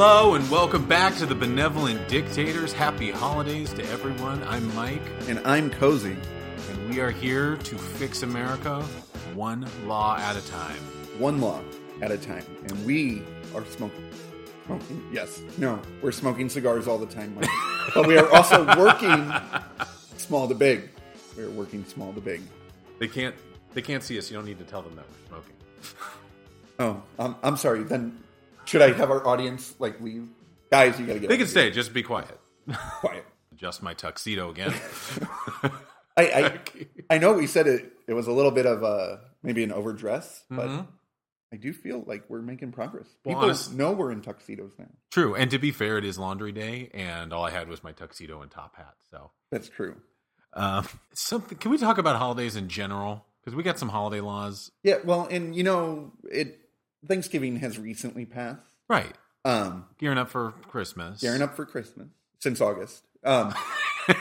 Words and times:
Hello 0.00 0.36
and 0.36 0.48
welcome 0.48 0.86
back 0.86 1.16
to 1.16 1.26
the 1.26 1.34
Benevolent 1.34 2.06
Dictators. 2.06 2.72
Happy 2.72 3.10
holidays 3.10 3.72
to 3.72 3.84
everyone. 3.86 4.40
I'm 4.44 4.72
Mike, 4.76 5.02
And 5.26 5.40
I'm 5.44 5.70
Cozy. 5.70 6.16
and 6.70 6.88
we 6.88 7.00
are 7.00 7.10
here 7.10 7.56
to 7.56 7.76
fix 7.76 8.22
America 8.22 8.80
one 9.34 9.68
law 9.88 10.16
at 10.16 10.36
a 10.36 10.46
time. 10.46 10.78
One 11.18 11.40
law 11.40 11.60
at 12.00 12.12
a 12.12 12.16
time. 12.16 12.44
And 12.68 12.86
we 12.86 13.24
are 13.56 13.64
smoking. 13.64 14.08
Smoking? 14.66 15.04
Yes. 15.12 15.42
No, 15.58 15.82
we're 16.00 16.12
smoking 16.12 16.48
cigars 16.48 16.86
all 16.86 16.98
the 16.98 17.12
time, 17.12 17.34
Mike. 17.34 17.50
but 17.96 18.06
we 18.06 18.16
are 18.18 18.30
also 18.32 18.64
working 18.78 19.32
small 20.16 20.46
to 20.46 20.54
big. 20.54 20.90
We're 21.36 21.50
working 21.50 21.84
small 21.84 22.12
to 22.12 22.20
big. 22.20 22.42
They 23.00 23.08
can't 23.08 23.34
they 23.74 23.82
can't 23.82 24.04
see 24.04 24.16
us. 24.16 24.30
You 24.30 24.36
don't 24.36 24.46
need 24.46 24.60
to 24.60 24.64
tell 24.64 24.82
them 24.82 24.94
that 24.94 25.06
we're 25.10 25.28
smoking. 25.40 25.54
Oh, 26.78 27.02
um, 27.18 27.34
I'm 27.42 27.56
sorry. 27.56 27.82
Then 27.82 28.16
should 28.68 28.82
I 28.82 28.92
have 28.92 29.10
our 29.10 29.26
audience 29.26 29.74
like 29.78 30.00
leave? 30.00 30.28
Guys, 30.70 30.98
you 31.00 31.06
gotta 31.06 31.18
get 31.18 31.28
They 31.28 31.38
can 31.38 31.46
stay. 31.46 31.70
Just 31.70 31.92
be 31.94 32.02
quiet. 32.02 32.38
here. 32.66 32.76
quiet. 33.00 33.24
Adjust 33.52 33.82
my 33.82 33.94
tuxedo 33.94 34.50
again. 34.50 34.74
I, 36.16 36.22
I 36.32 36.60
I 37.10 37.18
know 37.18 37.32
we 37.34 37.46
said 37.46 37.66
it. 37.66 37.92
It 38.06 38.12
was 38.14 38.26
a 38.26 38.32
little 38.32 38.50
bit 38.50 38.66
of 38.66 38.82
a 38.82 39.20
maybe 39.42 39.62
an 39.64 39.72
overdress, 39.72 40.44
but 40.50 40.86
I 41.52 41.56
do 41.56 41.72
feel 41.72 42.02
like 42.06 42.24
we're 42.28 42.42
making 42.42 42.72
progress. 42.72 43.06
Well, 43.24 43.34
People 43.36 43.44
honest- 43.50 43.72
know 43.74 43.92
we're 43.92 44.12
in 44.12 44.20
tuxedos 44.20 44.72
now. 44.78 44.88
True. 45.10 45.34
And 45.34 45.50
to 45.52 45.58
be 45.58 45.70
fair, 45.70 45.96
it 45.96 46.04
is 46.04 46.18
laundry 46.18 46.52
day, 46.52 46.90
and 46.92 47.32
all 47.32 47.44
I 47.44 47.50
had 47.50 47.68
was 47.68 47.82
my 47.82 47.92
tuxedo 47.92 48.42
and 48.42 48.50
top 48.50 48.76
hat. 48.76 48.94
So 49.10 49.30
That's 49.50 49.68
true. 49.68 49.96
um, 50.54 50.86
something. 51.14 51.56
Can 51.58 51.70
we 51.70 51.78
talk 51.78 51.98
about 51.98 52.16
holidays 52.16 52.56
in 52.56 52.68
general? 52.68 53.24
Because 53.40 53.56
we 53.56 53.62
got 53.62 53.78
some 53.78 53.88
holiday 53.88 54.20
laws. 54.20 54.70
Yeah, 54.82 54.96
well, 55.04 55.26
and 55.30 55.54
you 55.56 55.62
know, 55.62 56.12
it 56.30 56.58
Thanksgiving 57.06 57.56
has 57.56 57.78
recently 57.78 58.24
passed. 58.24 58.62
Right. 58.88 59.14
Um, 59.44 59.86
Gearing 59.98 60.18
up 60.18 60.28
for 60.30 60.52
Christmas. 60.68 61.20
gearing 61.20 61.42
up 61.42 61.54
for 61.54 61.64
Christmas 61.64 62.08
since 62.40 62.60
August. 62.60 63.04
Um, 63.24 63.54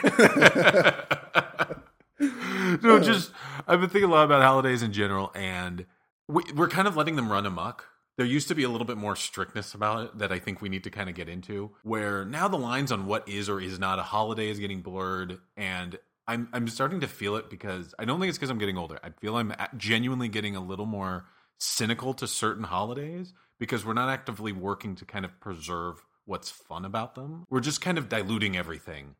no, 2.20 3.00
just 3.00 3.32
I've 3.68 3.80
been 3.80 3.90
thinking 3.90 4.10
a 4.10 4.14
lot 4.14 4.26
about 4.26 4.42
holidays 4.42 4.82
in 4.84 4.92
general, 4.94 5.32
and 5.36 5.86
we, 6.28 6.44
we're 6.56 6.68
kind 6.70 6.88
of 6.88 6.96
letting 6.96 7.16
them 7.16 7.32
run 7.32 7.46
amok. 7.46 7.86
There 8.18 8.26
used 8.26 8.48
to 8.48 8.56
be 8.56 8.64
a 8.64 8.70
little 8.70 8.88
bit 8.88 8.98
more 8.98 9.16
strictness 9.16 9.76
about 9.76 10.06
it 10.06 10.18
that 10.18 10.32
I 10.32 10.40
think 10.40 10.62
we 10.62 10.70
need 10.70 10.84
to 10.86 10.90
kind 10.90 11.08
of 11.10 11.16
get 11.16 11.30
into. 11.30 11.72
Where 11.84 12.26
now 12.26 12.48
the 12.48 12.58
lines 12.58 12.92
on 12.92 13.06
what 13.06 13.28
is 13.30 13.48
or 13.50 13.62
is 13.62 13.78
not 13.80 14.00
a 14.00 14.04
holiday 14.04 14.50
is 14.50 14.60
getting 14.60 14.82
blurred, 14.82 15.40
and 15.56 15.98
I'm 16.28 16.50
I'm 16.54 16.68
starting 16.68 17.02
to 17.02 17.08
feel 17.08 17.36
it 17.36 17.50
because 17.50 17.94
I 18.00 18.06
don't 18.06 18.20
think 18.20 18.30
it's 18.30 18.38
because 18.38 18.50
I'm 18.50 18.58
getting 18.58 18.78
older. 18.78 18.98
I 19.04 19.10
feel 19.22 19.36
I'm 19.36 19.54
genuinely 19.78 20.30
getting 20.30 20.56
a 20.56 20.62
little 20.62 20.88
more 20.88 21.26
cynical 21.60 22.14
to 22.16 22.28
certain 22.28 22.64
holidays 22.66 23.34
because 23.60 23.86
we're 23.86 23.94
not 23.94 24.10
actively 24.10 24.52
working 24.52 24.96
to 24.96 25.06
kind 25.06 25.26
of 25.26 25.40
preserve 25.40 26.04
what's 26.26 26.50
fun 26.52 26.86
about 26.86 27.16
them. 27.16 27.46
We're 27.50 27.60
just 27.62 27.82
kind 27.82 27.98
of 27.98 28.10
diluting 28.10 28.56
everything 28.58 29.16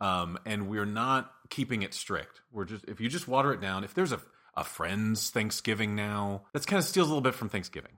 um, 0.00 0.38
and 0.44 0.68
we're 0.68 0.84
not 0.84 1.32
keeping 1.50 1.82
it 1.82 1.94
strict. 1.94 2.40
We're 2.50 2.64
just 2.64 2.84
if 2.88 3.00
you 3.00 3.08
just 3.08 3.26
water 3.28 3.52
it 3.52 3.60
down. 3.60 3.84
If 3.84 3.94
there's 3.94 4.12
a 4.12 4.20
a 4.54 4.64
friend's 4.64 5.30
Thanksgiving 5.30 5.94
now, 5.94 6.42
that's 6.52 6.66
kind 6.66 6.78
of 6.78 6.84
steals 6.84 7.06
a 7.06 7.10
little 7.10 7.22
bit 7.22 7.34
from 7.34 7.48
Thanksgiving. 7.48 7.92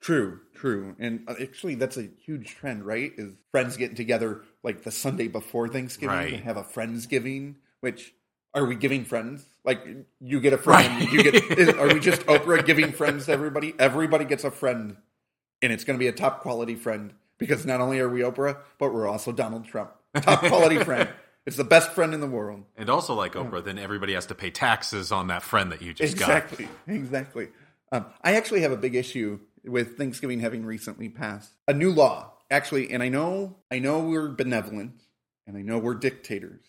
true, 0.00 0.38
true, 0.54 0.94
and 1.00 1.24
uh, 1.26 1.34
actually, 1.42 1.74
that's 1.74 1.96
a 1.96 2.08
huge 2.24 2.54
trend, 2.54 2.84
right? 2.86 3.10
Is 3.18 3.32
friends 3.50 3.76
getting 3.76 3.96
together 3.96 4.42
like 4.62 4.84
the 4.84 4.92
Sunday 4.92 5.26
before 5.26 5.66
Thanksgiving 5.68 6.16
Right. 6.16 6.30
to 6.30 6.36
have 6.36 6.56
a 6.56 6.62
friendsgiving? 6.62 7.56
Which 7.80 8.14
are 8.58 8.66
we 8.66 8.74
giving 8.76 9.04
friends? 9.04 9.44
Like 9.64 9.86
you 10.20 10.40
get 10.40 10.52
a 10.52 10.58
friend, 10.58 11.00
Right. 11.00 11.12
you 11.12 11.22
get. 11.22 11.34
Is, 11.58 11.68
are 11.70 11.88
we 11.92 12.00
just 12.00 12.22
Oprah 12.22 12.64
giving 12.64 12.92
friends 12.92 13.26
to 13.26 13.32
everybody? 13.32 13.74
Everybody 13.78 14.24
gets 14.24 14.44
a 14.44 14.50
friend, 14.50 14.96
and 15.62 15.72
it's 15.72 15.84
going 15.84 15.98
to 15.98 16.02
be 16.02 16.08
a 16.08 16.12
top 16.12 16.40
quality 16.40 16.74
friend 16.74 17.12
because 17.38 17.64
not 17.66 17.80
only 17.80 17.98
are 18.00 18.08
we 18.08 18.20
Oprah, 18.20 18.58
but 18.78 18.92
we're 18.92 19.06
also 19.08 19.32
Donald 19.32 19.64
Trump, 19.66 19.90
top 20.14 20.40
quality 20.40 20.78
friend. 20.84 21.08
It's 21.46 21.56
the 21.56 21.64
best 21.64 21.92
friend 21.92 22.12
in 22.12 22.20
the 22.20 22.26
world. 22.26 22.64
And 22.76 22.90
also, 22.90 23.14
like 23.14 23.32
Oprah, 23.32 23.64
then 23.64 23.78
everybody 23.78 24.12
has 24.14 24.26
to 24.26 24.34
pay 24.34 24.50
taxes 24.50 25.10
on 25.12 25.28
that 25.28 25.42
friend 25.42 25.72
that 25.72 25.80
you 25.80 25.94
just 25.94 26.18
got. 26.18 26.28
exactly, 26.28 26.68
exactly. 26.86 27.48
Um, 27.90 28.04
I 28.22 28.36
actually 28.36 28.60
have 28.62 28.72
a 28.72 28.76
big 28.76 28.94
issue 28.94 29.40
with 29.64 29.96
Thanksgiving 29.96 30.40
having 30.40 30.64
recently 30.66 31.08
passed 31.08 31.52
a 31.66 31.72
new 31.72 31.90
law. 31.90 32.32
Actually, 32.50 32.90
and 32.90 33.02
I 33.02 33.08
know, 33.08 33.56
I 33.70 33.78
know 33.78 33.98
we're 34.00 34.28
benevolent, 34.28 35.02
and 35.46 35.56
I 35.56 35.62
know 35.62 35.78
we're 35.78 35.94
dictators, 35.94 36.62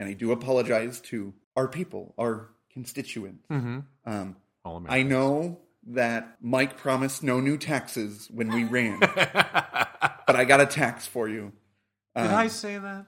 and 0.00 0.08
I 0.08 0.12
do 0.12 0.32
apologize 0.32 1.00
to 1.02 1.34
our 1.56 1.68
people, 1.68 2.14
our 2.18 2.50
constituents. 2.72 3.46
Mm-hmm. 3.50 3.80
Um, 4.06 4.36
All 4.64 4.82
I 4.88 5.02
know 5.02 5.58
that 5.88 6.36
Mike 6.40 6.76
promised 6.78 7.22
no 7.22 7.40
new 7.40 7.56
taxes 7.58 8.28
when 8.32 8.48
we 8.48 8.64
ran, 8.64 8.98
but 9.00 10.36
I 10.36 10.44
got 10.44 10.60
a 10.60 10.66
tax 10.66 11.06
for 11.06 11.28
you. 11.28 11.52
Did 12.16 12.26
Um, 12.26 12.34
I 12.34 12.46
say 12.48 12.78
that? 12.78 13.06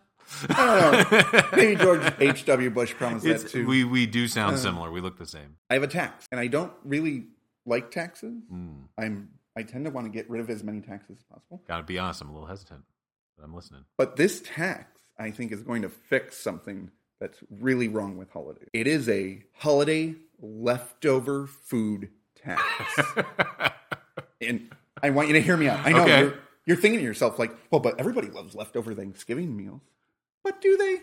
I 0.50 0.80
don't 1.08 1.22
know. 1.22 1.42
Maybe 1.56 1.76
George 1.76 2.02
H. 2.18 2.44
W. 2.46 2.68
Bush 2.70 2.92
promised 2.94 3.24
that 3.24 3.48
too. 3.48 3.64
we 3.66 3.84
we 3.84 4.06
do 4.06 4.26
sound 4.26 4.58
similar. 4.58 4.90
We 4.90 5.00
look 5.00 5.18
the 5.18 5.26
same. 5.26 5.56
I 5.70 5.74
have 5.74 5.84
a 5.84 5.88
tax, 5.88 6.26
and 6.32 6.40
I 6.40 6.48
don't 6.48 6.72
really 6.84 7.26
like 7.64 7.90
taxes. 7.92 8.34
Mm. 8.52 8.88
I'm 8.98 9.28
I 9.56 9.62
tend 9.62 9.84
to 9.84 9.90
want 9.92 10.06
to 10.06 10.10
get 10.10 10.28
rid 10.28 10.40
of 10.40 10.50
as 10.50 10.64
many 10.64 10.80
taxes 10.80 11.16
as 11.18 11.22
possible. 11.32 11.62
Got 11.68 11.76
to 11.78 11.82
be 11.84 11.98
honest. 11.98 12.20
I'm 12.22 12.28
a 12.28 12.32
little 12.32 12.48
hesitant, 12.48 12.82
but 13.38 13.44
I'm 13.44 13.54
listening. 13.54 13.84
But 13.96 14.16
this 14.16 14.42
tax, 14.44 14.95
I 15.18 15.30
think, 15.30 15.52
is 15.52 15.62
going 15.62 15.82
to 15.82 15.88
fix 15.88 16.36
something 16.36 16.90
that's 17.20 17.38
really 17.50 17.88
wrong 17.88 18.16
with 18.16 18.30
holidays. 18.30 18.68
It 18.72 18.86
is 18.86 19.08
a 19.08 19.42
holiday 19.54 20.14
leftover 20.40 21.46
food 21.46 22.10
tax, 22.34 22.62
and 24.40 24.70
I 25.02 25.10
want 25.10 25.28
you 25.28 25.34
to 25.34 25.40
hear 25.40 25.56
me 25.56 25.68
out. 25.68 25.80
I 25.84 25.92
know 25.92 26.02
Okay. 26.02 26.20
you're, 26.20 26.34
you're 26.66 26.76
thinking 26.76 27.00
to 27.00 27.04
yourself 27.04 27.38
like, 27.38 27.52
well, 27.70 27.80
but 27.80 27.98
everybody 27.98 28.28
loves 28.28 28.54
leftover 28.54 28.94
Thanksgiving 28.94 29.56
meals, 29.56 29.82
but 30.44 30.60
do 30.60 30.76
they? 30.76 30.96
Do 30.96 31.02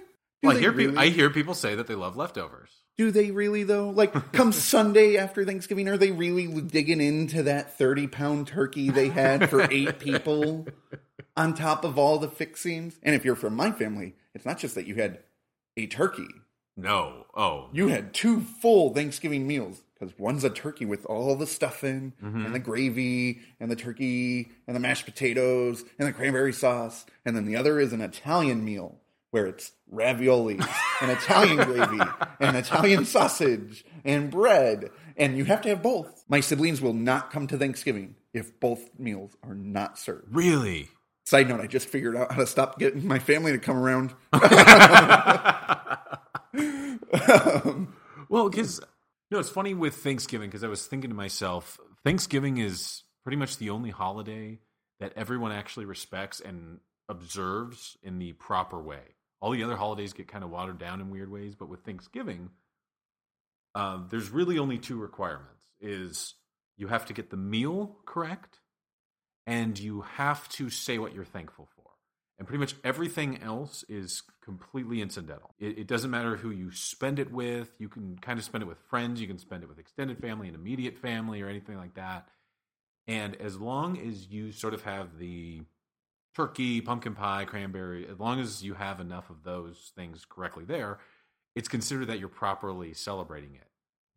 Well, 0.49 0.57
I 0.57 0.59
hear 0.59 0.71
really? 0.71 0.85
people. 0.87 0.99
I 0.99 1.07
hear 1.09 1.29
people 1.29 1.53
say 1.53 1.75
that 1.75 1.87
they 1.87 1.95
love 1.95 2.15
leftovers. 2.17 2.69
Do 2.95 3.09
they 3.09 3.31
really 3.31 3.63
though? 3.63 3.89
Like 3.89 4.33
come 4.33 4.51
Sunday 4.51 5.17
after 5.17 5.43
Thanksgiving, 5.45 5.87
are 5.89 5.97
they 5.97 6.11
really 6.11 6.47
digging 6.61 7.01
into 7.01 7.43
that 7.43 7.77
thirty 7.77 8.05
pound 8.07 8.47
turkey 8.47 8.91
they 8.91 9.07
had 9.09 9.49
for 9.49 9.61
eight 9.71 9.97
people 9.99 10.67
on 11.35 11.53
top 11.53 11.83
of 11.83 11.97
all 11.97 12.17
the 12.19 12.27
fixings? 12.29 12.99
And 13.03 13.15
if 13.15 13.23
you're 13.25 13.35
from 13.35 13.55
my 13.55 13.71
family, 13.71 14.15
it's 14.33 14.45
not 14.45 14.57
just 14.59 14.75
that 14.75 14.87
you 14.87 14.95
had 14.95 15.19
a 15.77 15.87
turkey. 15.87 16.27
No. 16.75 17.25
Oh, 17.35 17.69
You 17.71 17.87
had 17.89 18.13
two 18.13 18.41
full 18.41 18.93
Thanksgiving 18.93 19.45
meals 19.47 19.81
because 19.93 20.17
one's 20.17 20.43
a 20.43 20.49
turkey 20.49 20.85
with 20.85 21.05
all 21.05 21.35
the 21.35 21.45
stuffing 21.47 22.13
Mm-hmm. 22.23 22.45
and 22.45 22.55
the 22.55 22.59
gravy 22.59 23.41
and 23.59 23.69
the 23.69 23.75
turkey 23.75 24.49
and 24.67 24.75
the 24.75 24.79
mashed 24.79 25.05
potatoes 25.05 25.83
and 25.99 26.07
the 26.07 26.13
cranberry 26.13 26.53
sauce, 26.53 27.05
and 27.25 27.35
then 27.35 27.45
the 27.45 27.55
other 27.55 27.79
is 27.79 27.93
an 27.93 28.01
Italian 28.01 28.65
meal 28.65 28.99
where 29.31 29.45
it's 29.47 29.71
raviolis 29.91 30.67
and 31.01 31.09
Italian 31.11 31.57
gravy 31.57 31.99
and 32.39 32.55
Italian 32.57 33.05
sausage 33.05 33.83
and 34.03 34.29
bread, 34.31 34.89
and 35.17 35.37
you 35.37 35.45
have 35.45 35.61
to 35.61 35.69
have 35.69 35.81
both. 35.83 36.23
My 36.27 36.39
siblings 36.39 36.81
will 36.81 36.93
not 36.93 37.31
come 37.31 37.47
to 37.47 37.57
Thanksgiving 37.57 38.15
if 38.33 38.59
both 38.59 38.89
meals 38.99 39.35
are 39.43 39.55
not 39.55 39.97
served. 39.99 40.35
really? 40.35 40.89
Side 41.33 41.49
note: 41.49 41.61
I 41.61 41.65
just 41.65 41.89
figured 41.89 42.15
out 42.15 42.31
how 42.31 42.41
to 42.41 42.45
stop 42.45 42.77
getting 42.77 43.07
my 43.07 43.17
family 43.17 43.53
to 43.53 43.57
come 43.57 43.75
around. 43.75 44.13
Well, 48.29 48.49
because 48.49 48.79
no, 49.31 49.39
it's 49.39 49.49
funny 49.49 49.73
with 49.73 49.95
Thanksgiving 49.95 50.49
because 50.49 50.63
I 50.63 50.67
was 50.67 50.85
thinking 50.85 51.09
to 51.11 51.15
myself, 51.15 51.79
Thanksgiving 52.03 52.57
is 52.57 53.03
pretty 53.23 53.35
much 53.35 53.57
the 53.57 53.71
only 53.71 53.91
holiday 53.91 54.59
that 54.99 55.13
everyone 55.15 55.51
actually 55.51 55.85
respects 55.85 56.39
and 56.39 56.79
observes 57.09 57.97
in 58.01 58.17
the 58.17 58.33
proper 58.33 58.81
way. 58.81 59.15
All 59.39 59.51
the 59.51 59.63
other 59.63 59.75
holidays 59.75 60.13
get 60.13 60.27
kind 60.27 60.43
of 60.43 60.49
watered 60.49 60.79
down 60.79 61.01
in 61.01 61.11
weird 61.11 61.31
ways, 61.31 61.55
but 61.55 61.69
with 61.69 61.81
Thanksgiving, 61.81 62.49
uh, 63.75 63.99
there's 64.09 64.29
really 64.29 64.57
only 64.57 64.79
two 64.79 64.97
requirements: 64.97 65.63
is 65.79 66.33
you 66.77 66.87
have 66.87 67.05
to 67.07 67.13
get 67.13 67.29
the 67.29 67.37
meal 67.37 67.97
correct, 68.05 68.59
and 69.45 69.77
you 69.77 70.01
have 70.01 70.47
to 70.49 70.69
say 70.69 70.97
what 70.97 71.13
you're 71.13 71.25
thankful 71.25 71.67
for. 71.75 71.83
And 72.39 72.47
pretty 72.47 72.59
much 72.59 72.75
everything 72.83 73.41
else 73.41 73.83
is 73.87 74.23
completely 74.43 75.01
incidental. 75.01 75.53
It, 75.59 75.79
it 75.79 75.87
doesn't 75.87 76.09
matter 76.09 76.35
who 76.35 76.49
you 76.49 76.71
spend 76.71 77.19
it 77.19 77.31
with. 77.31 77.69
You 77.77 77.89
can 77.89 78.17
kind 78.17 78.39
of 78.39 78.45
spend 78.45 78.63
it 78.63 78.67
with 78.67 78.79
friends. 78.89 79.21
You 79.21 79.27
can 79.27 79.37
spend 79.37 79.63
it 79.63 79.69
with 79.69 79.79
extended 79.79 80.19
family 80.19 80.47
and 80.47 80.55
immediate 80.55 80.97
family 80.97 81.41
or 81.41 81.47
anything 81.47 81.77
like 81.77 81.93
that. 81.95 82.27
And 83.07 83.35
as 83.35 83.59
long 83.59 83.99
as 83.99 84.27
you 84.27 84.51
sort 84.51 84.73
of 84.73 84.83
have 84.83 85.19
the 85.19 85.61
turkey, 86.35 86.81
pumpkin 86.81 87.13
pie, 87.13 87.45
cranberry, 87.45 88.07
as 88.07 88.19
long 88.19 88.39
as 88.39 88.63
you 88.63 88.73
have 88.73 88.99
enough 88.99 89.29
of 89.29 89.43
those 89.43 89.91
things 89.95 90.25
correctly 90.27 90.65
there, 90.65 90.99
it's 91.55 91.67
considered 91.67 92.07
that 92.07 92.19
you're 92.19 92.29
properly 92.29 92.93
celebrating 92.93 93.55
it. 93.55 93.67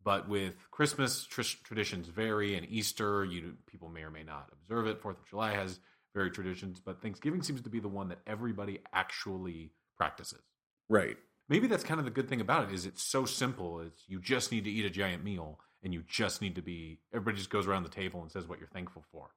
But 0.07 0.29
with 0.29 0.53
Christmas, 0.71 1.25
tr- 1.25 1.41
traditions 1.65 2.07
vary, 2.07 2.55
and 2.55 2.65
Easter, 2.69 3.25
you 3.25 3.55
people 3.69 3.89
may 3.89 4.03
or 4.03 4.09
may 4.09 4.23
not 4.23 4.47
observe 4.53 4.87
it. 4.87 5.01
Fourth 5.01 5.19
of 5.19 5.27
July 5.27 5.53
has 5.53 5.81
very 6.15 6.31
traditions, 6.31 6.79
but 6.79 7.01
Thanksgiving 7.01 7.41
seems 7.41 7.61
to 7.63 7.69
be 7.69 7.81
the 7.81 7.89
one 7.89 8.07
that 8.07 8.19
everybody 8.25 8.79
actually 8.93 9.73
practices. 9.97 10.39
Right. 10.87 11.17
Maybe 11.49 11.67
that's 11.67 11.83
kind 11.83 11.99
of 11.99 12.05
the 12.05 12.11
good 12.11 12.29
thing 12.29 12.39
about 12.39 12.69
it 12.69 12.73
is 12.73 12.85
it's 12.85 13.03
so 13.03 13.25
simple. 13.25 13.81
It's 13.81 14.01
you 14.07 14.21
just 14.21 14.49
need 14.49 14.63
to 14.63 14.71
eat 14.71 14.85
a 14.85 14.89
giant 14.89 15.25
meal, 15.25 15.59
and 15.83 15.93
you 15.93 16.05
just 16.07 16.41
need 16.41 16.55
to 16.55 16.61
be. 16.61 16.99
Everybody 17.13 17.35
just 17.35 17.49
goes 17.49 17.67
around 17.67 17.83
the 17.83 17.89
table 17.89 18.21
and 18.21 18.31
says 18.31 18.47
what 18.47 18.59
you're 18.59 18.69
thankful 18.69 19.03
for. 19.11 19.31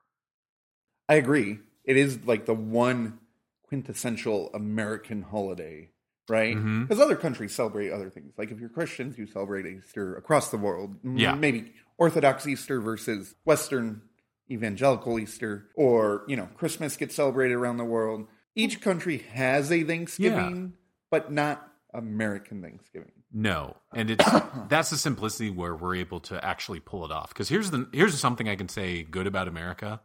I 1.09 1.15
agree. 1.15 1.59
it 1.85 1.97
is 1.97 2.25
like 2.25 2.47
the 2.47 2.55
one 2.55 3.19
quintessential 3.65 4.51
American 4.55 5.23
holiday, 5.23 5.89
right? 6.31 6.57
Mhm. 6.57 6.89
Because 6.89 7.03
other 7.03 7.17
countries 7.17 7.55
celebrate 7.55 7.91
other 7.91 8.09
things. 8.09 8.33
Like 8.39 8.51
if 8.51 8.59
you're 8.61 8.69
Christians, 8.71 9.19
you 9.19 9.27
celebrate 9.27 9.67
Easter 9.67 10.17
across 10.17 10.51
the 10.51 10.57
world. 10.57 10.97
Yeah. 11.05 11.35
maybe 11.35 11.75
Orthodox 11.99 12.47
Easter 12.47 12.81
versus 12.81 13.35
Western 13.45 14.03
evangelical 14.51 15.19
Easter, 15.19 15.67
or 15.75 16.25
you 16.27 16.37
know, 16.37 16.49
Christmas 16.57 16.97
gets 16.97 17.15
celebrated 17.15 17.55
around 17.55 17.77
the 17.77 17.85
world. 17.85 18.27
Each 18.55 18.81
country 18.81 19.19
has 19.33 19.71
a 19.71 19.83
Thanksgiving, 19.85 20.73
but 21.11 21.31
not 21.31 21.69
American 21.93 22.63
Thanksgiving. 22.63 23.13
No, 23.33 23.77
and 23.95 24.11
it's 24.11 24.25
that's 24.69 24.91
the 24.91 24.97
simplicity 24.97 25.51
where 25.51 25.77
we're 25.77 25.95
able 25.97 26.19
to 26.21 26.45
actually 26.45 26.81
pull 26.81 27.05
it 27.05 27.13
off. 27.13 27.29
Because 27.29 27.49
here's 27.49 27.71
the 27.71 27.89
here's 27.93 28.19
something 28.19 28.49
I 28.49 28.57
can 28.57 28.69
say 28.69 29.03
good 29.03 29.27
about 29.29 29.47
America. 29.47 30.01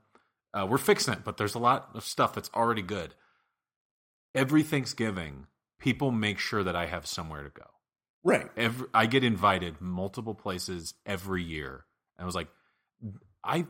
Uh, 0.54 0.68
we're 0.70 0.78
fixing 0.78 1.14
it, 1.16 1.24
but 1.24 1.38
there's 1.38 1.56
a 1.56 1.60
lot 1.60 1.90
of 1.96 2.04
stuff 2.04 2.34
that's 2.34 2.50
already 2.54 2.82
good. 2.84 3.14
Every 4.36 4.64
Thanksgiving, 4.64 5.48
people 5.86 6.10
make 6.10 6.40
sure 6.40 6.64
that 6.64 6.76
I 6.76 6.88
have 6.88 7.06
somewhere 7.06 7.44
to 7.44 7.50
go. 7.50 7.68
Right. 8.24 8.50
Every 8.58 8.88
I 8.92 9.06
get 9.06 9.24
invited 9.24 9.80
multiple 9.80 10.34
places 10.34 10.96
every 11.06 11.44
year. 11.44 11.86
And 12.18 12.24
I 12.24 12.26
was 12.26 12.34
like, 12.34 12.48
I 13.44 13.68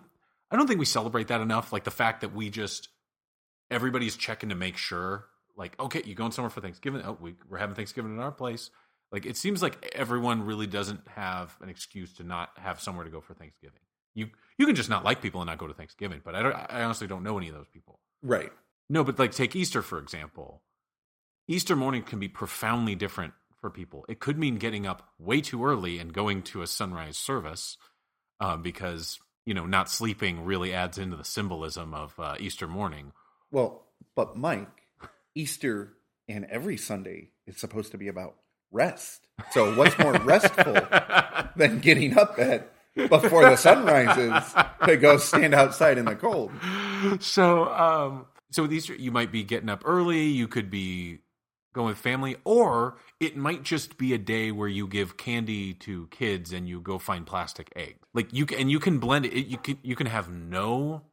I 0.50 0.56
don't 0.56 0.66
think 0.66 0.80
we 0.80 0.86
celebrate 0.86 1.28
that 1.28 1.42
enough. 1.42 1.74
Like 1.74 1.84
the 1.84 1.92
fact 1.92 2.22
that 2.22 2.34
we 2.34 2.50
just 2.50 2.88
everybody's 3.70 4.16
checking 4.16 4.50
to 4.50 4.56
make 4.56 4.78
sure. 4.78 5.26
Like, 5.58 5.78
okay, 5.80 6.02
you 6.06 6.16
going 6.16 6.32
somewhere 6.32 6.50
for 6.50 6.62
Thanksgiving? 6.62 7.02
Oh, 7.06 7.18
we, 7.20 7.36
we're 7.50 7.58
having 7.58 7.76
Thanksgiving 7.76 8.14
in 8.14 8.20
our 8.20 8.32
place. 8.32 8.72
Like, 9.10 9.26
it 9.26 9.38
seems 9.38 9.62
like 9.62 9.90
everyone 9.96 10.44
really 10.46 10.68
doesn't 10.68 11.08
have 11.16 11.56
an 11.62 11.70
excuse 11.70 12.14
to 12.16 12.24
not 12.24 12.50
have 12.58 12.82
somewhere 12.82 13.06
to 13.06 13.12
go 13.12 13.22
for 13.22 13.34
Thanksgiving. 13.34 13.80
You 14.14 14.30
you 14.58 14.66
can 14.66 14.76
just 14.76 14.90
not 14.90 15.04
like 15.04 15.22
people 15.22 15.42
and 15.42 15.50
not 15.50 15.58
go 15.58 15.68
to 15.68 15.74
Thanksgiving, 15.74 16.22
but 16.24 16.36
I 16.36 16.42
don't. 16.42 16.56
I 16.56 16.84
honestly 16.84 17.08
don't 17.08 17.24
know 17.24 17.38
any 17.38 17.50
of 17.50 17.56
those 17.56 17.68
people. 17.74 18.00
Right. 18.22 18.52
No, 18.90 19.04
but 19.04 19.20
like 19.20 19.32
take 19.32 19.54
Easter 19.56 19.82
for 19.82 20.00
example. 20.00 20.62
Easter 21.48 21.76
morning 21.76 22.02
can 22.02 22.20
be 22.20 22.28
profoundly 22.28 22.96
different 22.96 23.34
for 23.62 23.70
people. 23.70 24.06
It 24.10 24.20
could 24.20 24.38
mean 24.38 24.56
getting 24.56 24.88
up 24.88 25.10
way 25.20 25.42
too 25.42 25.64
early 25.64 26.00
and 26.00 26.12
going 26.12 26.42
to 26.44 26.64
a 26.64 26.68
sunrise 26.68 27.18
service 27.18 27.78
um, 28.40 28.64
because 28.64 29.20
you 29.46 29.54
know 29.54 29.66
not 29.66 29.90
sleeping 29.90 30.44
really 30.46 30.74
adds 30.74 30.98
into 30.98 31.18
the 31.18 31.24
symbolism 31.24 31.94
of 31.94 32.20
uh, 32.20 32.36
Easter 32.40 32.68
morning. 32.68 33.12
Well, 33.52 33.84
but 34.16 34.36
Mike, 34.36 34.88
Easter 35.36 35.94
and 36.28 36.46
every 36.46 36.78
Sunday 36.78 37.30
is 37.46 37.58
supposed 37.58 37.92
to 37.92 37.98
be 38.00 38.08
about 38.08 38.36
rest. 38.72 39.28
So 39.52 39.76
what's 39.76 39.98
more 40.00 40.14
restful 40.24 40.78
than 41.56 41.80
getting 41.80 42.18
up 42.18 42.40
at 42.40 42.72
before 42.96 43.48
the 43.50 43.56
sun 43.56 43.86
rises 43.86 44.54
to 44.86 44.98
go 44.98 45.18
stand 45.18 45.54
outside 45.54 46.00
in 46.00 46.06
the 46.06 46.16
cold? 46.16 46.52
so 47.20 47.72
um 47.72 48.26
so 48.50 48.64
with 48.64 48.74
Easter 48.74 48.96
you 48.96 49.12
might 49.12 49.32
be 49.32 49.44
getting 49.44 49.70
up 49.70 49.84
early, 49.86 50.24
you 50.24 50.48
could 50.48 50.72
be 50.72 51.20
going 51.76 51.88
with 51.90 51.98
family, 52.00 52.38
or 52.44 52.98
it 53.20 53.38
might 53.38 53.62
just 53.62 53.98
be 54.00 54.14
a 54.14 54.18
day 54.18 54.52
where 54.52 54.68
you 54.68 54.88
give 54.88 55.18
candy 55.18 55.74
to 55.76 56.08
kids 56.08 56.52
and 56.52 56.68
you 56.68 56.82
go 56.82 56.98
find 56.98 57.28
plastic 57.28 57.72
eggs. 57.76 58.00
Like 58.14 58.34
you 58.34 58.46
can, 58.48 58.60
and 58.62 58.72
you 58.72 58.80
can 58.80 58.98
blend 58.98 59.26
it. 59.28 59.46
You 59.46 59.58
can 59.58 59.78
you 59.84 59.96
can 59.96 60.08
have 60.08 60.30
no 60.30 61.04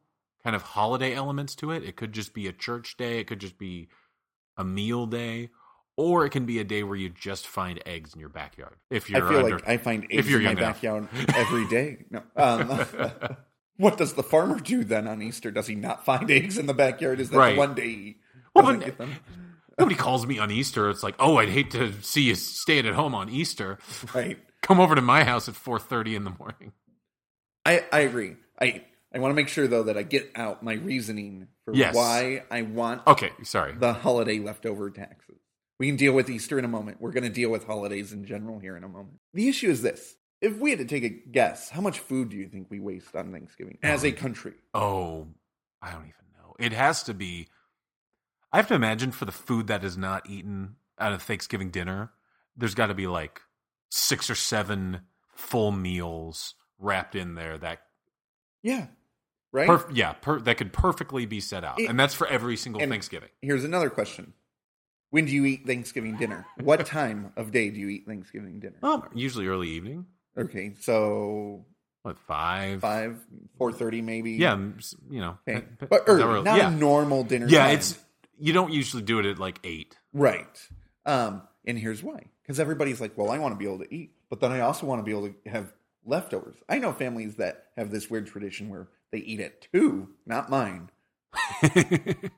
kind 0.43 0.55
of 0.55 0.61
holiday 0.61 1.13
elements 1.13 1.53
to 1.55 1.69
it. 1.71 1.83
It 1.83 1.95
could 1.95 2.13
just 2.13 2.33
be 2.33 2.47
a 2.47 2.51
church 2.53 2.97
day. 2.97 3.19
It 3.19 3.27
could 3.27 3.39
just 3.39 3.57
be 3.59 3.89
a 4.57 4.63
meal 4.63 5.05
day. 5.05 5.49
Or 5.95 6.25
it 6.25 6.31
can 6.31 6.47
be 6.47 6.57
a 6.57 6.63
day 6.63 6.81
where 6.81 6.95
you 6.97 7.09
just 7.09 7.45
find 7.45 7.79
eggs 7.85 8.15
in 8.15 8.19
your 8.19 8.29
backyard. 8.29 8.77
If 8.89 9.11
you're 9.11 9.23
I 9.27 9.29
feel 9.29 9.43
under, 9.45 9.59
like 9.59 9.69
I 9.69 9.77
find 9.77 10.05
if 10.09 10.21
eggs 10.21 10.31
you're 10.31 10.39
in 10.39 10.45
my 10.45 10.55
backyard 10.55 11.07
every 11.35 11.67
day. 11.67 12.05
No. 12.09 12.23
Um, 12.35 12.67
what 13.77 13.97
does 13.97 14.13
the 14.13 14.23
farmer 14.23 14.59
do 14.59 14.83
then 14.83 15.07
on 15.07 15.21
Easter? 15.21 15.51
Does 15.51 15.67
he 15.67 15.75
not 15.75 16.03
find 16.03 16.31
eggs 16.31 16.57
in 16.57 16.65
the 16.65 16.73
backyard? 16.73 17.19
Is 17.19 17.29
that 17.29 17.37
Right. 17.37 17.55
one 17.55 17.75
day 17.75 17.89
he 17.89 18.15
Well, 18.55 18.65
doesn't 18.65 18.79
but- 18.79 18.85
get 18.87 18.97
them? 18.97 19.11
Nobody 19.79 19.95
calls 19.95 20.25
me 20.25 20.39
on 20.39 20.51
Easter. 20.51 20.89
It's 20.89 21.03
like, 21.03 21.15
oh, 21.19 21.37
I'd 21.37 21.49
hate 21.49 21.71
to 21.71 21.93
see 22.01 22.23
you 22.23 22.35
staying 22.35 22.85
at 22.87 22.93
home 22.95 23.15
on 23.15 23.29
Easter. 23.29 23.77
Right. 24.13 24.37
Come 24.61 24.79
over 24.79 24.95
to 24.95 25.01
my 25.01 25.23
house 25.23 25.49
at 25.49 25.55
four 25.55 25.79
thirty 25.79 26.15
in 26.15 26.23
the 26.23 26.33
morning. 26.39 26.71
I, 27.65 27.83
I 27.91 27.99
agree. 28.01 28.35
I 28.59 28.83
I 29.13 29.19
want 29.19 29.31
to 29.31 29.35
make 29.35 29.47
sure 29.47 29.67
though 29.67 29.83
that 29.83 29.97
I 29.97 30.03
get 30.03 30.31
out 30.35 30.63
my 30.63 30.73
reasoning 30.73 31.47
for 31.65 31.73
Yes. 31.73 31.95
why 31.95 32.43
I 32.49 32.61
want 32.63 33.05
Okay, 33.07 33.31
sorry. 33.43 33.73
the 33.73 33.93
holiday 33.93 34.39
leftover 34.39 34.89
taxes. 34.89 35.37
We 35.79 35.87
can 35.87 35.95
deal 35.97 36.13
with 36.13 36.29
Easter 36.29 36.57
in 36.59 36.65
a 36.65 36.69
moment. 36.69 37.01
We're 37.01 37.11
going 37.11 37.23
to 37.23 37.29
deal 37.29 37.49
with 37.49 37.65
holidays 37.65 38.13
in 38.13 38.25
general 38.25 38.59
here 38.59 38.77
in 38.77 38.83
a 38.83 38.87
moment. 38.87 39.19
The 39.33 39.49
issue 39.49 39.69
is 39.69 39.81
this. 39.81 40.15
If 40.39 40.57
we 40.57 40.69
had 40.69 40.79
to 40.79 40.85
take 40.85 41.03
a 41.03 41.09
guess, 41.09 41.69
how 41.69 41.81
much 41.81 41.99
food 41.99 42.29
do 42.29 42.37
you 42.37 42.47
think 42.47 42.67
we 42.69 42.79
waste 42.79 43.15
on 43.15 43.31
Thanksgiving 43.31 43.77
as 43.81 44.03
a 44.03 44.09
um, 44.09 44.15
country? 44.15 44.53
Oh, 44.73 45.27
I 45.81 45.91
don't 45.91 46.01
even 46.03 46.13
know. 46.37 46.53
It 46.59 46.73
has 46.73 47.03
to 47.03 47.13
be. 47.13 47.47
I 48.53 48.57
have 48.57 48.67
to 48.67 48.75
imagine 48.75 49.11
for 49.11 49.25
the 49.25 49.31
food 49.31 49.67
that 49.67 49.83
is 49.83 49.97
not 49.97 50.29
eaten 50.29 50.75
at 50.99 51.11
a 51.11 51.17
Thanksgiving 51.17 51.71
dinner, 51.71 52.11
there's 52.55 52.75
got 52.75 52.87
to 52.87 52.93
be 52.93 53.07
like 53.07 53.41
six 53.89 54.29
or 54.29 54.35
seven 54.35 55.01
full 55.33 55.71
meals 55.71 56.53
wrapped 56.79 57.15
in 57.15 57.33
there 57.35 57.57
that, 57.57 57.79
Yeah. 58.61 58.87
Right? 59.51 59.67
perf- 59.69 59.95
yeah, 59.95 60.13
per- 60.13 60.39
that 60.41 60.57
could 60.57 60.71
perfectly 60.73 61.25
be 61.25 61.39
set 61.39 61.63
out, 61.63 61.79
It- 61.79 61.89
and 61.89 61.99
that's 61.99 62.13
for 62.13 62.27
every 62.27 62.55
single 62.57 62.81
Thanksgiving. 62.81 63.29
Here's 63.41 63.63
another 63.63 63.89
question. 63.89 64.33
When 65.11 65.25
do 65.25 65.31
you 65.31 65.45
eat 65.45 65.65
Thanksgiving 65.67 66.15
dinner? 66.17 66.45
What 66.57 66.85
time 66.87 67.33
of 67.35 67.51
day 67.51 67.69
do 67.69 67.79
you 67.79 67.87
eat 67.89 68.05
Thanksgiving 68.07 68.59
dinner? 68.59 68.77
Um, 68.83 69.07
usually 69.13 69.47
early 69.47 69.69
evening, 69.69 70.05
Okay, 70.37 70.73
so 70.79 71.65
what 72.01 72.17
five? 72.19 72.81
5, 72.81 73.19
4.30 73.59 74.03
maybe? 74.03 74.31
Yeah, 74.33 74.57
you 75.09 75.19
know, 75.21 75.37
Okay. 75.47 75.63
But 75.87 76.03
early? 76.07 76.41
not 76.43 76.57
yeah, 76.57 76.69
a 76.69 76.75
normal 76.75 77.23
dinner 77.23 77.47
yeah. 77.47 77.65
time. 77.67 77.75
It's 77.77 77.99
you 78.39 78.53
don't 78.53 78.71
usually 78.73 79.03
do 79.03 79.19
it 79.19 79.25
at 79.25 79.39
like 79.39 79.59
eight. 79.63 79.97
Right. 80.13 80.59
Um, 81.05 81.41
and 81.65 81.77
here's 81.77 82.03
why. 82.03 82.25
Because 82.41 82.59
everybody's 82.59 82.99
like, 83.01 83.17
well, 83.17 83.31
I 83.31 83.37
want 83.39 83.53
to 83.53 83.57
be 83.59 83.65
able 83.65 83.79
to 83.85 83.93
eat, 83.93 84.11
but 84.29 84.39
then 84.41 84.51
I 84.51 84.59
also 84.61 84.85
want 84.85 84.99
to 84.99 85.03
be 85.03 85.11
able 85.11 85.29
to 85.29 85.49
have 85.49 85.73
leftovers. 86.05 86.55
I 86.67 86.79
know 86.79 86.91
families 86.91 87.35
that 87.35 87.67
have 87.77 87.89
this 87.91 88.09
weird 88.09 88.27
tradition 88.27 88.69
where 88.69 88.87
they 89.11 89.19
eat 89.19 89.39
at 89.39 89.67
two, 89.71 90.09
not 90.25 90.49
mine. 90.49 90.89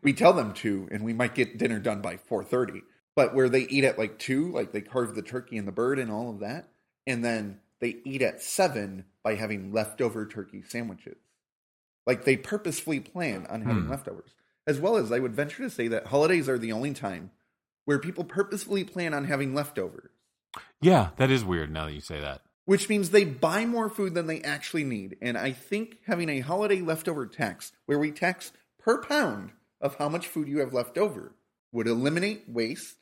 We 0.04 0.14
tell 0.14 0.34
them 0.34 0.54
to, 0.56 0.88
and 0.92 1.04
we 1.04 1.14
might 1.14 1.34
get 1.36 1.58
dinner 1.58 1.80
done 1.80 2.02
by 2.02 2.18
four 2.18 2.44
thirty. 2.44 2.82
But 3.16 3.34
where 3.34 3.50
they 3.50 3.62
eat 3.62 3.84
at 3.84 3.98
like 3.98 4.20
two, 4.20 4.52
like 4.52 4.72
they 4.72 4.82
carve 4.82 5.16
the 5.16 5.22
turkey 5.22 5.58
and 5.58 5.68
the 5.68 5.72
bird 5.72 6.00
and 6.00 6.12
all 6.12 6.30
of 6.30 6.40
that, 6.42 6.70
and 7.08 7.24
then 7.26 7.60
they 7.80 7.98
eat 8.06 8.22
at 8.22 8.42
seven 8.42 9.06
by 9.24 9.36
having 9.36 9.72
leftover 9.74 10.26
turkey 10.28 10.62
sandwiches. 10.68 11.18
Like 12.06 12.24
they 12.26 12.38
purposefully 12.38 13.00
plan 13.00 13.48
on 13.48 13.62
having 13.62 13.86
Hmm. 13.86 13.90
leftovers. 13.92 14.32
As 14.68 14.80
well 14.80 14.98
as 14.98 15.12
I 15.12 15.20
would 15.20 15.36
venture 15.36 15.64
to 15.64 15.70
say 15.70 15.88
that 15.90 16.08
holidays 16.08 16.50
are 16.50 16.58
the 16.58 16.72
only 16.72 16.94
time 16.94 17.32
where 17.86 18.00
people 18.00 18.24
purposefully 18.24 18.84
plan 18.84 19.14
on 19.14 19.26
having 19.26 19.54
leftovers, 19.54 20.10
yeah, 20.82 21.10
that 21.18 21.30
is 21.30 21.44
weird. 21.46 21.72
Now 21.72 21.86
that 21.86 21.94
you 21.94 22.02
say 22.02 22.20
that. 22.20 22.42
which 22.66 22.90
means 22.90 23.10
they 23.10 23.26
buy 23.26 23.66
more 23.66 23.90
food 23.90 24.14
than 24.16 24.26
they 24.28 24.42
actually 24.42 24.84
need. 24.84 25.18
And 25.22 25.38
I 25.38 25.52
think 25.52 26.00
having 26.08 26.30
a 26.30 26.40
holiday 26.40 26.82
leftover 26.82 27.28
tax 27.28 27.72
where 27.86 28.00
we 28.00 28.12
tax 28.12 28.52
per 28.80 29.02
pound 29.04 29.52
of 29.82 29.96
how 29.96 30.10
much 30.10 30.28
food 30.28 30.48
you 30.48 30.60
have 30.60 30.74
left 30.74 30.98
over 30.98 31.36
would 31.72 31.88
eliminate 31.88 32.46
waste 32.48 32.96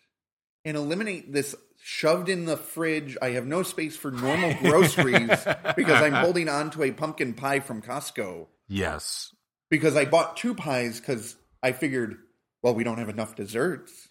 and 0.65 0.75
eliminate 0.75 1.31
this 1.31 1.55
shoved 1.81 2.27
in 2.27 2.45
the 2.45 2.57
fridge. 2.57 3.15
I 3.21 3.29
have 3.31 3.45
no 3.45 3.63
space 3.63 3.95
for 3.95 4.11
normal 4.11 4.53
groceries 4.61 5.45
because 5.75 6.01
I'm 6.01 6.13
holding 6.25 6.49
on 6.49 6.71
to 6.71 6.83
a 6.83 6.91
pumpkin 6.91 7.33
pie 7.33 7.59
from 7.61 7.81
Costco 7.81 8.47
Yes. 8.67 9.33
because 9.69 9.95
I 9.95 10.05
bought 10.05 10.35
two 10.37 10.55
pies 10.55 10.99
because 10.99 11.35
I 11.63 11.71
figured, 11.71 12.17
well, 12.61 12.75
we 12.75 12.83
don't 12.83 12.97
have 12.99 13.09
enough 13.09 13.35
desserts, 13.35 14.09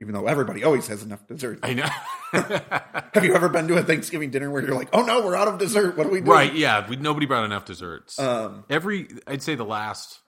even 0.00 0.14
though 0.14 0.26
everybody 0.26 0.64
always 0.64 0.88
has 0.88 1.02
enough 1.02 1.26
desserts. 1.26 1.60
I 1.62 1.74
know. 1.74 1.88
Have 3.12 3.24
you 3.24 3.34
ever 3.34 3.48
been 3.48 3.68
to 3.68 3.76
a 3.76 3.82
Thanksgiving 3.82 4.30
dinner 4.30 4.50
where 4.50 4.62
you're 4.62 4.74
like, 4.74 4.88
oh 4.92 5.04
no, 5.04 5.24
we're 5.24 5.36
out 5.36 5.48
of 5.48 5.58
dessert? 5.58 5.96
What 5.96 6.04
do 6.04 6.10
we 6.10 6.20
do? 6.22 6.30
right. 6.30 6.52
Yeah. 6.52 6.88
We, 6.88 6.96
nobody 6.96 7.26
brought 7.26 7.44
enough 7.44 7.66
desserts. 7.66 8.18
Um, 8.18 8.64
Every, 8.68 9.08
I'd 9.26 9.42
say 9.42 9.54
the 9.54 9.64
last 9.64 10.20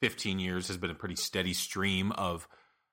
15 0.00 0.38
years 0.38 0.68
has 0.68 0.78
been 0.78 0.90
a 0.90 0.94
pretty 0.94 1.16
steady 1.16 1.52
stream 1.52 2.12
of 2.12 2.48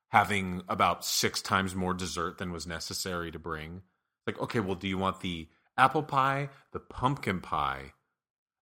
having 0.09 0.61
about 0.69 1.03
six 1.03 1.41
times 1.41 1.73
more 1.73 1.93
dessert 1.93 2.37
than 2.37 2.51
was 2.51 2.67
necessary 2.67 3.31
to 3.31 3.39
bring. 3.39 3.81
Like, 4.27 4.39
okay, 4.39 4.59
well, 4.59 4.75
do 4.75 4.87
you 4.87 4.97
want 4.97 5.21
the 5.21 5.47
apple 5.77 6.03
pie, 6.03 6.49
the 6.71 6.79
pumpkin 6.79 7.41
pie, 7.41 7.93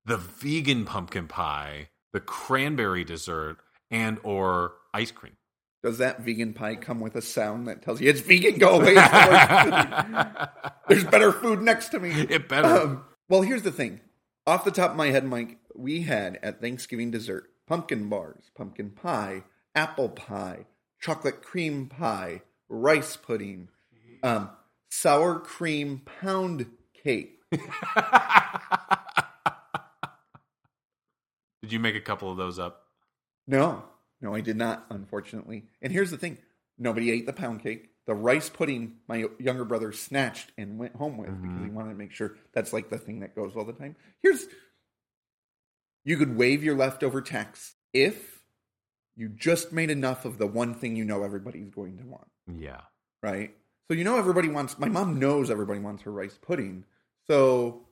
the 0.06 0.18
vegan 0.18 0.86
pumpkin 0.86 1.28
pie, 1.28 1.90
the 2.14 2.20
cranberry 2.20 3.04
dessert, 3.04 3.58
and 3.92 4.18
or 4.24 4.74
ice 4.94 5.12
cream? 5.12 5.34
does 5.84 5.98
that 5.98 6.22
vegan 6.22 6.54
pie 6.54 6.76
come 6.76 7.00
with 7.00 7.16
a 7.16 7.22
sound 7.22 7.68
that 7.68 7.82
tells 7.82 8.00
you 8.00 8.10
it's 8.10 8.22
vegan? 8.22 8.60
Go 8.60 8.80
away. 8.80 8.94
It's 8.96 9.10
the 9.12 9.28
worst 9.32 9.50
food. 10.06 10.28
There's 10.88 11.04
better 11.06 11.32
food 11.32 11.62
next 11.62 11.90
to 11.90 12.00
me. 12.00 12.12
it 12.12 12.48
better. 12.48 12.68
Um, 12.68 13.04
well, 13.30 13.42
here's 13.42 13.64
the 13.64 13.72
thing. 13.72 14.02
Off 14.46 14.64
the 14.64 14.72
top 14.72 14.92
of 14.92 14.98
my 14.98 15.08
head, 15.08 15.26
Mike, 15.26 15.58
we 15.76 16.04
had 16.04 16.38
at 16.44 16.62
Thanksgiving 16.62 17.12
dessert 17.12 17.50
pumpkin 17.68 18.10
bars, 18.10 18.52
pumpkin 18.56 18.92
pie, 18.92 19.44
apple 19.74 20.10
pie, 20.10 20.66
chocolate 21.00 21.42
cream 21.42 21.88
pie, 21.88 22.42
rice 22.70 23.16
pudding, 23.16 23.70
um, 24.24 24.50
sour 24.90 25.40
cream 25.40 26.02
pound 26.22 26.68
cake. 27.04 27.40
Did 31.62 31.72
you 31.72 31.80
make 31.80 31.96
a 31.96 32.02
couple 32.02 32.30
of 32.32 32.38
those 32.38 32.60
up? 32.60 32.81
No, 33.52 33.84
No, 34.22 34.34
I 34.34 34.42
did 34.42 34.56
not, 34.56 34.86
unfortunately. 34.90 35.66
And 35.82 35.92
here's 35.92 36.12
the 36.12 36.18
thing 36.18 36.38
nobody 36.78 37.12
ate 37.12 37.26
the 37.26 37.34
pound 37.34 37.62
cake. 37.62 37.90
The 38.08 38.16
rice 38.16 38.50
pudding, 38.50 38.96
my 39.08 39.26
younger 39.40 39.64
brother 39.66 39.92
snatched 39.92 40.52
and 40.58 40.80
went 40.80 40.96
home 40.96 41.18
with 41.18 41.30
because 41.30 41.58
he 41.60 41.66
mm-hmm. 41.66 41.76
wanted 41.76 41.90
to 41.90 41.96
make 41.96 42.12
sure 42.12 42.36
that's 42.54 42.74
like 42.74 42.90
the 42.90 42.98
thing 42.98 43.20
that 43.20 43.36
goes 43.36 43.56
all 43.56 43.64
the 43.64 43.74
time. 43.74 43.96
Here's 44.24 44.46
you 46.04 46.18
could 46.18 46.36
waive 46.36 46.64
your 46.64 46.76
leftover 46.76 47.22
tax 47.22 47.76
if 47.94 48.42
you 49.16 49.30
just 49.30 49.72
made 49.72 49.92
enough 49.92 50.26
of 50.26 50.38
the 50.38 50.48
one 50.48 50.74
thing 50.74 50.96
you 50.96 51.06
know 51.06 51.24
everybody's 51.24 51.70
going 51.70 51.98
to 51.98 52.06
want, 52.06 52.28
Yeah. 52.48 52.82
right? 53.22 53.54
So 53.88 53.94
you 53.94 54.04
know 54.04 54.18
everybody 54.18 54.48
wants, 54.48 54.80
my 54.80 54.88
mom 54.88 55.20
knows 55.20 55.52
everybody 55.52 55.80
wants 55.80 56.04
her 56.04 56.12
rice 56.12 56.40
pudding. 56.42 56.86
So 57.28 57.86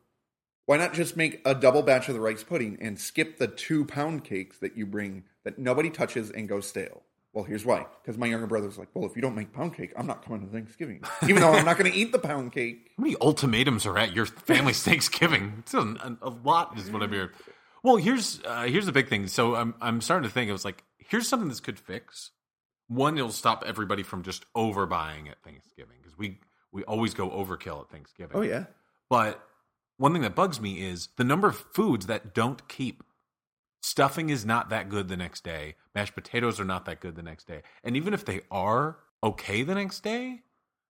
why 0.70 0.78
not 0.78 0.94
just 0.94 1.18
make 1.18 1.42
a 1.46 1.56
double 1.56 1.82
batch 1.82 2.10
of 2.10 2.14
the 2.14 2.20
rice 2.20 2.44
pudding 2.44 2.78
and 2.80 3.00
skip 3.00 3.40
the 3.40 3.48
two 3.48 3.86
pound 3.86 4.24
cakes 4.24 4.60
that 4.60 4.78
you 4.78 4.86
bring 4.86 5.24
that 5.44 5.58
nobody 5.58 5.90
touches 5.90 6.30
and 6.30 6.48
go 6.48 6.60
stale? 6.60 7.02
Well, 7.34 7.44
here's 7.44 7.66
why. 7.66 7.88
Because 8.04 8.20
my 8.20 8.28
younger 8.28 8.46
brother's 8.46 8.78
like, 8.78 8.90
well, 8.94 9.10
if 9.10 9.16
you 9.16 9.22
don't 9.24 9.34
make 9.34 9.52
pound 9.52 9.74
cake, 9.74 9.94
I'm 9.98 10.06
not 10.06 10.24
coming 10.24 10.46
to 10.46 10.54
Thanksgiving. 10.54 11.02
Even 11.24 11.42
though 11.42 11.54
I'm 11.54 11.66
not 11.66 11.80
going 11.80 11.92
to 11.92 11.98
eat 11.98 12.12
the 12.12 12.20
pound 12.20 12.52
cake. 12.52 12.92
How 12.96 13.02
many 13.02 13.16
ultimatums 13.20 13.88
are 13.88 13.98
at 13.98 14.14
your 14.14 14.28
family's 14.28 14.84
Thanksgiving? 14.84 15.56
It's 15.58 15.74
a, 15.74 16.18
a, 16.22 16.30
lot, 16.30 16.78
is 16.78 16.92
what 16.92 17.02
I'm 17.02 17.12
hearing. 17.12 17.30
Well, 17.82 17.96
here's 17.96 18.40
uh, 18.46 18.66
here's 18.66 18.86
the 18.86 18.92
big 18.92 19.08
thing. 19.08 19.26
So 19.26 19.56
I'm 19.56 19.74
I'm 19.82 20.02
starting 20.02 20.30
to 20.30 20.32
think 20.32 20.50
it 20.50 20.54
was 20.54 20.66
like 20.66 20.84
here's 21.00 21.28
something 21.28 21.50
this 21.50 21.62
could 21.62 21.80
fix. 21.80 22.30
One, 22.88 23.18
it'll 23.18 23.32
stop 23.32 23.64
everybody 23.66 24.04
from 24.04 24.22
just 24.22 24.46
overbuying 24.54 25.32
at 25.32 25.42
Thanksgiving 25.44 25.96
because 26.00 26.16
we 26.16 26.42
we 26.72 26.84
always 26.84 27.16
go 27.16 27.28
overkill 27.28 27.82
at 27.82 27.90
Thanksgiving. 27.90 28.38
Oh, 28.38 28.42
yeah. 28.42 28.66
But 29.10 29.44
one 30.00 30.14
thing 30.14 30.24
that 30.24 30.34
bugs 30.36 30.60
me 30.60 30.82
is 30.82 31.10
the 31.18 31.24
number 31.24 31.48
of 31.48 31.56
foods 31.58 32.08
that 32.08 32.34
don't 32.34 32.68
keep. 32.68 33.04
Stuffing 33.82 34.30
is 34.30 34.46
not 34.46 34.70
that 34.70 34.90
good 34.90 35.08
the 35.08 35.16
next 35.18 35.44
day. 35.44 35.76
Mashed 35.96 36.16
potatoes 36.16 36.60
are 36.60 36.66
not 36.66 36.86
that 36.86 37.00
good 37.00 37.16
the 37.16 37.24
next 37.24 37.48
day. 37.48 37.62
And 37.84 37.96
even 37.96 38.14
if 38.14 38.26
they 38.26 38.42
are 38.50 38.98
okay 39.24 39.62
the 39.64 39.76
next 39.76 40.02
day, 40.02 40.42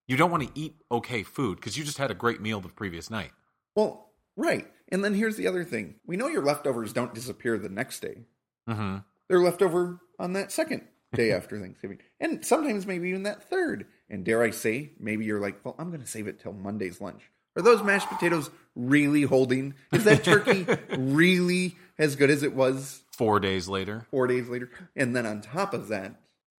you 0.08 0.18
don't 0.18 0.32
want 0.32 0.44
to 0.44 0.60
eat 0.60 0.76
okay 0.92 1.22
food 1.24 1.58
because 1.58 1.78
you 1.78 1.84
just 1.84 1.98
had 2.00 2.10
a 2.10 2.16
great 2.16 2.42
meal 2.42 2.62
the 2.62 2.70
previous 2.70 3.10
night. 3.12 3.32
Well, 3.76 4.10
right. 4.36 4.68
And 4.92 5.04
then 5.04 5.14
here's 5.14 5.36
the 5.36 5.48
other 5.48 5.64
thing 5.64 5.96
we 6.06 6.18
know 6.18 6.28
your 6.28 6.44
leftovers 6.44 6.94
don't 6.94 7.14
disappear 7.14 7.58
the 7.58 7.70
next 7.70 8.00
day, 8.00 8.26
Mm-hmm. 8.68 8.98
they're 9.28 9.42
left 9.42 9.62
over 9.64 10.00
on 10.20 10.34
that 10.34 10.52
second 10.52 10.84
day 11.14 11.32
after 11.32 11.60
Thanksgiving. 11.60 12.00
And 12.20 12.46
sometimes 12.46 12.86
maybe 12.86 13.10
even 13.10 13.24
that 13.24 13.50
third. 13.50 13.86
And 14.10 14.24
dare 14.24 14.44
I 14.44 14.50
say, 14.52 14.92
maybe 15.00 15.26
you're 15.26 15.40
like, 15.42 15.64
well, 15.64 15.76
I'm 15.80 15.90
going 15.90 16.02
to 16.02 16.08
save 16.08 16.28
it 16.28 16.40
till 16.40 16.54
Monday's 16.54 17.02
lunch. 17.02 17.22
Are 17.60 17.62
those 17.62 17.84
mashed 17.84 18.08
potatoes 18.08 18.50
really 18.74 19.24
holding? 19.24 19.74
Is 19.92 20.06
that 20.06 20.24
turkey 20.24 20.66
really 20.98 21.76
as 21.98 22.16
good 22.16 22.30
as 22.30 22.42
it 22.42 22.54
was 22.56 23.04
Four 23.12 23.42
days 23.42 23.68
later. 23.68 24.08
four 24.12 24.28
days 24.28 24.48
later? 24.48 24.72
And 24.96 25.14
then 25.14 25.26
on 25.26 25.42
top 25.42 25.74
of 25.74 25.90
that, 25.90 26.16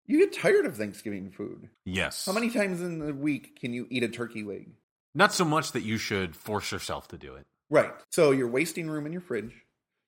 you 0.07 0.19
get 0.19 0.35
tired 0.38 0.66
of 0.66 0.76
Thanksgiving 0.76 1.30
food. 1.30 1.71
Yes. 1.87 2.26
How 2.26 2.33
many 2.33 2.50
times 2.50 2.83
in 2.83 2.99
the 2.99 3.14
week 3.14 3.59
can 3.59 3.73
you 3.73 3.87
eat 3.88 4.02
a 4.02 4.09
turkey 4.09 4.45
leg? 4.45 4.69
Not 5.14 5.33
so 5.33 5.47
much 5.47 5.73
that 5.73 5.85
you 5.85 5.97
should 5.97 6.37
force 6.37 6.71
yourself 6.71 7.09
to 7.09 7.16
do 7.16 7.35
it. 7.35 7.47
Right. 7.71 7.92
So 8.11 8.30
you're 8.30 8.47
wasting 8.47 8.90
room 8.90 9.07
in 9.07 9.12
your 9.12 9.23
fridge. 9.23 9.54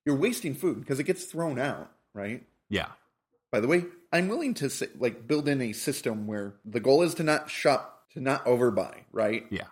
You're 0.04 0.16
wasting 0.16 0.54
food 0.54 0.80
because 0.80 0.98
it 1.00 1.04
gets 1.04 1.24
thrown 1.24 1.58
out, 1.58 1.90
right? 2.14 2.42
Yeah. 2.68 2.88
By 3.50 3.60
the 3.60 3.68
way, 3.68 3.86
I'm 4.12 4.28
willing 4.28 4.52
to 4.54 4.68
say, 4.68 4.88
like 4.98 5.26
build 5.26 5.48
in 5.48 5.62
a 5.62 5.72
system 5.72 6.26
where 6.26 6.52
the 6.66 6.80
goal 6.80 7.00
is 7.00 7.14
to 7.14 7.22
not 7.22 7.48
shop, 7.48 8.08
to 8.12 8.20
not 8.20 8.44
overbuy, 8.44 9.04
right? 9.10 9.46
Yeah. 9.48 9.68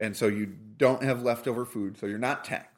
And 0.00 0.16
so 0.16 0.26
you 0.26 0.46
don't 0.46 1.02
have 1.02 1.22
leftover 1.22 1.64
food, 1.64 1.98
so 1.98 2.06
you're 2.06 2.18
not 2.18 2.44
taxed. 2.44 2.76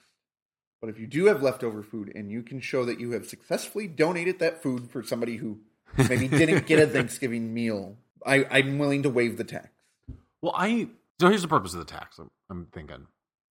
But 0.80 0.90
if 0.90 0.98
you 0.98 1.06
do 1.06 1.26
have 1.26 1.42
leftover 1.42 1.82
food 1.82 2.12
and 2.14 2.30
you 2.30 2.42
can 2.42 2.60
show 2.60 2.84
that 2.84 3.00
you 3.00 3.10
have 3.12 3.26
successfully 3.26 3.88
donated 3.88 4.38
that 4.38 4.62
food 4.62 4.90
for 4.90 5.02
somebody 5.02 5.36
who 5.36 5.58
maybe 5.96 6.28
didn't 6.28 6.66
get 6.66 6.78
a 6.78 6.86
Thanksgiving 6.92 7.52
meal, 7.52 7.96
I, 8.24 8.46
I'm 8.50 8.78
willing 8.78 9.02
to 9.02 9.10
waive 9.10 9.36
the 9.36 9.44
tax. 9.44 9.70
Well, 10.40 10.54
I 10.56 10.88
so 11.20 11.28
here's 11.28 11.42
the 11.42 11.48
purpose 11.48 11.74
of 11.74 11.80
the 11.80 11.92
tax. 11.92 12.18
I'm, 12.18 12.30
I'm 12.48 12.66
thinking 12.72 13.06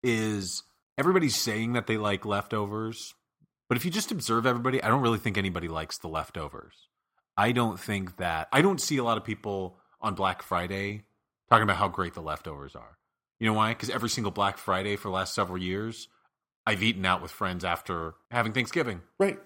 is 0.04 0.62
everybody's 0.96 1.34
saying 1.34 1.72
that 1.72 1.88
they 1.88 1.96
like 1.96 2.24
leftovers, 2.24 3.14
but 3.68 3.76
if 3.76 3.84
you 3.84 3.90
just 3.90 4.12
observe 4.12 4.46
everybody, 4.46 4.80
I 4.80 4.88
don't 4.88 5.02
really 5.02 5.18
think 5.18 5.36
anybody 5.36 5.66
likes 5.66 5.98
the 5.98 6.08
leftovers. 6.08 6.88
I 7.36 7.50
don't 7.50 7.78
think 7.78 8.18
that 8.18 8.48
I 8.52 8.62
don't 8.62 8.80
see 8.80 8.98
a 8.98 9.04
lot 9.04 9.18
of 9.18 9.24
people 9.24 9.78
on 10.00 10.14
Black 10.14 10.42
Friday 10.42 11.02
talking 11.50 11.64
about 11.64 11.76
how 11.76 11.88
great 11.88 12.14
the 12.14 12.22
leftovers 12.22 12.76
are. 12.76 12.95
You 13.38 13.46
know 13.46 13.52
why? 13.54 13.70
Because 13.70 13.90
every 13.90 14.08
single 14.08 14.30
Black 14.30 14.58
Friday 14.58 14.96
for 14.96 15.08
the 15.08 15.14
last 15.14 15.34
several 15.34 15.58
years, 15.58 16.08
I've 16.66 16.82
eaten 16.82 17.04
out 17.04 17.20
with 17.22 17.30
friends 17.30 17.64
after 17.64 18.14
having 18.30 18.52
Thanksgiving. 18.52 19.02
Right. 19.18 19.38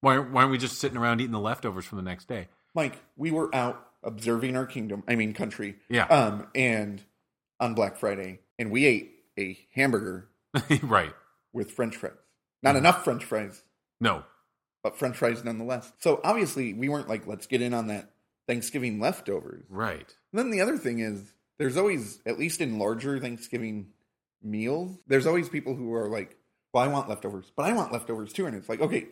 Why, 0.00 0.18
why 0.18 0.42
aren't 0.42 0.52
we 0.52 0.58
just 0.58 0.78
sitting 0.78 0.96
around 0.96 1.20
eating 1.20 1.32
the 1.32 1.40
leftovers 1.40 1.84
from 1.84 1.96
the 1.98 2.04
next 2.04 2.28
day? 2.28 2.48
Mike, 2.74 3.02
we 3.16 3.30
were 3.30 3.52
out 3.54 3.82
observing 4.04 4.56
our 4.56 4.66
kingdom, 4.66 5.02
I 5.08 5.16
mean 5.16 5.32
country. 5.32 5.76
Yeah. 5.88 6.04
Um, 6.04 6.46
and 6.54 7.02
on 7.58 7.74
Black 7.74 7.96
Friday, 7.96 8.40
and 8.58 8.70
we 8.70 8.84
ate 8.84 9.12
a 9.38 9.58
hamburger 9.74 10.28
right. 10.82 11.12
with 11.52 11.70
French 11.72 11.96
fries. 11.96 12.12
Not 12.62 12.76
enough 12.76 13.02
French 13.04 13.24
fries, 13.24 13.62
No. 14.00 14.24
but 14.82 14.96
French 14.98 15.16
fries 15.16 15.42
nonetheless. 15.44 15.92
So 15.98 16.20
obviously, 16.22 16.74
we 16.74 16.88
weren't 16.88 17.08
like, 17.08 17.26
let's 17.26 17.46
get 17.46 17.62
in 17.62 17.74
on 17.74 17.88
that 17.88 18.10
Thanksgiving 18.46 19.00
leftovers. 19.00 19.64
Right. 19.68 20.14
And 20.32 20.38
then 20.38 20.50
the 20.50 20.60
other 20.60 20.76
thing 20.78 21.00
is, 21.00 21.32
there's 21.58 21.76
always, 21.76 22.20
at 22.26 22.38
least 22.38 22.60
in 22.60 22.78
larger 22.78 23.18
Thanksgiving 23.18 23.88
meals, 24.42 24.98
there's 25.06 25.26
always 25.26 25.48
people 25.48 25.74
who 25.74 25.94
are 25.94 26.08
like, 26.08 26.36
well, 26.72 26.84
I 26.84 26.88
want 26.88 27.08
leftovers, 27.08 27.50
but 27.56 27.64
I 27.64 27.72
want 27.72 27.92
leftovers 27.92 28.32
too. 28.32 28.46
And 28.46 28.54
it's 28.56 28.68
like, 28.68 28.80
okay, 28.80 29.06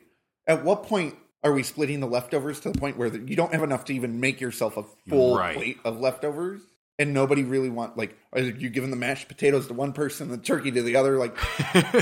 at 0.46 0.64
what 0.64 0.82
point 0.84 1.14
are 1.42 1.52
we 1.52 1.62
splitting 1.62 2.00
the 2.00 2.06
leftovers 2.06 2.60
to 2.60 2.70
the 2.70 2.78
point 2.78 2.96
where 2.96 3.08
you 3.14 3.36
don't 3.36 3.52
have 3.52 3.62
enough 3.62 3.84
to 3.86 3.94
even 3.94 4.20
make 4.20 4.40
yourself 4.40 4.76
a 4.76 4.84
full 5.08 5.36
Right. 5.38 5.56
plate 5.56 5.78
of 5.84 6.00
leftovers? 6.00 6.60
And 6.96 7.12
nobody 7.12 7.42
really 7.42 7.70
want 7.70 7.96
like 7.96 8.16
are 8.32 8.40
you 8.40 8.70
giving 8.70 8.90
the 8.90 8.96
mashed 8.96 9.26
potatoes 9.26 9.66
to 9.66 9.74
one 9.74 9.92
person, 9.92 10.28
the 10.28 10.38
turkey 10.38 10.70
to 10.70 10.80
the 10.80 10.94
other? 10.94 11.18
Like, 11.18 11.36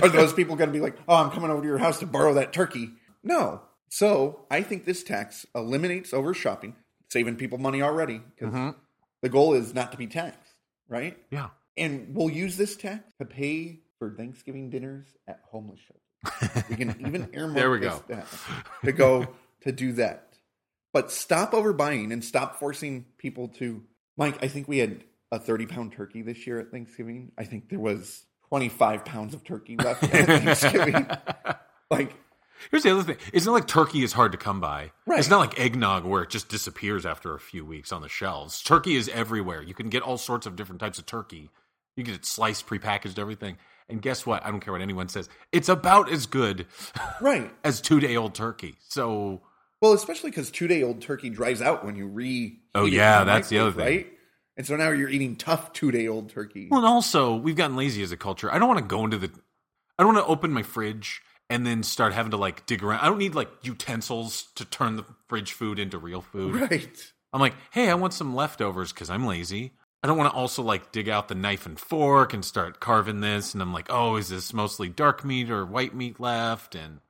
are 0.03 0.09
those 0.11 0.35
people 0.35 0.55
going 0.55 0.69
to 0.69 0.73
be 0.73 0.81
like, 0.83 0.99
"Oh, 1.09 1.15
I'm 1.17 1.31
coming 1.31 1.51
over 1.51 1.63
to 1.63 1.67
your 1.67 1.79
house 1.79 2.01
to 2.01 2.07
borrow 2.07 2.35
that 2.35 2.53
turkey"? 2.53 2.91
No. 3.25 3.63
So 3.89 4.45
I 4.51 4.61
think 4.63 4.85
this 4.85 5.03
tax 5.03 5.47
eliminates 5.55 6.13
over 6.13 6.35
shopping, 6.35 6.77
saving 7.11 7.37
people 7.37 7.57
money 7.57 7.81
already 7.81 8.19
because 8.37 8.53
Mhm. 8.53 8.75
The 9.23 9.29
goal 9.29 9.55
is 9.55 9.73
not 9.75 9.93
to 9.93 9.99
be 9.99 10.07
taxed, 10.07 10.53
right? 10.89 11.17
Yeah. 11.31 11.49
And 11.77 12.15
we'll 12.15 12.31
use 12.31 12.57
this 12.57 12.77
tax 12.77 13.13
to 13.19 13.25
pay 13.25 13.81
for 13.99 14.11
Thanksgiving 14.11 14.69
dinners 14.71 15.07
at 15.27 15.41
homeless 15.51 15.81
shelters. 15.81 16.65
We 16.69 16.77
can 16.77 16.97
even 17.07 17.29
earmark 17.35 17.57
There 17.57 17.71
we 17.71 17.79
this 17.81 17.95
go. 18.09 18.15
tax 18.15 18.39
to 18.85 18.93
go 18.93 19.29
to 19.63 19.73
do 19.73 19.93
that. 19.95 20.29
But 20.93 21.11
stop 21.11 21.53
overbuying 21.53 22.13
and 22.13 22.23
stop 22.25 22.59
forcing 22.59 23.07
people 23.17 23.49
to. 23.59 23.83
Mike, 24.19 24.43
I 24.45 24.49
think 24.49 24.69
we 24.69 24.79
had 24.79 25.05
a 25.31 25.39
30 25.39 25.67
pound 25.67 25.93
turkey 25.93 26.21
this 26.23 26.47
year 26.47 26.61
at 26.61 26.71
Thanksgiving. 26.71 27.33
I 27.39 27.45
think 27.45 27.71
there 27.71 27.79
was 27.81 28.25
25 28.49 29.05
pounds 29.07 29.33
of 29.33 29.43
turkey 29.43 29.77
left 29.77 30.03
at 30.05 30.11
Thanksgiving. 30.27 31.07
Like, 31.91 32.15
Here's 32.71 32.83
the 32.83 32.91
other 32.93 33.03
thing. 33.03 33.17
It's 33.33 33.47
not 33.47 33.53
like 33.53 33.67
turkey 33.67 34.03
is 34.03 34.13
hard 34.13 34.33
to 34.33 34.39
come 34.39 34.61
by. 34.61 34.93
Right. 35.07 35.19
It's 35.19 35.29
not 35.29 35.39
like 35.41 35.59
eggnog 35.59 36.05
where 36.05 36.23
it 36.23 36.31
just 36.31 36.49
disappears 36.49 37.05
after 37.05 37.35
a 37.35 37.41
few 37.41 37.65
weeks 37.65 37.93
on 37.93 38.03
the 38.03 38.09
shelves. 38.09 38.63
Turkey 38.63 38.97
is 38.97 39.09
everywhere. 39.09 39.63
You 39.63 39.75
can 39.75 39.89
get 39.89 40.03
all 40.03 40.19
sorts 40.19 40.47
of 40.47 40.57
different 40.57 40.81
types 40.81 40.99
of 40.99 41.07
turkey. 41.07 41.51
You 41.97 42.05
get 42.05 42.15
it 42.15 42.25
sliced, 42.25 42.67
prepackaged, 42.67 43.19
everything. 43.19 43.59
And 43.89 44.01
guess 44.01 44.25
what? 44.25 44.45
I 44.47 44.51
don't 44.51 44.61
care 44.61 44.73
what 44.73 44.81
anyone 44.83 45.09
says. 45.09 45.29
It's 45.53 45.69
about 45.69 46.11
as 46.11 46.27
good 46.27 46.67
right. 47.21 47.51
as 47.65 47.81
two 47.81 48.01
day 48.01 48.17
old 48.17 48.35
turkey. 48.35 48.77
So 48.89 49.43
Well, 49.83 49.93
especially 49.93 50.31
because 50.31 50.51
two 50.51 50.69
day 50.69 50.83
old 50.83 51.03
turkey 51.03 51.29
dries 51.31 51.61
out 51.61 51.85
when 51.85 51.97
you 51.97 52.07
re. 52.07 52.61
Oh, 52.75 52.87
yeah, 52.87 53.25
that's 53.25 53.49
the 53.49 53.59
other 53.59 53.73
thing. 53.73 53.85
right? 53.85 54.07
And 54.57 54.67
so 54.67 54.77
now 54.77 54.91
you're 54.91 55.09
eating 55.09 55.37
tough 55.37 55.73
two 55.73 55.91
day 55.91 56.09
old 56.09 56.31
turkey. 56.31 56.69
Well, 56.71 56.81
and 56.81 56.87
also 56.89 57.35
we've 57.37 57.57
gotten 57.57 57.77
lazy 57.77 58.03
as 58.03 58.13
a 58.13 58.17
culture. 58.17 58.53
I 58.53 58.59
don't 58.59 58.69
want 58.69 58.81
to 58.81 58.87
go 58.87 59.05
into 59.05 59.19
the. 59.19 59.31
I 59.99 60.03
don't 60.05 60.15
want 60.15 60.27
to 60.27 60.31
open 60.31 60.53
my 60.53 60.63
fridge 60.63 61.23
and 61.51 61.67
then 61.67 61.83
start 61.83 62.13
having 62.13 62.31
to 62.31 62.37
like 62.37 62.67
dig 62.67 62.83
around. 62.83 63.01
I 63.01 63.07
don't 63.07 63.19
need 63.19 63.35
like 63.35 63.51
utensils 63.63 64.45
to 64.55 64.65
turn 64.65 64.97
the 64.97 65.05
fridge 65.29 65.53
food 65.53 65.79
into 65.79 65.99
real 65.99 66.23
food. 66.23 66.55
Right. 66.71 67.13
I'm 67.33 67.41
like, 67.41 67.55
hey, 67.71 67.89
I 67.89 67.95
want 67.95 68.13
some 68.15 68.35
leftovers 68.35 68.93
because 68.93 69.11
I'm 69.11 69.27
lazy. 69.27 69.73
I 70.03 70.09
don't 70.09 70.19
want 70.19 70.33
to 70.33 70.37
also 70.37 70.63
like 70.63 70.93
dig 70.93 71.09
out 71.09 71.29
the 71.29 71.35
knife 71.35 71.65
and 71.65 71.79
fork 71.79 72.35
and 72.35 72.45
start 72.45 72.81
carving 72.81 73.21
this. 73.21 73.55
And 73.55 73.63
I'm 73.63 73.73
like, 73.73 73.87
oh, 73.91 74.17
is 74.17 74.29
this 74.29 74.53
mostly 74.53 74.89
dark 74.89 75.25
meat 75.25 75.51
or 75.51 75.65
white 75.65 75.95
meat 75.95 76.19
left? 76.19 76.75
And 76.75 77.01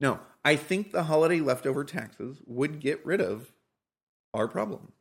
No, 0.00 0.20
I 0.44 0.56
think 0.56 0.92
the 0.92 1.04
holiday 1.04 1.40
leftover 1.40 1.84
taxes 1.84 2.38
would 2.46 2.80
get 2.80 3.04
rid 3.06 3.20
of 3.20 3.52
our 4.34 4.48
problem. 4.48 4.92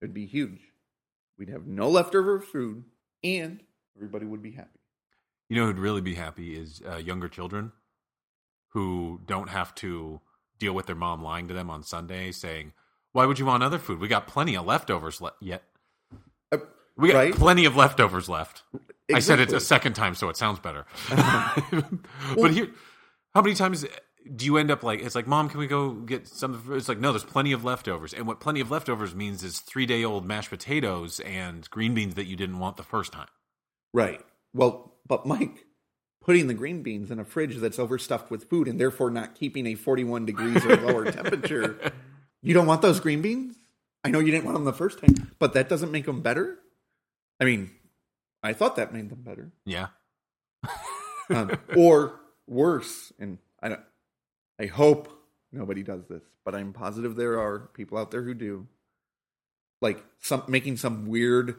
It'd 0.00 0.14
be 0.14 0.26
huge. 0.26 0.60
We'd 1.38 1.50
have 1.50 1.66
no 1.66 1.88
leftover 1.88 2.40
food, 2.40 2.84
and 3.22 3.60
everybody 3.96 4.26
would 4.26 4.42
be 4.42 4.52
happy. 4.52 4.78
you 5.48 5.56
know 5.56 5.66
who'd 5.66 5.78
really 5.78 6.00
be 6.00 6.14
happy 6.14 6.56
is 6.56 6.82
uh, 6.88 6.96
younger 6.96 7.28
children 7.28 7.72
who 8.70 9.20
don't 9.26 9.48
have 9.50 9.74
to 9.76 10.20
deal 10.58 10.72
with 10.72 10.86
their 10.86 10.96
mom 10.96 11.22
lying 11.22 11.48
to 11.48 11.54
them 11.54 11.70
on 11.70 11.82
Sunday 11.82 12.32
saying, 12.32 12.72
why 13.12 13.24
would 13.26 13.38
you 13.38 13.46
want 13.46 13.62
other 13.62 13.78
food? 13.78 14.00
We 14.00 14.08
got 14.08 14.26
plenty 14.26 14.56
of 14.56 14.66
leftovers 14.66 15.20
le- 15.20 15.32
yet. 15.40 15.62
Uh, 16.52 16.58
We 16.96 17.08
got 17.10 17.18
right? 17.18 17.34
plenty 17.34 17.64
of 17.64 17.76
leftovers 17.76 18.28
left. 18.28 18.62
I 19.12 19.20
said 19.20 19.40
it 19.40 19.52
a 19.52 19.60
second 19.60 19.94
time, 19.94 20.14
so 20.14 20.28
it 20.28 20.36
sounds 20.36 20.58
better. 20.58 20.84
but 22.36 22.50
here, 22.52 22.68
how 23.34 23.40
many 23.42 23.54
times 23.54 23.84
do 24.36 24.44
you 24.44 24.58
end 24.58 24.70
up 24.70 24.82
like 24.82 25.00
it's 25.00 25.14
like 25.14 25.26
mom 25.26 25.48
can 25.48 25.58
we 25.58 25.66
go 25.66 25.92
get 25.92 26.28
some 26.28 26.62
it's 26.72 26.88
like 26.88 26.98
no 26.98 27.12
there's 27.12 27.24
plenty 27.24 27.52
of 27.52 27.64
leftovers 27.64 28.12
and 28.12 28.26
what 28.26 28.40
plenty 28.40 28.60
of 28.60 28.70
leftovers 28.70 29.14
means 29.14 29.42
is 29.42 29.60
three 29.60 29.86
day 29.86 30.04
old 30.04 30.26
mashed 30.26 30.50
potatoes 30.50 31.18
and 31.20 31.70
green 31.70 31.94
beans 31.94 32.14
that 32.14 32.26
you 32.26 32.36
didn't 32.36 32.58
want 32.58 32.76
the 32.76 32.82
first 32.82 33.10
time 33.12 33.28
Right. 33.94 34.20
Well, 34.52 34.92
but 35.06 35.24
Mike, 35.24 35.64
putting 36.28 36.46
the 36.46 36.52
green 36.52 36.82
beans 36.82 37.10
in 37.10 37.18
a 37.18 37.24
fridge 37.24 37.56
that's 37.56 37.78
overstuffed 37.78 38.30
with 38.30 38.50
food 38.50 38.68
and 38.68 38.78
therefore 38.78 39.10
not 39.10 39.34
keeping 39.34 39.66
a 39.66 39.74
41 39.74 40.26
degrees 40.26 40.62
or 40.62 40.76
lower 40.76 41.10
temperature, 41.10 41.90
you 42.42 42.52
don't 42.52 42.66
want 42.66 42.82
those 42.82 43.00
green 43.00 43.22
beans? 43.22 43.56
I 44.04 44.10
know 44.10 44.18
you 44.18 44.30
didn't 44.30 44.44
want 44.44 44.54
them 44.54 44.66
the 44.66 44.74
first 44.74 44.98
time, 44.98 45.32
but 45.38 45.54
that 45.54 45.70
doesn't 45.70 45.90
make 45.90 46.04
them 46.04 46.20
better? 46.20 46.58
I 47.40 47.46
mean, 47.46 47.70
I 48.42 48.52
thought 48.52 48.76
that 48.76 48.92
made 48.92 49.08
them 49.08 49.22
better. 49.22 49.52
yeah 49.64 49.86
Um, 51.30 51.58
or 51.74 52.20
worse, 52.46 53.10
and 53.18 53.38
I 53.62 53.70
don't 53.70 53.80
I 54.60 54.66
hope 54.66 55.10
nobody 55.50 55.82
does 55.82 56.06
this, 56.08 56.22
but 56.44 56.54
I'm 56.54 56.74
positive 56.74 57.16
there 57.16 57.40
are 57.40 57.70
people 57.72 57.96
out 57.96 58.10
there 58.10 58.22
who 58.22 58.34
do. 58.34 58.66
Like 59.80 60.04
some 60.20 60.44
making 60.46 60.76
some 60.76 61.06
weird 61.06 61.56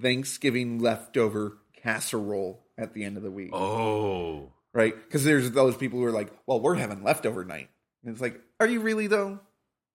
Thanksgiving 0.00 0.78
leftover 0.78 1.58
casserole 1.76 2.67
at 2.78 2.94
the 2.94 3.04
end 3.04 3.16
of 3.16 3.22
the 3.22 3.30
week. 3.30 3.50
oh 3.52 4.52
right? 4.74 4.94
Because 4.94 5.24
there's 5.24 5.50
those 5.50 5.76
people 5.76 5.98
who 5.98 6.04
are 6.04 6.12
like, 6.12 6.30
"Well, 6.46 6.60
we're 6.60 6.76
having 6.76 7.02
leftover 7.02 7.44
night," 7.44 7.68
and 8.04 8.12
it's 8.12 8.20
like, 8.20 8.40
"Are 8.60 8.66
you 8.66 8.80
really 8.80 9.06
though? 9.06 9.40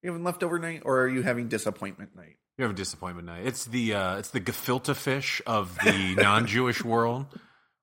You 0.02 0.12
having 0.12 0.24
leftover 0.24 0.60
night, 0.60 0.82
or 0.84 1.02
are 1.02 1.08
you 1.08 1.22
having 1.22 1.48
disappointment 1.48 2.16
night?" 2.16 2.38
you 2.58 2.63
have 2.63 2.72
a 2.72 2.75
disappointment 2.75 3.25
night 3.25 3.46
it's 3.46 3.66
the 3.66 3.94
uh 3.94 4.18
it's 4.18 4.30
the 4.30 4.40
gefilte 4.40 4.96
fish 4.96 5.42
of 5.46 5.78
the 5.84 6.16
non-jewish 6.22 6.84
world 6.84 7.25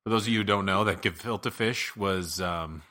for 0.04 0.11
those 0.11 0.23
of 0.23 0.28
you 0.28 0.38
who 0.38 0.45
don't 0.45 0.64
know 0.64 0.85
that 0.85 1.02
gefilte 1.02 1.52
fish 1.52 1.97
was 1.97 2.40
um 2.40 2.83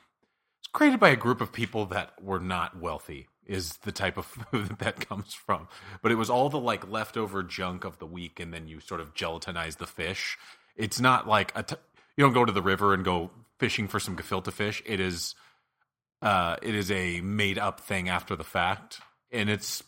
it's 0.58 0.68
created 0.68 1.00
by 1.00 1.08
a 1.08 1.16
group 1.16 1.40
of 1.40 1.52
people 1.52 1.86
that 1.86 2.12
were 2.22 2.40
not 2.40 2.78
wealthy 2.78 3.28
is 3.46 3.78
the 3.78 3.92
type 3.92 4.16
of 4.16 4.26
food 4.26 4.68
that 4.68 4.78
that 4.80 5.08
comes 5.08 5.32
from 5.32 5.68
but 6.02 6.12
it 6.12 6.16
was 6.16 6.28
all 6.28 6.48
the 6.50 6.60
like 6.60 6.88
leftover 6.90 7.42
junk 7.42 7.84
of 7.84 7.98
the 7.98 8.06
week 8.06 8.38
and 8.38 8.52
then 8.52 8.68
you 8.68 8.78
sort 8.80 9.00
of 9.00 9.14
gelatinize 9.14 9.78
the 9.78 9.86
fish 9.86 10.36
it's 10.76 11.00
not 11.00 11.26
like 11.26 11.52
a 11.56 11.62
t- 11.62 11.76
you 12.20 12.26
don't 12.26 12.34
go 12.34 12.44
to 12.44 12.52
the 12.52 12.62
river 12.62 12.92
and 12.92 13.02
go 13.02 13.30
fishing 13.58 13.88
for 13.88 13.98
some 13.98 14.14
gefilte 14.14 14.52
fish 14.52 14.82
it 14.84 15.00
is 15.00 15.34
uh 16.20 16.56
it 16.60 16.74
is 16.74 16.90
a 16.90 17.20
made 17.22 17.58
up 17.58 17.80
thing 17.80 18.10
after 18.10 18.36
the 18.36 18.44
fact 18.44 19.00
and 19.32 19.48
it's 19.48 19.82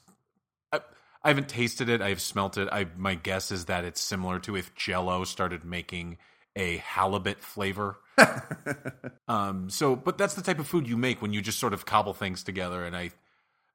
I, 0.73 0.81
I 1.23 1.29
haven't 1.29 1.51
tasted 1.51 1.91
it 1.91 2.01
i've 2.01 2.23
smelt 2.23 2.57
it 2.57 2.71
i 2.73 2.87
my 2.97 3.15
guess 3.15 3.53
is 3.53 3.67
that 3.67 3.85
it's 3.85 4.01
similar 4.01 4.39
to 4.41 4.57
if 4.57 4.75
jello 4.75 5.25
started 5.25 5.63
making 5.63 6.17
a 6.57 6.79
halibut 6.79 7.41
flavor 7.43 7.99
um, 9.29 9.71
so, 9.71 9.97
but 9.97 10.19
that's 10.19 10.35
the 10.35 10.43
type 10.43 10.59
of 10.59 10.67
food 10.67 10.89
you 10.89 10.97
make 10.97 11.23
when 11.23 11.33
you 11.33 11.41
just 11.41 11.59
sort 11.59 11.73
of 11.73 11.87
cobble 11.87 12.15
things 12.15 12.43
together. 12.43 12.85
And 12.85 12.97
I, 12.97 13.11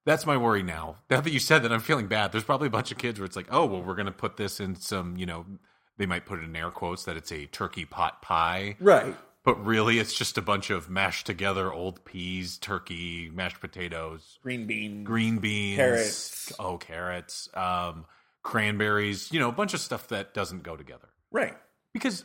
that's 0.06 0.26
my 0.26 0.38
worry 0.38 0.64
now. 0.64 0.98
Now 1.10 1.22
that 1.22 1.32
you 1.32 1.40
said 1.40 1.64
that, 1.64 1.72
I'm 1.72 1.80
feeling 1.80 2.08
bad. 2.08 2.32
There's 2.32 2.44
probably 2.44 2.68
a 2.68 2.72
bunch 2.72 2.92
of 2.92 2.98
kids 2.98 3.20
where 3.20 3.26
it's 3.26 3.36
like, 3.36 3.48
oh, 3.52 3.66
well, 3.66 3.82
we're 3.82 3.96
going 3.96 4.06
to 4.06 4.12
put 4.12 4.38
this 4.38 4.60
in 4.60 4.76
some, 4.76 5.18
you 5.18 5.26
know, 5.26 5.46
they 5.98 6.06
might 6.06 6.26
put 6.26 6.40
it 6.40 6.44
in 6.46 6.56
air 6.56 6.72
quotes 6.72 7.04
that 7.06 7.18
it's 7.18 7.32
a 7.32 7.46
turkey 7.48 7.86
pot 7.86 8.22
pie. 8.22 8.76
Right. 8.80 9.16
But 9.44 9.66
really, 9.66 9.98
it's 10.00 10.14
just 10.14 10.38
a 10.38 10.42
bunch 10.42 10.70
of 10.70 10.90
mashed 10.90 11.26
together 11.26 11.72
old 11.72 12.04
peas, 12.04 12.58
turkey, 12.58 13.32
mashed 13.34 13.62
potatoes, 13.62 14.40
Green 14.44 14.68
beans, 14.68 15.08
green 15.08 15.38
beans, 15.38 15.78
Carrots. 15.78 16.54
oh, 16.60 16.78
carrots, 16.78 17.50
um, 17.54 18.06
cranberries, 18.44 19.32
you 19.32 19.40
know, 19.40 19.50
a 19.50 19.54
bunch 19.54 19.74
of 19.74 19.80
stuff 19.80 20.08
that 20.10 20.34
doesn't 20.34 20.64
go 20.64 20.76
together 20.76 21.08
Right. 21.32 21.56
because 21.94 22.24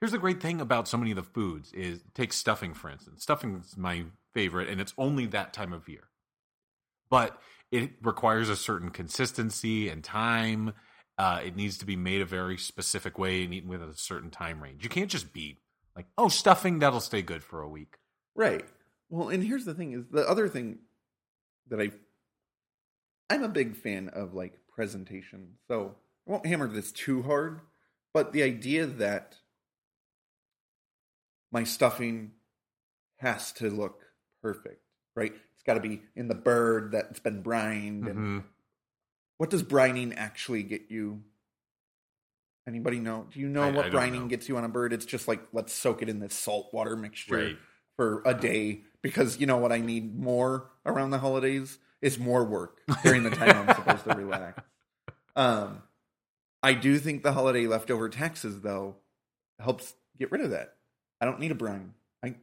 here's 0.00 0.12
the 0.12 0.18
great 0.18 0.40
thing 0.40 0.60
about 0.60 0.86
so 0.88 0.96
many 0.96 1.10
of 1.12 1.16
the 1.16 1.22
foods 1.22 1.72
is 1.72 2.00
take 2.14 2.32
stuffing 2.32 2.74
for 2.74 2.90
instance 2.90 3.22
stuffing's 3.22 3.76
my 3.76 4.04
favorite 4.34 4.68
and 4.68 4.80
it's 4.80 4.92
only 4.98 5.26
that 5.26 5.52
time 5.52 5.72
of 5.72 5.88
year 5.88 6.04
but 7.10 7.40
it 7.72 7.92
requires 8.02 8.48
a 8.48 8.56
certain 8.56 8.90
consistency 8.90 9.88
and 9.88 10.04
time 10.04 10.72
uh, 11.18 11.40
it 11.44 11.54
needs 11.54 11.78
to 11.78 11.86
be 11.86 11.96
made 11.96 12.20
a 12.20 12.26
very 12.26 12.56
specific 12.58 13.18
way 13.18 13.44
and 13.44 13.54
eaten 13.54 13.68
with 13.68 13.82
a 13.82 13.94
certain 13.94 14.30
time 14.30 14.62
range 14.62 14.82
you 14.82 14.90
can't 14.90 15.10
just 15.10 15.32
be 15.32 15.58
like 15.94 16.06
oh 16.18 16.28
stuffing 16.28 16.78
that'll 16.78 17.00
stay 17.00 17.22
good 17.22 17.42
for 17.42 17.62
a 17.62 17.68
week 17.68 17.96
Right. 18.34 18.64
Well, 19.08 19.28
and 19.28 19.42
here's 19.42 19.64
the 19.64 19.74
thing: 19.74 19.92
is 19.92 20.06
the 20.10 20.28
other 20.28 20.48
thing 20.48 20.78
that 21.68 21.80
I, 21.80 21.90
I'm 23.30 23.42
a 23.42 23.48
big 23.48 23.76
fan 23.76 24.08
of 24.08 24.34
like 24.34 24.58
presentation. 24.68 25.54
So 25.68 25.94
I 26.26 26.32
won't 26.32 26.46
hammer 26.46 26.68
this 26.68 26.90
too 26.90 27.22
hard, 27.22 27.60
but 28.12 28.32
the 28.32 28.42
idea 28.42 28.86
that 28.86 29.36
my 31.52 31.64
stuffing 31.64 32.32
has 33.18 33.52
to 33.52 33.70
look 33.70 34.02
perfect, 34.42 34.82
right? 35.14 35.32
It's 35.54 35.62
got 35.62 35.74
to 35.74 35.80
be 35.80 36.02
in 36.16 36.28
the 36.28 36.34
bird 36.34 36.92
that's 36.92 37.20
been 37.20 37.42
brined. 37.42 38.08
And 38.08 38.18
Mhm. 38.18 38.44
What 39.38 39.50
does 39.50 39.62
brining 39.62 40.14
actually 40.16 40.62
get 40.62 40.90
you? 40.90 41.22
Anybody 42.66 42.98
know? 42.98 43.26
Do 43.30 43.40
you 43.40 43.48
know 43.48 43.62
I- 43.64 43.70
what 43.72 43.86
I 43.86 43.90
brining 43.90 44.22
know. 44.22 44.26
gets 44.28 44.48
you 44.48 44.56
on 44.56 44.64
a 44.64 44.68
bird? 44.68 44.92
It's 44.92 45.04
just 45.04 45.28
like 45.28 45.40
let's 45.52 45.72
soak 45.72 46.02
it 46.02 46.08
in 46.08 46.18
this 46.20 46.34
salt 46.34 46.72
water 46.72 46.96
mixture 46.96 47.36
Right. 47.36 47.58
for 47.96 48.22
a 48.24 48.32
day 48.34 48.84
because 49.02 49.38
you 49.38 49.46
know 49.46 49.58
what 49.58 49.70
I 49.72 49.78
need 49.80 50.18
more 50.18 50.70
around 50.86 51.10
the 51.10 51.18
holidays 51.18 51.78
is 52.00 52.18
more 52.18 52.44
work 52.44 52.80
during 53.02 53.22
the 53.22 53.30
time 53.30 53.68
I'm 53.68 53.74
supposed 53.76 54.04
to 54.04 54.14
relax. 54.14 54.62
Um, 55.36 55.82
I 56.62 56.74
do 56.74 56.96
think 57.00 57.24
the 57.24 57.32
holiday 57.32 57.66
leftover 57.66 58.08
taxes 58.08 58.60
though 58.60 58.94
helps 59.58 59.92
get 60.16 60.30
rid 60.30 60.42
of 60.42 60.50
that. 60.50 60.76
I 61.20 61.24
don't 61.24 61.40
need 61.40 61.50
a 61.50 61.56
brine. 61.56 61.92
I 62.22 62.36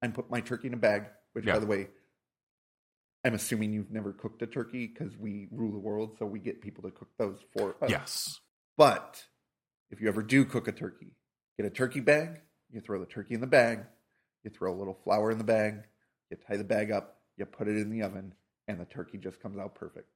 I 0.00 0.08
put 0.08 0.30
my 0.30 0.40
turkey 0.40 0.68
in 0.68 0.72
a 0.72 0.78
bag. 0.78 1.04
Which, 1.34 1.44
Yeah. 1.44 1.52
by 1.52 1.58
the 1.58 1.66
way, 1.66 1.88
I'm 3.24 3.34
assuming 3.34 3.72
you've 3.72 3.90
never 3.90 4.12
cooked 4.12 4.42
a 4.42 4.46
turkey 4.46 4.86
because 4.86 5.16
we 5.16 5.48
rule 5.50 5.72
the 5.72 5.78
world, 5.78 6.16
so 6.18 6.26
we 6.26 6.38
get 6.38 6.60
people 6.60 6.84
to 6.84 6.90
cook 6.90 7.08
those 7.18 7.38
for 7.56 7.76
us. 7.82 7.90
yes 7.90 8.40
But 8.76 9.24
if 9.90 10.00
you 10.00 10.08
ever 10.08 10.22
do 10.22 10.44
cook 10.44 10.68
a 10.68 10.72
turkey, 10.72 11.12
get 11.56 11.66
a 11.66 11.70
turkey 11.70 12.00
bag, 12.00 12.40
you 12.70 12.80
throw 12.80 12.98
the 13.00 13.06
turkey 13.06 13.34
in 13.34 13.40
the 13.40 13.46
bag, 13.46 13.80
you 14.44 14.50
throw 14.50 14.72
a 14.72 14.76
little 14.78 14.98
flour 15.04 15.30
in 15.30 15.38
the 15.38 15.44
bag, 15.44 15.82
you 16.30 16.36
tie 16.36 16.56
the 16.56 16.64
bag 16.64 16.90
up, 16.90 17.18
you 17.36 17.44
put 17.44 17.68
it 17.68 17.76
in 17.76 17.90
the 17.90 18.02
oven, 18.02 18.34
and 18.68 18.78
the 18.78 18.84
turkey 18.84 19.18
just 19.18 19.40
comes 19.40 19.58
out 19.58 19.74
perfect. 19.74 20.08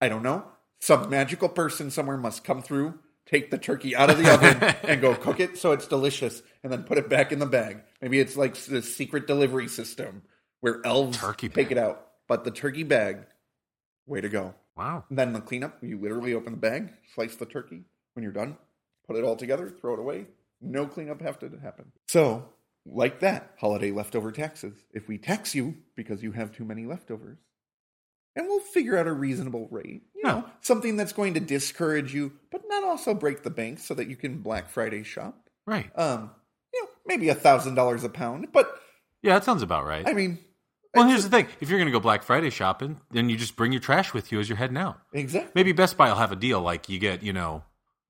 I 0.00 0.08
don't 0.08 0.22
know. 0.22 0.44
Some 0.80 1.10
magical 1.10 1.48
person 1.48 1.90
somewhere 1.90 2.16
must 2.16 2.42
come 2.44 2.62
through, 2.62 2.98
take 3.26 3.50
the 3.50 3.58
turkey 3.58 3.94
out 3.94 4.10
of 4.10 4.18
the 4.18 4.32
oven, 4.32 4.62
and 4.88 5.00
go 5.00 5.14
cook 5.14 5.40
it 5.40 5.56
so 5.58 5.72
it's 5.72 5.86
delicious, 5.86 6.42
and 6.62 6.72
then 6.72 6.82
put 6.82 6.98
it 6.98 7.08
back 7.08 7.32
in 7.32 7.38
the 7.38 7.46
bag. 7.46 7.82
Maybe 8.02 8.18
it's 8.18 8.36
like 8.36 8.54
the 8.56 8.82
secret 8.82 9.26
delivery 9.26 9.68
system 9.68 10.22
where 10.60 10.80
elves 10.84 11.18
Turkey 11.18 11.48
take 11.48 11.68
bag. 11.68 11.72
it 11.72 11.78
out. 11.78 12.06
But 12.30 12.44
the 12.44 12.52
turkey 12.52 12.84
bag, 12.84 13.26
way 14.06 14.20
to 14.20 14.28
go. 14.28 14.54
wow 14.76 15.02
Then 15.10 15.32
the 15.32 15.40
cleanup, 15.40 15.78
you 15.82 16.00
literally 16.00 16.32
open 16.32 16.52
the 16.52 16.58
bag, 16.58 16.92
slice 17.12 17.34
the 17.34 17.44
turkey. 17.44 17.82
When 18.14 18.22
you're 18.22 18.30
done, 18.30 18.56
put 19.08 19.16
it 19.16 19.24
all 19.24 19.34
together, 19.34 19.68
throw 19.68 19.94
it 19.94 19.98
away. 19.98 20.26
No 20.60 20.86
cleanup 20.86 21.20
have 21.22 21.40
to 21.40 21.50
happen. 21.60 21.86
So, 22.06 22.48
like 22.86 23.18
that, 23.18 23.54
holiday 23.58 23.90
leftover 23.90 24.30
taxes. 24.30 24.74
If 24.92 25.08
we 25.08 25.18
tax 25.18 25.56
you 25.56 25.74
because 25.96 26.22
you 26.22 26.30
have 26.30 26.52
too 26.52 26.64
many 26.64 26.86
leftovers, 26.86 27.38
and 28.36 28.46
we'll 28.46 28.60
figure 28.60 28.96
out 28.96 29.08
a 29.08 29.12
reasonable 29.12 29.66
rate, 29.68 30.02
you 30.14 30.22
know, 30.22 30.44
something 30.60 30.96
that's 30.96 31.12
going 31.12 31.34
to 31.34 31.40
discourage 31.40 32.14
you, 32.14 32.30
but 32.52 32.62
not 32.68 32.84
also 32.84 33.12
break 33.12 33.42
the 33.42 33.50
bank 33.50 33.80
so 33.80 33.92
that 33.94 34.06
you 34.06 34.14
can 34.14 34.38
Black 34.38 34.70
Friday 34.70 35.02
shop. 35.02 35.50
right 35.66 35.90
Um, 35.98 36.30
you 36.72 36.80
know, 36.80 36.88
maybe 37.06 37.28
a 37.28 37.34
thousand 37.34 37.74
dollars 37.74 38.04
a 38.04 38.08
pound, 38.08 38.52
but 38.52 38.72
yeah 39.20 39.34
that 39.34 39.42
sounds 39.42 39.62
about 39.62 39.84
right 39.84 40.06
I 40.06 40.12
mean, 40.12 40.38
well 40.94 41.08
here's 41.08 41.22
the 41.24 41.30
thing 41.30 41.46
if 41.60 41.68
you're 41.70 41.78
gonna 41.78 41.90
go 41.90 42.00
black 42.00 42.22
friday 42.22 42.50
shopping 42.50 43.00
then 43.10 43.28
you 43.28 43.36
just 43.36 43.56
bring 43.56 43.72
your 43.72 43.80
trash 43.80 44.12
with 44.14 44.32
you 44.32 44.40
as 44.40 44.48
you're 44.48 44.58
heading 44.58 44.76
out 44.76 44.98
exactly. 45.12 45.50
maybe 45.54 45.72
Best 45.72 45.96
Buy 45.96 46.08
will 46.08 46.16
have 46.16 46.32
a 46.32 46.36
deal 46.36 46.60
like 46.60 46.88
you 46.88 46.98
get, 46.98 47.22
you 47.22 47.32
know, 47.32 47.62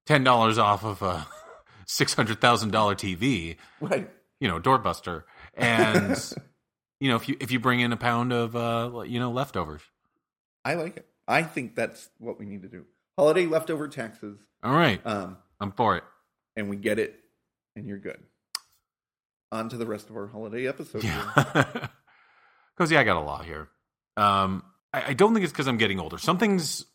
ten 0.06 0.24
dollars 0.24 0.58
off 0.58 0.84
of 0.84 1.02
a 1.02 1.26
six 1.86 2.14
hundred 2.14 2.40
thousand 2.40 2.70
dollar 2.70 2.94
TV, 2.94 3.56
Right. 3.80 4.08
you 4.40 4.48
know, 4.48 4.58
doorbuster, 4.60 5.24
and 5.54 6.16
you 7.00 7.08
know 7.10 7.16
if 7.16 7.28
you 7.28 7.36
if 7.40 7.50
you 7.50 7.60
bring 7.60 7.80
in 7.80 7.92
a 7.92 7.96
pound 7.96 8.32
of 8.32 8.54
uh 8.56 9.02
you 9.06 9.18
know 9.20 9.30
leftovers. 9.30 9.82
I 10.64 10.74
like 10.74 10.96
it. 10.96 11.06
I 11.28 11.42
think 11.42 11.74
that's 11.74 12.08
what 12.18 12.38
we 12.38 12.44
need 12.46 12.62
to 12.62 12.68
do. 12.68 12.84
Holiday 13.18 13.46
leftover 13.46 13.88
taxes. 13.88 14.38
All 14.62 14.74
right, 14.74 15.00
Um, 15.06 15.36
I'm 15.60 15.72
for 15.72 15.96
it. 15.96 16.04
and 16.56 16.68
we 16.70 16.76
get 16.76 16.98
it, 16.98 17.18
and 17.76 17.86
you're 17.86 17.98
good. 17.98 18.18
On 19.52 19.68
to 19.68 19.76
the 19.76 19.86
rest 19.86 20.10
of 20.10 20.16
our 20.16 20.26
holiday 20.28 20.66
episode. 20.68 21.02
Yeah, 21.04 21.88
because 22.80 22.90
yeah, 22.90 23.00
I 23.00 23.04
got 23.04 23.18
a 23.18 23.20
lot 23.20 23.44
here. 23.44 23.68
Um, 24.16 24.62
I, 24.90 25.08
I 25.08 25.12
don't 25.12 25.34
think 25.34 25.44
it's 25.44 25.52
because 25.52 25.66
I'm 25.66 25.76
getting 25.76 26.00
older. 26.00 26.16
Some 26.16 26.38
things, 26.38 26.86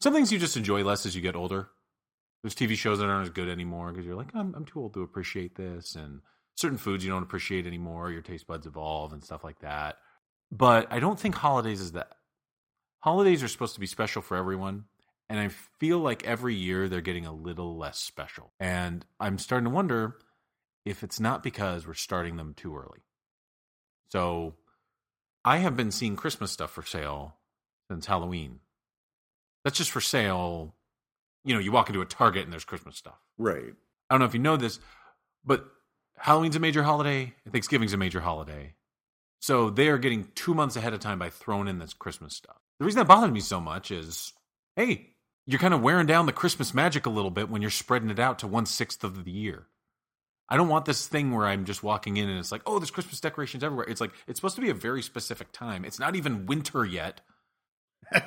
some 0.00 0.12
things 0.12 0.32
you 0.32 0.40
just 0.40 0.56
enjoy 0.56 0.82
less 0.82 1.06
as 1.06 1.14
you 1.14 1.22
get 1.22 1.36
older. 1.36 1.68
There's 2.42 2.56
TV 2.56 2.74
shows 2.74 2.98
that 2.98 3.04
aren't 3.04 3.28
as 3.28 3.30
good 3.32 3.48
anymore 3.48 3.92
because 3.92 4.04
you're 4.04 4.16
like, 4.16 4.34
I'm, 4.34 4.56
I'm 4.56 4.64
too 4.64 4.80
old 4.80 4.94
to 4.94 5.02
appreciate 5.02 5.54
this, 5.54 5.94
and 5.94 6.20
certain 6.56 6.78
foods 6.78 7.04
you 7.04 7.12
don't 7.12 7.22
appreciate 7.22 7.64
anymore. 7.64 8.10
Your 8.10 8.22
taste 8.22 8.48
buds 8.48 8.66
evolve 8.66 9.12
and 9.12 9.22
stuff 9.22 9.44
like 9.44 9.60
that. 9.60 9.98
But 10.50 10.88
I 10.90 10.98
don't 10.98 11.18
think 11.18 11.36
holidays 11.36 11.80
is 11.80 11.92
that. 11.92 12.10
Holidays 12.98 13.44
are 13.44 13.48
supposed 13.48 13.74
to 13.74 13.80
be 13.80 13.86
special 13.86 14.20
for 14.20 14.36
everyone, 14.36 14.86
and 15.28 15.38
I 15.38 15.50
feel 15.78 16.00
like 16.00 16.26
every 16.26 16.56
year 16.56 16.88
they're 16.88 17.00
getting 17.00 17.26
a 17.26 17.32
little 17.32 17.78
less 17.78 18.00
special. 18.00 18.52
And 18.58 19.06
I'm 19.20 19.38
starting 19.38 19.66
to 19.66 19.70
wonder 19.70 20.16
if 20.84 21.04
it's 21.04 21.20
not 21.20 21.44
because 21.44 21.86
we're 21.86 21.94
starting 21.94 22.36
them 22.36 22.54
too 22.56 22.76
early. 22.76 23.04
So 24.10 24.54
I 25.48 25.56
have 25.56 25.78
been 25.78 25.90
seeing 25.90 26.14
Christmas 26.14 26.50
stuff 26.50 26.72
for 26.72 26.82
sale 26.82 27.34
since 27.90 28.04
Halloween. 28.04 28.60
That's 29.64 29.78
just 29.78 29.90
for 29.90 30.02
sale. 30.02 30.74
You 31.42 31.54
know, 31.54 31.58
you 31.58 31.72
walk 31.72 31.88
into 31.88 32.02
a 32.02 32.04
Target 32.04 32.42
and 32.44 32.52
there's 32.52 32.66
Christmas 32.66 32.98
stuff. 32.98 33.18
Right. 33.38 33.72
I 34.10 34.14
don't 34.14 34.18
know 34.18 34.26
if 34.26 34.34
you 34.34 34.40
know 34.40 34.58
this, 34.58 34.78
but 35.46 35.64
Halloween's 36.18 36.56
a 36.56 36.60
major 36.60 36.82
holiday 36.82 37.32
and 37.46 37.52
Thanksgiving's 37.54 37.94
a 37.94 37.96
major 37.96 38.20
holiday. 38.20 38.74
So 39.40 39.70
they 39.70 39.88
are 39.88 39.96
getting 39.96 40.28
two 40.34 40.52
months 40.52 40.76
ahead 40.76 40.92
of 40.92 41.00
time 41.00 41.18
by 41.18 41.30
throwing 41.30 41.66
in 41.66 41.78
this 41.78 41.94
Christmas 41.94 42.36
stuff. 42.36 42.58
The 42.78 42.84
reason 42.84 42.98
that 42.98 43.08
bothered 43.08 43.32
me 43.32 43.40
so 43.40 43.58
much 43.58 43.90
is, 43.90 44.34
hey, 44.76 45.14
you're 45.46 45.58
kind 45.58 45.72
of 45.72 45.80
wearing 45.80 46.06
down 46.06 46.26
the 46.26 46.32
Christmas 46.32 46.74
magic 46.74 47.06
a 47.06 47.10
little 47.10 47.30
bit 47.30 47.48
when 47.48 47.62
you're 47.62 47.70
spreading 47.70 48.10
it 48.10 48.18
out 48.18 48.40
to 48.40 48.46
one 48.46 48.66
sixth 48.66 49.02
of 49.02 49.24
the 49.24 49.30
year. 49.30 49.68
I 50.48 50.56
don't 50.56 50.68
want 50.68 50.86
this 50.86 51.06
thing 51.06 51.32
where 51.32 51.46
I'm 51.46 51.64
just 51.64 51.82
walking 51.82 52.16
in 52.16 52.28
and 52.28 52.38
it's 52.38 52.50
like, 52.50 52.62
oh, 52.66 52.78
there's 52.78 52.90
Christmas 52.90 53.20
decorations 53.20 53.62
everywhere. 53.62 53.86
It's 53.88 54.00
like 54.00 54.12
it's 54.26 54.38
supposed 54.38 54.56
to 54.56 54.62
be 54.62 54.70
a 54.70 54.74
very 54.74 55.02
specific 55.02 55.52
time. 55.52 55.84
It's 55.84 55.98
not 55.98 56.16
even 56.16 56.46
winter 56.46 56.84
yet. 56.84 57.20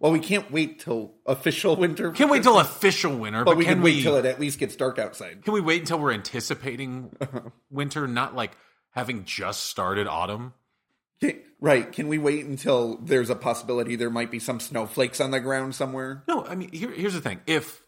Well, 0.00 0.12
we 0.12 0.20
can't 0.20 0.50
wait 0.50 0.80
till 0.80 1.14
official 1.26 1.76
winter. 1.76 2.10
Can't 2.12 2.30
wait 2.30 2.42
till 2.42 2.58
official 2.58 3.16
winter, 3.16 3.44
but, 3.44 3.52
but, 3.52 3.56
we 3.56 3.64
can 3.64 3.74
can 3.74 3.82
we 3.82 3.94
wait 3.94 4.02
till 4.02 4.16
it 4.16 4.24
at 4.24 4.38
least 4.38 4.58
gets 4.58 4.76
dark 4.76 4.98
outside. 4.98 5.42
can 5.42 5.52
we 5.52 5.60
wait 5.60 5.80
until 5.80 5.98
we're 5.98 6.12
anticipating 6.12 7.10
winter, 7.70 8.06
not 8.06 8.34
like 8.34 8.56
having 8.90 9.24
just 9.24 9.66
started 9.66 10.06
autumn? 10.06 10.52
Can- 11.20 11.40
right. 11.60 11.90
Can 11.90 12.08
we 12.08 12.18
wait 12.18 12.44
until 12.44 12.98
there's 12.98 13.30
a 13.30 13.34
possibility 13.34 13.96
there 13.96 14.10
might 14.10 14.30
be 14.30 14.38
some 14.38 14.60
snowflakes 14.60 15.20
on 15.20 15.30
the 15.30 15.40
ground 15.40 15.74
somewhere? 15.74 16.22
No, 16.28 16.44
I 16.44 16.54
mean 16.54 16.70
here, 16.72 16.90
here's 16.90 17.14
the 17.14 17.20
thing. 17.20 17.40
If 17.46 17.82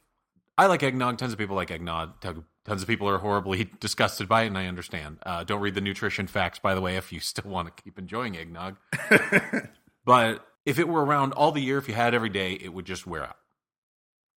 I 0.59 0.67
like 0.67 0.83
eggnog, 0.83 1.19
tons 1.19 1.33
of 1.33 1.39
people 1.39 1.57
like 1.57 1.71
eggnog. 1.71 2.21
Tons 2.21 2.83
of 2.83 2.89
people 2.89 3.09
are 3.09 3.19
horribly 3.19 3.71
disgusted 3.81 4.29
by 4.29 4.43
it, 4.43 4.49
and 4.49 4.59
I 4.59 4.67
understand. 4.67 5.19
Uh, 5.25 5.45
don't 5.45 5.61
read 5.61 5.75
the 5.75 5.81
nutrition 5.81 6.27
facts, 6.27 6.59
by 6.59 6.75
the 6.75 6.81
way, 6.81 6.97
if 6.97 7.13
you 7.13 7.21
still 7.21 7.51
want 7.51 7.75
to 7.75 7.83
keep 7.83 7.99
enjoying 7.99 8.37
eggnog. 8.37 8.77
but 10.05 10.47
if 10.67 10.79
it 10.79 10.89
were 10.89 11.05
around 11.05 11.33
all 11.33 11.53
the 11.53 11.63
year, 11.63 11.79
if 11.79 11.89
you 11.89 11.95
had 11.95 12.15
it 12.15 12.17
every 12.17 12.29
day, 12.29 12.53
it 12.53 12.73
would 12.73 12.85
just 12.85 13.07
wear 13.07 13.25
out. 13.25 13.37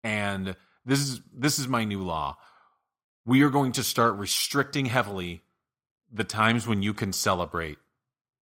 And 0.04 0.56
this 0.84 1.00
is 1.00 1.20
this 1.32 1.58
is 1.58 1.68
my 1.68 1.84
new 1.84 2.02
law. 2.02 2.36
We 3.24 3.42
are 3.42 3.50
going 3.50 3.72
to 3.72 3.84
start 3.84 4.16
restricting 4.16 4.86
heavily 4.86 5.42
the 6.12 6.24
times 6.24 6.66
when 6.66 6.82
you 6.82 6.92
can 6.92 7.12
celebrate 7.12 7.78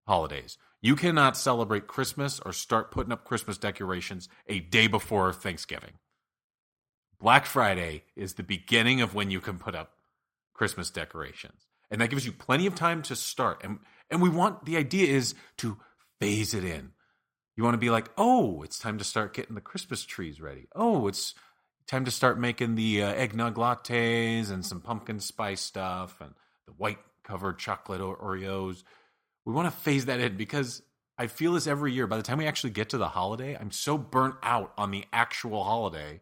holidays. 0.06 0.56
You 0.82 0.96
cannot 0.96 1.36
celebrate 1.36 1.86
Christmas 1.86 2.40
or 2.40 2.52
start 2.52 2.90
putting 2.90 3.12
up 3.12 3.24
Christmas 3.24 3.58
decorations 3.58 4.28
a 4.46 4.60
day 4.60 4.86
before 4.86 5.32
Thanksgiving. 5.32 5.92
Black 7.20 7.44
Friday 7.44 8.04
is 8.16 8.34
the 8.34 8.42
beginning 8.42 9.02
of 9.02 9.14
when 9.14 9.30
you 9.30 9.40
can 9.40 9.58
put 9.58 9.74
up 9.74 9.92
Christmas 10.54 10.90
decorations. 10.90 11.66
And 11.90 12.00
that 12.00 12.08
gives 12.10 12.24
you 12.24 12.32
plenty 12.32 12.66
of 12.66 12.74
time 12.74 13.02
to 13.02 13.16
start. 13.16 13.60
And 13.62 13.78
and 14.10 14.22
we 14.22 14.28
want 14.28 14.64
the 14.64 14.76
idea 14.76 15.08
is 15.08 15.34
to 15.58 15.78
phase 16.18 16.54
it 16.54 16.64
in. 16.64 16.92
You 17.56 17.64
want 17.64 17.74
to 17.74 17.78
be 17.78 17.90
like, 17.90 18.10
"Oh, 18.16 18.62
it's 18.62 18.78
time 18.78 18.98
to 18.98 19.04
start 19.04 19.34
getting 19.34 19.54
the 19.54 19.60
Christmas 19.60 20.04
trees 20.04 20.40
ready. 20.40 20.66
Oh, 20.74 21.08
it's 21.08 21.34
time 21.86 22.04
to 22.04 22.10
start 22.10 22.38
making 22.38 22.76
the 22.76 23.02
uh, 23.02 23.12
eggnog 23.12 23.56
lattes 23.56 24.50
and 24.50 24.64
some 24.64 24.80
pumpkin 24.80 25.20
spice 25.20 25.60
stuff 25.60 26.20
and 26.20 26.32
the 26.66 26.72
white 26.72 26.98
covered 27.22 27.58
chocolate 27.58 28.00
Oreos." 28.00 28.82
We 29.44 29.52
want 29.52 29.66
to 29.66 29.80
phase 29.80 30.06
that 30.06 30.20
in 30.20 30.36
because 30.36 30.82
I 31.18 31.26
feel 31.26 31.54
this 31.54 31.66
every 31.66 31.92
year. 31.92 32.06
By 32.06 32.16
the 32.16 32.22
time 32.22 32.38
we 32.38 32.46
actually 32.46 32.70
get 32.70 32.90
to 32.90 32.98
the 32.98 33.08
holiday, 33.08 33.56
I'm 33.58 33.72
so 33.72 33.98
burnt 33.98 34.36
out 34.42 34.72
on 34.78 34.90
the 34.90 35.04
actual 35.12 35.64
holiday 35.64 36.20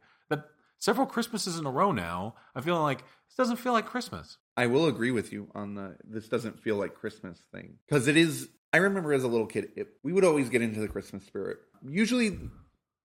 several 0.78 1.06
Christmases 1.06 1.58
in 1.58 1.66
a 1.66 1.70
row 1.70 1.92
now, 1.92 2.34
I'm 2.54 2.62
feeling 2.62 2.82
like 2.82 3.00
this 3.28 3.36
doesn't 3.36 3.56
feel 3.56 3.72
like 3.72 3.86
Christmas. 3.86 4.38
I 4.56 4.66
will 4.66 4.86
agree 4.86 5.10
with 5.10 5.32
you 5.32 5.48
on 5.54 5.74
the 5.74 5.96
this 6.04 6.28
doesn't 6.28 6.60
feel 6.60 6.76
like 6.76 6.94
Christmas 6.94 7.42
thing 7.52 7.74
because 7.88 8.08
it 8.08 8.16
is. 8.16 8.48
I 8.72 8.78
remember 8.78 9.12
as 9.14 9.24
a 9.24 9.28
little 9.28 9.46
kid, 9.46 9.70
it, 9.76 9.88
we 10.02 10.12
would 10.12 10.24
always 10.24 10.48
get 10.50 10.60
into 10.62 10.80
the 10.80 10.88
Christmas 10.88 11.24
spirit. 11.24 11.58
Usually, 11.88 12.28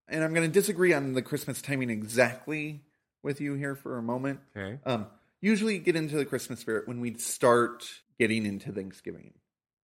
and 0.10 0.24
I'm 0.24 0.34
going 0.34 0.46
to 0.48 0.52
disagree 0.52 0.94
on 0.94 1.14
the 1.14 1.22
Christmas 1.22 1.62
timing 1.62 1.90
exactly 1.90 2.82
with 3.24 3.40
you 3.40 3.54
here 3.54 3.76
for 3.76 3.98
a 3.98 4.02
moment. 4.02 4.40
Okay. 4.58 4.80
Um, 4.86 5.08
usually 5.42 5.80
get 5.80 5.96
into 5.96 6.18
the 6.18 6.26
Christmas 6.26 6.60
spirit 6.60 6.88
when 6.88 7.00
we'd 7.00 7.22
start 7.22 7.86
getting 8.20 8.46
into 8.46 8.72
Thanksgiving, 8.74 9.34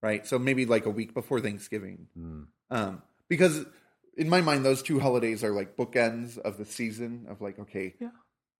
right? 0.02 0.26
So 0.26 0.38
maybe 0.38 0.66
like 0.66 0.84
a 0.86 0.90
week 0.90 1.14
before 1.14 1.40
Thanksgiving, 1.40 2.08
Mm. 2.18 2.46
um, 2.70 3.02
because 3.28 3.64
in 4.16 4.28
my 4.28 4.40
mind, 4.40 4.64
those 4.64 4.82
two 4.82 5.00
holidays 5.00 5.42
are 5.44 5.52
like 5.52 5.76
bookends 5.76 6.38
of 6.38 6.56
the 6.58 6.64
season 6.64 7.26
of 7.28 7.40
like, 7.40 7.58
okay, 7.58 7.94
Yeah. 8.00 8.10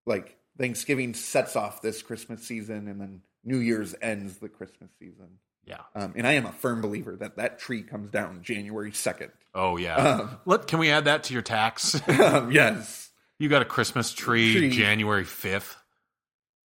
like 0.05 0.37
Thanksgiving 0.57 1.13
sets 1.13 1.55
off 1.55 1.81
this 1.81 2.01
Christmas 2.01 2.43
season, 2.45 2.87
and 2.87 2.99
then 2.99 3.21
New 3.43 3.57
Year's 3.57 3.95
ends 4.01 4.37
the 4.37 4.49
Christmas 4.49 4.89
season. 4.99 5.39
Yeah. 5.65 5.77
Um, 5.95 6.13
and 6.15 6.25
I 6.27 6.33
am 6.33 6.45
a 6.45 6.51
firm 6.51 6.81
believer 6.81 7.15
that 7.17 7.37
that 7.37 7.59
tree 7.59 7.83
comes 7.83 8.09
down 8.09 8.41
January 8.43 8.91
second. 8.91 9.31
Oh 9.53 9.77
yeah. 9.77 9.95
Um, 9.95 10.37
Let 10.45 10.67
can 10.67 10.79
we 10.79 10.89
add 10.89 11.05
that 11.05 11.23
to 11.25 11.33
your 11.33 11.41
tax? 11.43 11.95
um, 12.19 12.51
yes, 12.51 13.09
you 13.39 13.47
got 13.49 13.61
a 13.61 13.65
Christmas 13.65 14.11
tree, 14.13 14.53
Tree. 14.53 14.69
January 14.71 15.23
fifth. 15.23 15.75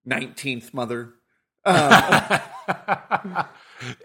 nineteenth 0.04 0.72
mother. 0.74 1.14
Um, 1.64 3.44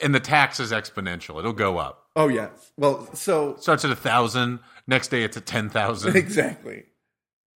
and 0.01 0.13
the 0.13 0.19
tax 0.19 0.59
is 0.59 0.71
exponential. 0.71 1.39
It'll 1.39 1.53
go 1.53 1.77
up. 1.77 2.05
oh 2.15 2.27
yes. 2.27 2.71
Well, 2.77 3.13
so 3.13 3.55
Starts 3.59 3.85
at 3.85 3.91
a 3.91 3.95
thousand. 3.95 4.59
Next 4.87 5.09
day 5.09 5.23
it's 5.23 5.37
at 5.37 5.45
ten 5.45 5.69
thousand. 5.69 6.15
exactly. 6.17 6.83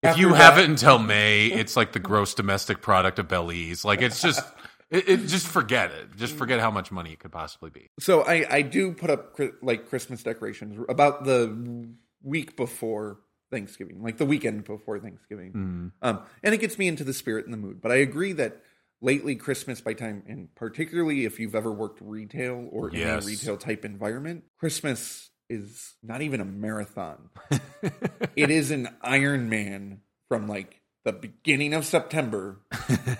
If 0.03 0.11
After 0.11 0.21
you 0.23 0.29
that- 0.31 0.37
have 0.37 0.59
it 0.59 0.69
until 0.69 0.99
May, 0.99 1.47
it's 1.47 1.77
like 1.77 1.93
the 1.93 1.99
gross 1.99 2.35
domestic 2.35 2.81
product 2.81 3.19
of 3.19 3.29
Belize. 3.29 3.85
Like 3.85 4.01
it's 4.01 4.23
just, 4.23 4.43
it, 4.91 5.09
it 5.09 5.27
just 5.27 5.47
forget 5.47 5.91
it. 5.91 6.17
Just 6.17 6.35
forget 6.35 6.59
how 6.59 6.71
much 6.71 6.91
money 6.91 7.13
it 7.13 7.19
could 7.19 7.33
possibly 7.33 7.71
be. 7.71 7.91
So 8.01 8.23
I 8.23 8.47
I 8.51 8.63
do 8.63 8.93
put 8.93 9.11
up 9.11 9.39
like 9.63 9.89
Christmas 9.89 10.23
decorations 10.23 10.79
about 10.89 11.25
the 11.25 11.89
week 12.23 12.57
before 12.57 13.19
Thanksgiving, 13.51 14.03
like 14.03 14.17
the 14.17 14.25
weekend 14.27 14.65
before 14.65 14.99
Thanksgiving. 15.01 15.53
Mm. 15.53 15.93
Um, 16.09 16.21
and 16.43 16.55
it 16.55 16.59
gets 16.59 16.79
me 16.79 16.87
into 16.89 17.05
the 17.05 17.13
spirit 17.13 17.45
and 17.45 17.53
the 17.53 17.59
mood. 17.59 17.81
But 17.81 17.91
I 17.93 17.97
agree 17.97 18.33
that 18.35 18.63
lately 19.03 19.37
Christmas 19.37 19.81
by 19.81 19.95
time, 19.95 20.23
and 20.27 20.55
particularly 20.55 21.25
if 21.25 21.39
you've 21.41 21.55
ever 21.55 21.73
worked 21.73 22.01
retail 22.03 22.69
or 22.71 22.89
in 22.91 22.97
Yes. 22.97 23.25
a 23.25 23.27
retail 23.27 23.57
type 23.57 23.85
environment, 23.85 24.45
Christmas 24.59 25.31
is 25.49 25.95
not 26.03 26.23
even 26.23 26.41
a 26.41 26.45
marathon. 26.45 27.31
it 28.37 28.51
is 28.51 28.71
an 28.71 28.89
Iron 29.03 29.49
Man 29.49 30.01
from 30.29 30.47
like 30.47 30.81
the 31.05 31.13
beginning 31.13 31.75
of 31.75 31.85
September 31.85 32.61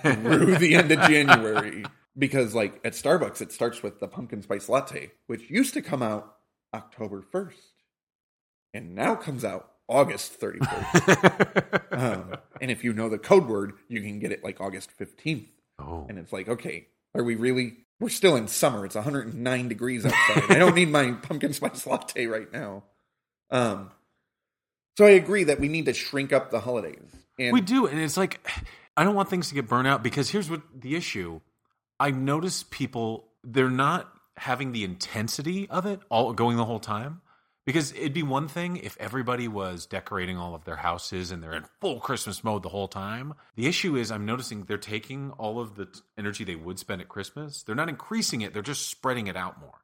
through 0.03 0.55
the 0.57 0.75
end 0.75 0.91
of 0.91 0.99
January. 1.09 1.83
Because 2.17 2.53
like 2.53 2.79
at 2.83 2.93
Starbucks, 2.93 3.41
it 3.41 3.51
starts 3.51 3.81
with 3.81 3.99
the 3.99 4.07
pumpkin 4.07 4.41
spice 4.41 4.69
latte, 4.69 5.11
which 5.27 5.49
used 5.49 5.73
to 5.73 5.81
come 5.81 6.03
out 6.03 6.35
October 6.73 7.21
1st 7.33 7.53
and 8.73 8.95
now 8.95 9.15
comes 9.15 9.43
out 9.43 9.71
August 9.87 10.39
31st. 10.39 11.81
um, 11.91 12.35
and 12.61 12.71
if 12.71 12.83
you 12.83 12.93
know 12.93 13.09
the 13.09 13.17
code 13.17 13.47
word, 13.47 13.73
you 13.89 14.01
can 14.01 14.19
get 14.19 14.31
it 14.31 14.43
like 14.43 14.61
August 14.61 14.91
15th. 14.99 15.47
Oh, 15.81 16.05
And 16.09 16.17
it's 16.17 16.31
like, 16.31 16.47
okay, 16.47 16.87
are 17.15 17.23
we 17.23 17.35
really? 17.35 17.77
We're 17.99 18.09
still 18.09 18.35
in 18.35 18.47
summer. 18.47 18.85
It's 18.85 18.95
109 18.95 19.67
degrees 19.67 20.05
outside. 20.05 20.43
I 20.49 20.57
don't 20.57 20.75
need 20.75 20.89
my 20.89 21.11
pumpkin 21.21 21.53
spice 21.53 21.85
latte 21.85 22.25
right 22.25 22.51
now. 22.51 22.83
Um, 23.51 23.91
so 24.97 25.05
I 25.05 25.11
agree 25.11 25.45
that 25.45 25.59
we 25.59 25.67
need 25.67 25.85
to 25.85 25.93
shrink 25.93 26.33
up 26.33 26.51
the 26.51 26.59
holidays. 26.59 27.03
And 27.39 27.53
we 27.53 27.61
do, 27.61 27.87
and 27.87 27.99
it's 27.99 28.17
like 28.17 28.47
I 28.97 29.03
don't 29.03 29.15
want 29.15 29.29
things 29.29 29.49
to 29.49 29.55
get 29.55 29.67
burnt 29.67 29.87
out 29.87 30.03
because 30.03 30.29
here's 30.29 30.49
what 30.49 30.61
the 30.75 30.95
issue. 30.95 31.41
I 31.99 32.11
notice 32.11 32.65
people 32.69 33.27
they're 33.43 33.69
not 33.69 34.11
having 34.37 34.71
the 34.71 34.83
intensity 34.83 35.69
of 35.69 35.85
it 35.85 35.99
all 36.09 36.33
going 36.33 36.57
the 36.57 36.65
whole 36.65 36.79
time. 36.79 37.21
Because 37.65 37.91
it'd 37.91 38.13
be 38.13 38.23
one 38.23 38.47
thing 38.47 38.77
if 38.77 38.97
everybody 38.99 39.47
was 39.47 39.85
decorating 39.85 40.37
all 40.37 40.55
of 40.55 40.65
their 40.65 40.77
houses 40.77 41.31
and 41.31 41.43
they're 41.43 41.53
in 41.53 41.65
full 41.79 41.99
Christmas 41.99 42.43
mode 42.43 42.63
the 42.63 42.69
whole 42.69 42.87
time. 42.87 43.35
The 43.55 43.67
issue 43.67 43.95
is, 43.95 44.11
I'm 44.11 44.25
noticing 44.25 44.63
they're 44.63 44.77
taking 44.77 45.31
all 45.31 45.59
of 45.59 45.75
the 45.75 45.87
energy 46.17 46.43
they 46.43 46.55
would 46.55 46.79
spend 46.79 47.01
at 47.01 47.09
Christmas, 47.09 47.61
they're 47.61 47.75
not 47.75 47.89
increasing 47.89 48.41
it, 48.41 48.53
they're 48.53 48.63
just 48.63 48.89
spreading 48.89 49.27
it 49.27 49.37
out 49.37 49.61
more. 49.61 49.81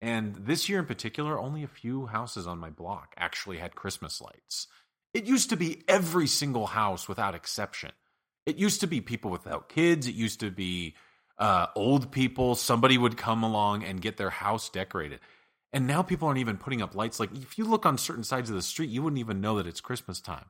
And 0.00 0.34
this 0.34 0.68
year 0.68 0.80
in 0.80 0.86
particular, 0.86 1.38
only 1.38 1.62
a 1.62 1.68
few 1.68 2.06
houses 2.06 2.48
on 2.48 2.58
my 2.58 2.70
block 2.70 3.14
actually 3.16 3.58
had 3.58 3.76
Christmas 3.76 4.20
lights. 4.20 4.66
It 5.14 5.26
used 5.26 5.50
to 5.50 5.56
be 5.56 5.84
every 5.86 6.26
single 6.26 6.66
house 6.66 7.08
without 7.08 7.36
exception. 7.36 7.92
It 8.44 8.56
used 8.56 8.80
to 8.80 8.88
be 8.88 9.00
people 9.00 9.30
without 9.30 9.68
kids. 9.68 10.08
It 10.08 10.16
used 10.16 10.40
to 10.40 10.50
be 10.50 10.96
uh, 11.38 11.66
old 11.76 12.10
people. 12.10 12.56
Somebody 12.56 12.98
would 12.98 13.16
come 13.16 13.44
along 13.44 13.84
and 13.84 14.00
get 14.00 14.16
their 14.16 14.30
house 14.30 14.68
decorated. 14.70 15.20
And 15.72 15.86
now 15.86 16.02
people 16.02 16.28
aren't 16.28 16.40
even 16.40 16.58
putting 16.58 16.82
up 16.82 16.94
lights. 16.94 17.18
Like 17.18 17.34
if 17.34 17.56
you 17.56 17.64
look 17.64 17.86
on 17.86 17.96
certain 17.96 18.24
sides 18.24 18.50
of 18.50 18.56
the 18.56 18.62
street, 18.62 18.90
you 18.90 19.02
wouldn't 19.02 19.20
even 19.20 19.40
know 19.40 19.56
that 19.56 19.66
it's 19.66 19.80
Christmas 19.80 20.20
time. 20.20 20.46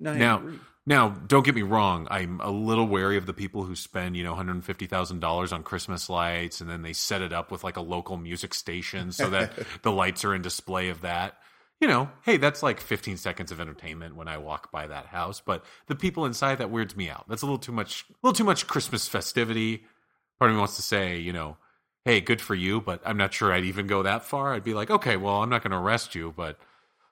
No, 0.00 0.14
Now, 0.14 0.42
now, 0.86 1.08
don't 1.08 1.44
get 1.44 1.54
me 1.54 1.62
wrong. 1.62 2.06
I'm 2.10 2.40
a 2.40 2.50
little 2.50 2.86
wary 2.86 3.16
of 3.16 3.26
the 3.26 3.34
people 3.34 3.64
who 3.64 3.74
spend, 3.74 4.16
you 4.16 4.22
know, 4.24 4.30
one 4.30 4.46
hundred 4.46 4.64
fifty 4.64 4.86
thousand 4.86 5.20
dollars 5.20 5.52
on 5.52 5.62
Christmas 5.62 6.08
lights, 6.08 6.60
and 6.60 6.70
then 6.70 6.82
they 6.82 6.92
set 6.92 7.20
it 7.20 7.32
up 7.32 7.50
with 7.50 7.62
like 7.64 7.76
a 7.76 7.82
local 7.82 8.16
music 8.16 8.54
station 8.54 9.12
so 9.12 9.28
that 9.30 9.52
the 9.82 9.92
lights 9.92 10.24
are 10.24 10.34
in 10.34 10.40
display 10.40 10.88
of 10.88 11.02
that. 11.02 11.34
You 11.80 11.88
know, 11.88 12.08
hey, 12.22 12.38
that's 12.38 12.62
like 12.62 12.80
fifteen 12.80 13.16
seconds 13.16 13.52
of 13.52 13.60
entertainment 13.60 14.16
when 14.16 14.28
I 14.28 14.38
walk 14.38 14.72
by 14.72 14.86
that 14.86 15.06
house. 15.06 15.42
But 15.44 15.64
the 15.88 15.94
people 15.94 16.24
inside 16.24 16.56
that 16.56 16.70
weirds 16.70 16.96
me 16.96 17.10
out. 17.10 17.26
That's 17.28 17.42
a 17.42 17.46
little 17.46 17.58
too 17.58 17.72
much. 17.72 18.06
A 18.10 18.14
little 18.22 18.36
too 18.36 18.44
much 18.44 18.66
Christmas 18.66 19.06
festivity. 19.08 19.84
Part 20.38 20.50
of 20.50 20.54
me 20.54 20.58
wants 20.60 20.76
to 20.76 20.82
say, 20.82 21.18
you 21.18 21.32
know, 21.32 21.56
hey, 22.08 22.22
good 22.22 22.40
for 22.40 22.54
you, 22.54 22.80
but 22.80 23.02
I'm 23.04 23.18
not 23.18 23.34
sure 23.34 23.52
I'd 23.52 23.64
even 23.64 23.86
go 23.86 24.02
that 24.02 24.24
far. 24.24 24.54
I'd 24.54 24.64
be 24.64 24.72
like, 24.72 24.90
okay, 24.90 25.18
well, 25.18 25.42
I'm 25.42 25.50
not 25.50 25.62
going 25.62 25.72
to 25.72 25.76
arrest 25.76 26.14
you, 26.14 26.32
but 26.34 26.58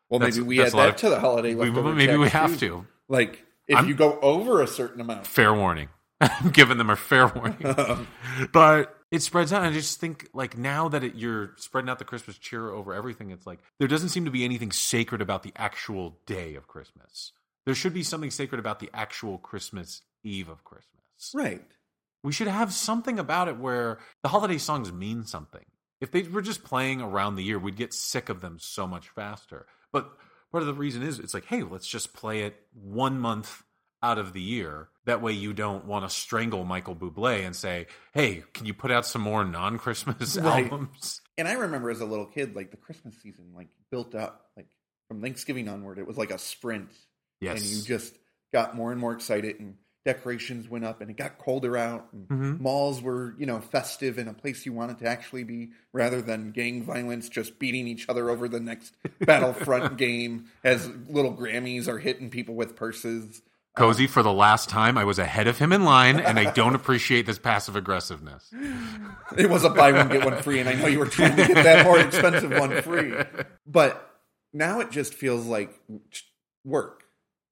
Well, 0.09 0.21
maybe 0.21 0.41
we 0.41 0.63
add 0.63 0.73
that 0.73 0.89
of- 0.89 0.97
to 0.97 1.11
the 1.11 1.21
holiday. 1.21 1.55
we, 1.55 1.71
maybe 1.71 2.17
we 2.17 2.31
have 2.31 2.53
too. 2.59 2.67
to. 2.69 2.87
Like, 3.07 3.45
if 3.69 3.77
I'm- 3.77 3.89
you 3.89 3.95
go 3.95 4.19
over 4.21 4.63
a 4.63 4.67
certain 4.67 5.03
amount, 5.03 5.27
Fair 5.27 5.53
warning. 5.53 5.89
I'm 6.23 6.49
giving 6.49 6.79
them 6.79 6.89
a 6.89 6.97
fair 6.97 7.27
warning. 7.29 7.77
but 8.53 8.97
it 9.11 9.21
spreads 9.21 9.53
out. 9.53 9.63
I 9.63 9.71
just 9.71 10.01
think, 10.01 10.31
like, 10.33 10.57
now 10.57 10.89
that 10.89 11.05
it, 11.05 11.15
you're 11.15 11.51
spreading 11.59 11.91
out 11.91 11.99
the 11.99 12.07
Christmas 12.07 12.39
cheer 12.39 12.71
over 12.71 12.95
everything, 12.95 13.31
it's 13.33 13.47
like 13.47 13.59
there 13.79 13.89
doesn't 13.89 14.09
seem 14.09 14.25
to 14.25 14.31
be 14.31 14.43
anything 14.45 14.73
sacred 14.73 15.21
about 15.21 15.43
the 15.43 15.53
actual 15.57 16.17
day 16.27 16.55
of 16.55 16.69
Christmas. 16.69 17.33
There 17.67 17.75
should 17.75 17.93
be 17.93 18.03
something 18.03 18.31
sacred 18.31 18.61
about 18.61 18.79
the 18.81 18.89
actual 18.95 19.37
Christmas 19.37 20.01
Eve 20.25 20.49
of 20.49 20.65
Christmas. 20.65 21.33
right? 21.35 21.61
We 22.27 22.33
should 22.33 22.49
have 22.49 22.73
something 22.73 23.21
about 23.21 23.47
it 23.47 23.57
where 23.57 23.99
the 24.25 24.29
holiday 24.31 24.59
songs 24.59 24.93
mean 24.93 25.25
something. 25.27 25.65
If 26.01 26.11
they 26.11 26.23
were 26.25 26.43
just 26.43 26.65
playing 26.65 27.01
around 27.01 27.37
the 27.37 27.45
year, 27.45 27.57
we'd 27.57 27.77
get 27.77 27.95
sick 27.95 28.29
of 28.29 28.41
them 28.41 28.59
so 28.59 28.85
much 28.85 29.09
faster. 29.11 29.65
But 29.93 30.11
part 30.51 30.63
of 30.63 30.67
the 30.67 30.75
reason 30.75 31.05
is 31.05 31.21
it's 31.21 31.35
like, 31.35 31.45
hey, 31.45 31.63
let's 31.63 31.87
just 31.87 32.15
play 32.15 32.43
it 32.43 32.57
one 32.75 33.21
month 33.21 33.63
out 34.03 34.19
of 34.19 34.33
the 34.33 34.41
year. 34.41 34.89
That 35.05 35.23
way 35.23 35.35
you 35.35 35.53
don't 35.53 35.85
want 35.85 36.05
to 36.05 36.11
strangle 36.13 36.65
Michael 36.65 36.97
Bublé 36.97 37.47
and 37.47 37.55
say, 37.55 37.87
hey, 38.13 38.43
can 38.55 38.67
you 38.67 38.75
put 38.75 38.91
out 38.91 39.07
some 39.07 39.23
more 39.23 39.45
non 39.45 39.79
Christmas 39.79 40.37
Right. 40.41 40.65
albums? 40.65 41.21
And 41.39 41.47
I 41.47 41.53
remember 41.53 41.91
as 41.91 42.01
a 42.01 42.05
little 42.07 42.27
kid, 42.27 42.57
like 42.57 42.73
the 42.73 42.77
Christmas 42.77 43.15
season, 43.23 43.53
like 43.55 43.69
built 43.93 44.17
up, 44.17 44.47
like 44.57 44.67
from 45.07 45.23
Thanksgiving 45.23 45.69
onward, 45.69 46.01
it 46.01 46.07
was 46.09 46.17
like 46.19 46.33
a 46.33 46.39
sprint, 46.39 46.91
Yes. 47.41 47.61
and 47.61 47.71
you 47.71 47.83
just 47.83 48.19
got 48.53 48.75
more 48.75 48.91
and 48.91 49.01
more 49.01 49.13
excited, 49.13 49.61
and 49.61 49.77
decorations 50.07 50.69
went 50.71 50.85
up, 50.85 51.01
and 51.03 51.11
it 51.11 51.17
got 51.17 51.37
colder 51.37 51.77
out, 51.77 52.07
and 52.13 52.29
Mhm. 52.29 52.61
malls 52.61 53.03
were, 53.03 53.35
you 53.39 53.45
know, 53.45 53.61
festive 53.61 54.17
and 54.17 54.29
a 54.29 54.33
place 54.33 54.65
you 54.65 54.73
wanted 54.73 54.99
to 55.01 55.07
actually 55.07 55.43
be, 55.45 55.73
rather 55.93 56.23
than 56.23 56.53
gang 56.53 56.83
violence, 56.85 57.29
just 57.29 57.59
beating 57.59 57.87
each 57.89 58.09
other 58.09 58.31
over 58.31 58.49
the 58.49 58.61
next 58.61 58.95
Battlefront 59.21 59.99
game 59.99 60.47
as 60.63 60.89
little 61.09 61.37
Grammys 61.37 61.89
are 61.89 61.99
hitting 61.99 62.31
people 62.31 62.55
with 62.55 62.77
purses. 62.77 63.43
Cozy, 63.77 64.07
for 64.07 64.23
the 64.23 64.33
last 64.33 64.71
time, 64.71 64.97
I 64.97 65.05
was 65.05 65.19
ahead 65.19 65.49
of 65.49 65.59
him 65.59 65.71
in 65.73 65.85
line, 65.85 66.19
and 66.21 66.39
I 66.39 66.51
don't 66.61 66.75
appreciate 66.77 67.27
this 67.27 67.39
passive 67.39 67.77
aggressiveness. 67.77 68.51
It 69.37 69.51
was 69.51 69.65
a 69.65 69.71
buy 69.71 69.91
one 69.91 70.09
get 70.09 70.25
one 70.25 70.41
free, 70.41 70.61
and 70.61 70.69
I 70.69 70.75
know 70.75 70.87
you 70.87 71.01
were 71.01 71.07
trying 71.07 71.35
to 71.35 71.47
get 71.49 71.57
that 71.65 71.85
more 71.85 71.99
expensive 71.99 72.53
one 72.53 72.81
free. 72.81 73.13
But 73.67 74.09
now 74.53 74.79
it 74.79 74.93
just 74.93 75.15
feels 75.15 75.45
like 75.47 75.77
work. 76.65 77.03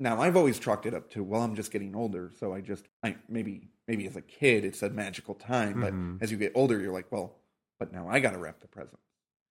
Now 0.00 0.20
I've 0.20 0.36
always 0.36 0.58
chalked 0.58 0.86
it 0.86 0.94
up 0.94 1.10
to 1.10 1.22
well, 1.22 1.42
I'm 1.42 1.54
just 1.54 1.70
getting 1.70 1.94
older, 1.94 2.30
so 2.38 2.52
I 2.52 2.60
just 2.60 2.86
I 3.02 3.16
maybe 3.28 3.68
maybe 3.86 4.06
as 4.06 4.16
a 4.16 4.22
kid 4.22 4.64
it's 4.64 4.82
a 4.82 4.90
magical 4.90 5.34
time, 5.34 5.80
but 5.80 5.92
Mhm. 5.92 6.22
as 6.22 6.30
you 6.30 6.36
get 6.36 6.52
older, 6.54 6.80
you're 6.80 6.92
like, 6.92 7.10
well, 7.12 7.36
but 7.78 7.92
now 7.92 8.08
I 8.08 8.18
got 8.20 8.30
to 8.32 8.38
wrap 8.38 8.60
the 8.60 8.68
present, 8.68 8.98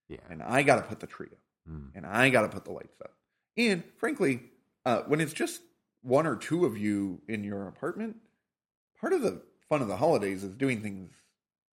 Yeah. 0.09 0.19
and 0.29 0.41
I 0.43 0.63
got 0.63 0.77
to 0.77 0.81
put 0.83 0.99
the 0.99 1.07
tree 1.07 1.29
up, 1.31 1.39
Mm. 1.69 1.91
and 1.95 2.05
I 2.05 2.29
got 2.29 2.41
to 2.41 2.49
put 2.49 2.65
the 2.65 2.71
lights 2.71 2.99
up. 3.01 3.15
And 3.55 3.83
frankly, 3.97 4.51
uh, 4.85 5.03
when 5.03 5.21
it's 5.21 5.33
just 5.33 5.61
one 6.01 6.25
or 6.27 6.35
two 6.35 6.65
of 6.65 6.77
you 6.77 7.21
in 7.27 7.43
your 7.43 7.67
apartment, 7.67 8.17
part 8.99 9.13
of 9.13 9.21
the 9.21 9.41
fun 9.69 9.81
of 9.81 9.87
the 9.87 9.97
holidays 9.97 10.43
is 10.43 10.55
doing 10.55 10.81
things 10.81 11.13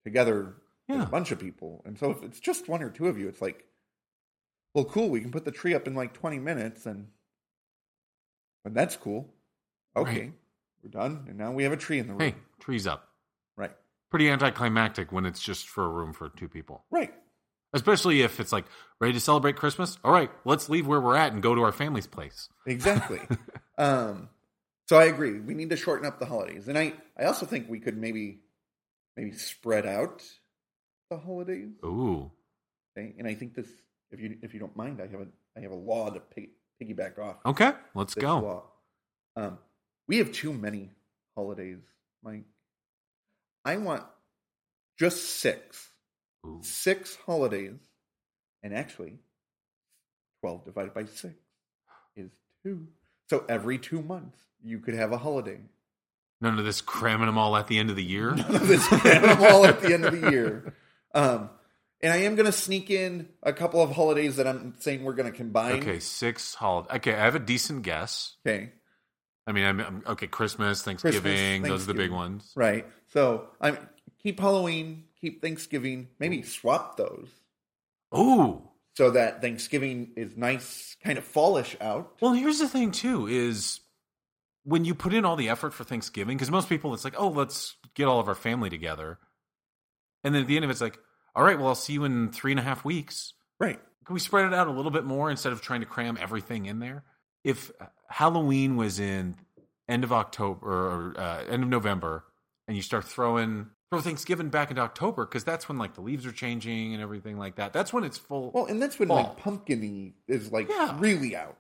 together 0.04 0.56
with 0.88 1.02
a 1.02 1.06
bunch 1.06 1.32
of 1.32 1.40
people. 1.40 1.82
And 1.86 1.98
so 1.98 2.12
if 2.12 2.22
it's 2.24 2.40
just 2.40 2.68
one 2.68 2.84
or 2.84 2.90
two 2.90 3.08
of 3.08 3.18
you, 3.18 3.28
it's 3.28 3.42
like, 3.42 3.66
well, 4.74 4.86
cool, 4.86 5.10
we 5.10 5.22
can 5.22 5.32
put 5.32 5.46
the 5.46 5.52
tree 5.52 5.74
up 5.74 5.88
in 5.88 5.96
like 5.96 6.14
20 6.14 6.38
minutes 6.40 6.86
and 6.86 7.12
that's 8.74 8.96
cool. 8.96 9.34
Okay, 9.96 10.20
Right. 10.22 10.34
we're 10.84 10.90
done. 10.90 11.26
And 11.28 11.38
now 11.38 11.52
we 11.52 11.64
have 11.64 11.72
a 11.74 11.78
tree 11.78 12.00
in 12.00 12.08
the 12.08 12.14
room. 12.14 12.22
Hey, 12.22 12.36
trees 12.60 12.88
up. 12.88 13.10
Right. 13.58 13.72
Pretty 14.10 14.30
anticlimactic 14.30 15.12
when 15.12 15.26
it's 15.26 15.42
just 15.42 15.68
for 15.68 15.86
a 15.86 15.90
room 15.90 16.14
for 16.14 16.30
two 16.30 16.48
people. 16.48 16.86
Right. 16.92 17.14
Especially 17.74 18.22
if 18.22 18.40
it's 18.40 18.52
like 18.52 18.66
ready 19.00 19.14
to 19.14 19.20
celebrate 19.20 19.56
Christmas. 19.56 19.98
All 20.04 20.12
right, 20.12 20.32
let's 20.46 20.70
leave 20.70 20.88
where 20.88 21.00
we're 21.00 21.16
at 21.16 21.34
and 21.34 21.42
go 21.44 21.54
to 21.54 21.62
our 21.62 21.72
family's 21.72 22.08
place. 22.08 22.50
Exactly. 22.66 23.20
um, 23.78 24.30
so 24.88 24.98
I 24.98 25.06
agree. 25.06 25.40
We 25.40 25.54
need 25.54 25.70
to 25.70 25.76
shorten 25.78 26.08
up 26.08 26.20
the 26.20 26.26
holidays. 26.26 26.68
And 26.68 26.78
I, 26.78 26.94
I 27.18 27.26
also 27.26 27.46
think 27.46 27.70
we 27.70 27.80
could 27.80 27.96
maybe 27.98 28.40
maybe 29.16 29.34
spread 29.34 29.86
out 29.86 30.24
the 31.12 31.18
holidays. 31.18 31.70
Ooh. 31.86 32.32
Okay? 32.98 33.14
And 33.20 33.28
I 33.28 33.36
think 33.36 33.54
this 33.54 33.68
if 34.12 34.20
you 34.20 34.38
if 34.42 34.54
you 34.56 34.60
don't 34.60 34.76
mind, 34.76 35.00
I 35.00 35.08
have 35.08 35.22
a 35.22 35.28
I 35.56 35.62
have 35.62 35.72
a 35.72 35.76
law 35.76 36.10
to 36.10 36.20
pig, 36.20 36.50
piggyback 36.82 37.20
off. 37.20 37.38
Okay, 37.46 37.72
let's 37.94 38.16
go. 38.16 38.64
Um, 39.36 39.58
we 40.08 40.18
have 40.18 40.32
too 40.32 40.54
many 40.54 40.90
holidays, 41.36 41.80
Mike. 42.24 42.44
I 43.66 43.78
want 43.78 44.04
just 44.98 45.24
six, 45.40 45.90
Ooh. 46.46 46.60
six 46.62 47.18
holidays, 47.26 47.80
and 48.64 48.74
actually, 48.74 49.20
twelve 50.42 50.66
divided 50.66 50.94
by 50.94 51.06
six 51.06 51.36
is 52.16 52.32
two. 52.64 52.88
So 53.30 53.46
every 53.48 53.78
two 53.78 54.02
months, 54.02 54.40
you 54.64 54.80
could 54.80 54.96
have 54.96 55.12
a 55.12 55.18
holiday. 55.18 55.60
None 56.42 56.58
of 56.58 56.66
this 56.66 56.82
cramming 56.82 57.26
them 57.26 57.38
all 57.38 57.56
at 57.58 57.68
the 57.68 57.78
end 57.78 57.90
of 57.90 57.96
the 57.96 58.04
year. 58.04 58.32
None 58.32 58.56
of 58.56 58.68
this 58.68 58.88
cramming 58.88 59.30
them 59.30 59.44
all 59.44 59.66
at 59.66 59.82
the 59.82 59.94
end 59.94 60.06
of 60.06 60.20
the 60.20 60.32
year. 60.32 60.74
Um, 61.12 61.50
and 62.02 62.14
I 62.14 62.18
am 62.18 62.36
going 62.36 62.46
to 62.46 62.52
sneak 62.52 62.90
in 62.90 63.30
a 63.44 63.54
couple 63.54 63.82
of 63.82 63.92
holidays 63.92 64.38
that 64.38 64.48
I'm 64.48 64.76
saying 64.80 65.04
we're 65.04 65.14
going 65.14 65.32
to 65.32 65.38
combine. 65.38 65.78
Okay, 65.78 66.00
six 66.00 66.56
holidays. 66.56 66.98
Okay, 66.98 67.14
I 67.14 67.26
have 67.26 67.36
a 67.36 67.40
decent 67.40 67.84
guess. 67.84 68.36
Okay. 68.46 68.72
I 69.46 69.52
mean, 69.52 69.66
I'm, 69.66 69.80
I'm 69.80 70.04
okay. 70.08 70.28
Christmas, 70.28 70.84
Thanksgiving, 70.84 71.64
those 71.64 71.84
are 71.84 71.88
the 71.88 71.94
big 71.96 72.12
ones. 72.12 72.52
Right. 72.56 72.86
So 73.14 73.48
I'm 73.60 73.78
keep 74.22 74.40
Halloween, 74.40 75.06
keep 75.20 75.42
Thanksgiving, 75.42 76.10
maybe 76.20 76.44
swap 76.44 76.98
those 76.98 77.30
Ooh. 78.16 78.62
so 78.96 79.12
that 79.12 79.42
Thanksgiving 79.42 80.12
is 80.16 80.38
nice, 80.38 80.96
kind 81.04 81.18
of 81.18 81.24
fallish 81.24 81.76
out. 81.82 82.14
Well, 82.22 82.34
here's 82.34 82.60
the 82.60 82.68
thing 82.68 82.92
too: 82.92 83.28
is 83.28 83.80
when 84.64 84.86
you 84.86 84.94
put 84.94 85.14
in 85.14 85.26
all 85.26 85.36
the 85.36 85.50
effort 85.50 85.74
for 85.74 85.84
Thanksgiving, 85.84 86.38
because 86.38 86.52
most 86.52 86.70
people, 86.70 86.94
it's 86.94 87.04
like, 87.04 87.16
oh, 87.18 87.30
let's 87.30 87.76
get 87.96 88.06
all 88.06 88.20
of 88.20 88.28
our 88.28 88.36
family 88.36 88.70
together, 88.70 89.18
and 90.24 90.36
then 90.36 90.44
at 90.44 90.48
the 90.48 90.58
end 90.58 90.66
of 90.66 90.70
it, 90.70 90.74
it's 90.74 90.82
like, 90.82 91.00
all 91.36 91.44
right, 91.44 91.58
well, 91.58 91.68
I'll 91.70 91.76
see 91.76 91.94
you 91.94 92.04
in 92.06 92.32
three 92.32 92.52
and 92.52 92.60
a 92.60 92.64
half 92.64 92.84
weeks. 92.86 93.34
Right. 93.60 93.80
Can 94.06 94.14
we 94.14 94.20
spread 94.20 94.46
it 94.46 94.54
out 94.54 94.68
a 94.68 94.72
little 94.72 94.92
bit 94.92 95.06
more 95.06 95.30
instead 95.30 95.54
of 95.54 95.62
trying 95.62 95.82
to 95.82 95.86
cram 95.86 96.18
everything 96.20 96.66
in 96.66 96.80
there? 96.80 97.04
If 97.44 97.72
Halloween 98.10 98.76
was 98.76 99.00
in 99.00 99.36
end 99.88 100.04
of 100.04 100.12
October 100.12 100.68
or 100.68 101.14
uh, 101.20 101.44
end 101.50 101.64
of 101.64 101.70
November, 101.70 102.24
and 102.68 102.76
you 102.76 102.84
start 102.84 103.06
throwing 103.06 103.68
throw 103.92 104.02
Thanksgiving 104.02 104.50
back 104.50 104.70
into 104.70 104.82
October, 104.84 105.26
because 105.26 105.44
that's 105.44 105.68
when 105.68 105.78
like 105.80 105.96
the 105.96 106.02
leaves 106.02 106.26
are 106.26 106.32
changing 106.32 106.94
and 106.94 107.02
everything 107.02 107.38
like 107.40 107.56
that. 107.56 107.74
That's 107.74 107.92
when 107.92 108.04
it's 108.04 108.18
full. 108.20 108.52
Well, 108.52 108.66
and 108.66 108.82
that's 108.82 109.00
when 109.00 109.08
Fall. 109.08 109.18
like 109.18 109.38
pumpkin 109.38 110.14
is 110.28 110.52
like 110.52 110.70
Yeah. 110.70 110.96
really 111.00 111.36
out. 111.36 111.58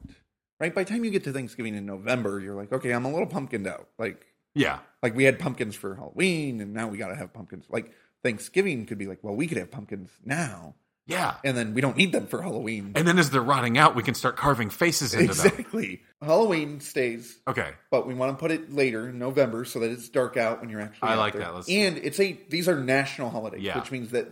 Right. 0.60 0.74
By 0.76 0.84
the 0.84 0.90
time 0.92 1.04
you 1.06 1.10
get 1.12 1.24
to 1.24 1.32
Thanksgiving 1.34 1.76
in 1.76 1.86
November, 1.86 2.40
you're 2.40 2.54
like, 2.56 2.72
okay, 2.74 2.92
I'm 2.92 3.06
a 3.06 3.12
little 3.12 3.26
pumpkined 3.28 3.66
out. 3.66 3.88
Like, 3.98 4.26
yeah, 4.54 4.80
like 5.02 5.16
we 5.16 5.24
had 5.24 5.40
pumpkins 5.40 5.76
for 5.76 5.96
Halloween, 5.96 6.60
and 6.62 6.74
now 6.74 6.88
we 6.88 6.98
got 6.98 7.08
to 7.08 7.16
have 7.16 7.34
pumpkins. 7.34 7.66
Like 7.70 7.92
Thanksgiving 8.24 8.86
could 8.86 8.98
be 8.98 9.08
like, 9.08 9.20
well, 9.22 9.36
we 9.36 9.48
could 9.48 9.58
have 9.58 9.72
pumpkins 9.72 10.10
now, 10.26 10.76
yeah. 11.08 11.36
and 11.44 11.56
then 11.56 11.74
we 11.74 11.82
don't 11.82 11.96
need 11.98 12.12
them 12.12 12.28
for 12.28 12.42
Halloween. 12.42 12.92
And 12.96 13.08
then 13.08 13.18
as 13.18 13.30
they're 13.30 13.42
rotting 13.42 13.78
out, 13.78 13.96
we 13.96 14.04
can 14.04 14.14
start 14.14 14.36
carving 14.36 14.70
faces 14.70 15.14
into 15.14 15.34
them. 15.34 15.46
exactly. 15.48 16.02
Halloween 16.22 16.82
stays 16.82 17.40
Okay. 17.48 17.72
but 17.92 18.06
we 18.06 18.14
want 18.14 18.38
to 18.38 18.40
put 18.40 18.52
it 18.52 18.74
later 18.74 19.08
in 19.10 19.20
November 19.20 19.64
so 19.66 19.80
that 19.80 19.90
it's 19.92 20.10
dark 20.10 20.36
out 20.36 20.60
when 20.60 20.70
you're 20.70 20.82
actually. 20.82 21.08
I 21.10 21.14
out 21.14 21.20
like 21.20 21.34
there. 21.34 21.44
that. 21.44 21.56
Let's- 21.56 21.70
and 21.70 21.98
it's 21.98 22.20
a 22.20 22.38
these 22.50 22.68
are 22.68 22.78
national 22.84 23.30
holidays, 23.30 23.62
Yeah. 23.62 23.80
which 23.80 23.90
means 23.92 24.12
that 24.12 24.28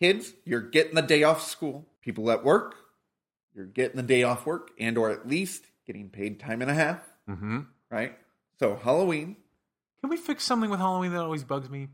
kids, 0.00 0.32
you're 0.44 0.60
getting 0.60 0.94
the 0.96 1.02
day 1.02 1.22
off 1.22 1.42
school. 1.46 1.86
People 2.02 2.30
at 2.32 2.42
work, 2.44 2.74
you're 3.54 3.66
getting 3.66 3.96
the 3.96 4.02
day 4.02 4.22
off 4.24 4.44
work, 4.46 4.70
and 4.80 4.96
or 4.98 5.10
at 5.10 5.28
least 5.28 5.62
getting 5.86 6.08
paid 6.08 6.40
time 6.40 6.62
and 6.62 6.70
a 6.70 6.74
half. 6.74 6.98
hmm 7.28 7.60
Right. 7.90 8.16
So 8.58 8.74
Halloween, 8.76 9.36
Can 10.00 10.10
we 10.10 10.16
fix 10.16 10.44
something 10.44 10.70
with 10.70 10.80
Halloween 10.80 11.12
that 11.12 11.20
always 11.20 11.44
bugs 11.44 11.68
me? 11.70 11.88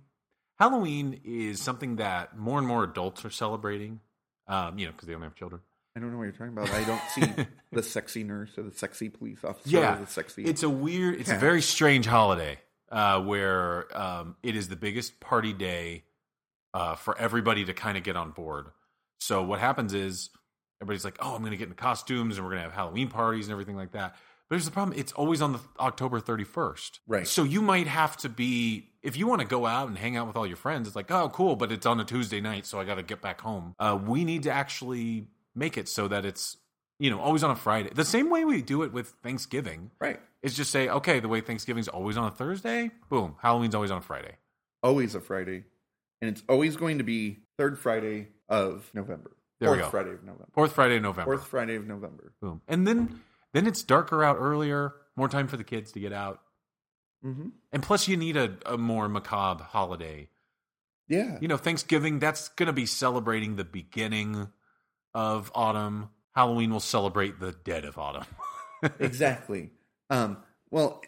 Halloween 0.58 1.20
is 1.24 1.60
something 1.60 1.96
that 1.96 2.36
more 2.36 2.58
and 2.58 2.66
more 2.66 2.84
adults 2.84 3.24
are 3.24 3.30
celebrating. 3.30 4.00
Um, 4.48 4.78
you 4.78 4.86
know, 4.86 4.92
because 4.92 5.08
they 5.08 5.12
don't 5.12 5.22
have 5.22 5.34
children. 5.34 5.60
I 5.96 6.00
don't 6.00 6.12
know 6.12 6.18
what 6.18 6.24
you're 6.24 6.32
talking 6.32 6.52
about. 6.52 6.70
I 6.70 6.84
don't 6.84 7.02
see 7.14 7.46
the 7.72 7.82
sexy 7.82 8.22
nurse 8.22 8.50
or 8.56 8.62
the 8.62 8.76
sexy 8.76 9.08
police 9.08 9.42
officer. 9.42 9.68
Yeah, 9.68 9.96
or 9.96 10.04
the 10.04 10.06
sexy. 10.06 10.44
It's 10.44 10.62
a 10.62 10.68
weird, 10.68 11.20
it's 11.20 11.30
a 11.30 11.36
very 11.36 11.62
strange 11.62 12.06
holiday 12.06 12.60
uh, 12.92 13.20
where 13.22 13.96
um, 13.96 14.36
it 14.42 14.54
is 14.54 14.68
the 14.68 14.76
biggest 14.76 15.18
party 15.20 15.52
day 15.52 16.04
uh, 16.74 16.94
for 16.94 17.18
everybody 17.18 17.64
to 17.64 17.72
kind 17.72 17.96
of 17.96 18.04
get 18.04 18.16
on 18.16 18.30
board. 18.30 18.66
So 19.20 19.42
what 19.42 19.58
happens 19.58 19.94
is 19.94 20.30
everybody's 20.80 21.04
like, 21.04 21.16
"Oh, 21.20 21.34
I'm 21.34 21.40
going 21.40 21.52
to 21.52 21.56
get 21.56 21.68
in 21.68 21.74
costumes 21.74 22.36
and 22.36 22.44
we're 22.44 22.52
going 22.52 22.62
to 22.62 22.68
have 22.68 22.74
Halloween 22.74 23.08
parties 23.08 23.46
and 23.46 23.52
everything 23.52 23.76
like 23.76 23.92
that." 23.92 24.16
But 24.48 24.56
here's 24.56 24.64
the 24.64 24.70
problem: 24.70 24.98
it's 24.98 25.12
always 25.12 25.42
on 25.42 25.52
the 25.52 25.60
October 25.80 26.20
31st, 26.20 27.00
Right. 27.06 27.26
So 27.26 27.42
you 27.42 27.62
might 27.62 27.86
have 27.86 28.16
to 28.18 28.28
be 28.28 28.90
if 29.02 29.16
you 29.16 29.26
want 29.26 29.40
to 29.40 29.46
go 29.46 29.66
out 29.66 29.88
and 29.88 29.98
hang 29.98 30.16
out 30.16 30.26
with 30.26 30.36
all 30.36 30.46
your 30.46 30.56
friends. 30.56 30.86
It's 30.86 30.96
like, 30.96 31.10
oh, 31.10 31.28
cool, 31.30 31.56
but 31.56 31.72
it's 31.72 31.86
on 31.86 32.00
a 32.00 32.04
Tuesday 32.04 32.40
night, 32.40 32.66
so 32.66 32.80
I 32.80 32.84
got 32.84 32.96
to 32.96 33.02
get 33.02 33.20
back 33.20 33.40
home. 33.40 33.74
Uh, 33.78 33.98
we 34.00 34.24
need 34.24 34.44
to 34.44 34.50
actually 34.50 35.28
make 35.54 35.78
it 35.78 35.88
so 35.88 36.06
that 36.08 36.24
it's 36.24 36.56
you 36.98 37.10
know 37.10 37.20
always 37.20 37.42
on 37.42 37.50
a 37.50 37.56
Friday, 37.56 37.90
the 37.94 38.04
same 38.04 38.30
way 38.30 38.44
we 38.44 38.62
do 38.62 38.82
it 38.82 38.92
with 38.92 39.08
Thanksgiving 39.22 39.90
right. 39.98 40.20
is 40.42 40.54
just 40.54 40.70
say, 40.70 40.88
okay, 40.88 41.20
the 41.20 41.28
way 41.28 41.40
Thanksgiving's 41.40 41.88
always 41.88 42.16
on 42.16 42.26
a 42.26 42.30
Thursday, 42.30 42.90
boom, 43.08 43.36
Halloween's 43.40 43.74
always 43.74 43.90
on 43.90 43.98
a 43.98 44.02
Friday. 44.02 44.36
Always 44.82 45.14
a 45.14 45.20
Friday, 45.20 45.64
and 46.20 46.30
it's 46.30 46.42
always 46.48 46.76
going 46.76 46.98
to 46.98 47.04
be 47.04 47.38
third 47.58 47.78
Friday 47.78 48.28
of 48.48 48.90
November. 48.94 49.32
There 49.58 49.74
Fourth. 49.74 49.90
Friday 49.90 50.10
of 50.10 50.22
November. 50.22 50.48
Fourth 50.52 50.72
Friday 50.72 50.96
in 50.96 51.02
November. 51.02 51.36
Fourth 51.36 51.48
Friday 51.48 51.76
of 51.76 51.86
November. 51.86 52.32
Boom. 52.42 52.60
And 52.68 52.86
then 52.86 53.22
then 53.56 53.66
it's 53.66 53.82
darker 53.82 54.22
out 54.22 54.36
earlier. 54.38 54.92
More 55.16 55.28
time 55.28 55.48
for 55.48 55.56
the 55.56 55.64
kids 55.64 55.92
to 55.92 56.00
get 56.00 56.12
out. 56.12 56.40
Mm-hmm. 57.24 57.48
And 57.72 57.82
plus, 57.82 58.06
you 58.08 58.16
need 58.16 58.36
a, 58.36 58.56
a 58.66 58.76
more 58.76 59.08
macabre 59.08 59.64
holiday. 59.64 60.28
Yeah. 61.08 61.38
You 61.40 61.48
know, 61.48 61.56
Thanksgiving, 61.56 62.18
that's 62.18 62.48
going 62.50 62.66
to 62.66 62.72
be 62.72 62.86
celebrating 62.86 63.56
the 63.56 63.64
beginning 63.64 64.48
of 65.14 65.50
autumn. 65.54 66.10
Halloween 66.34 66.70
will 66.70 66.80
celebrate 66.80 67.40
the 67.40 67.52
dead 67.64 67.84
of 67.84 67.96
autumn. 67.98 68.26
exactly. 69.00 69.70
Um, 70.10 70.36
well, 70.70 71.02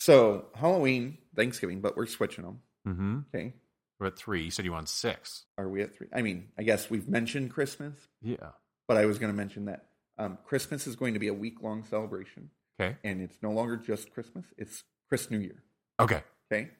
so 0.00 0.46
Halloween, 0.54 1.18
Thanksgiving, 1.36 1.80
but 1.80 1.96
we're 1.96 2.06
switching 2.06 2.44
them. 2.44 2.60
mm-hmm. 2.86 3.18
Okay. 3.34 3.54
We're 4.00 4.08
at 4.08 4.16
three. 4.18 4.42
You 4.44 4.50
said 4.50 4.64
you 4.64 4.72
want 4.72 4.88
six. 4.88 5.44
Are 5.56 5.68
we 5.68 5.80
at 5.82 5.94
three? 5.94 6.08
I 6.12 6.22
mean, 6.22 6.48
I 6.58 6.64
guess 6.64 6.90
we've 6.90 7.08
mentioned 7.08 7.52
Christmas, 7.52 7.94
Yeah. 8.20 8.50
but 8.88 8.96
I 8.96 9.06
was 9.06 9.18
going 9.20 9.32
to 9.32 9.36
mention 9.36 9.66
that 9.66 9.86
um, 10.18 10.38
Christmas 10.44 10.86
is 10.86 10.96
going 10.96 11.14
to 11.14 11.20
be 11.20 11.28
a 11.28 11.34
week 11.34 11.62
long 11.62 11.84
celebration, 11.84 12.50
Okay. 12.80 12.96
and 13.04 13.20
it's 13.20 13.36
no 13.42 13.50
longer 13.52 13.76
just 13.76 14.12
Christmas; 14.12 14.44
it's 14.58 14.82
Chris 15.08 15.30
New 15.30 15.38
Year. 15.38 15.62
Okay. 16.00 16.22
Okay, 16.52 16.70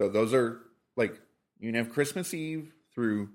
so 0.00 0.08
those 0.08 0.34
are 0.34 0.60
like 0.96 1.20
you 1.60 1.68
can 1.72 1.74
have 1.76 1.92
Christmas 1.92 2.32
Eve 2.34 2.72
through 2.94 3.30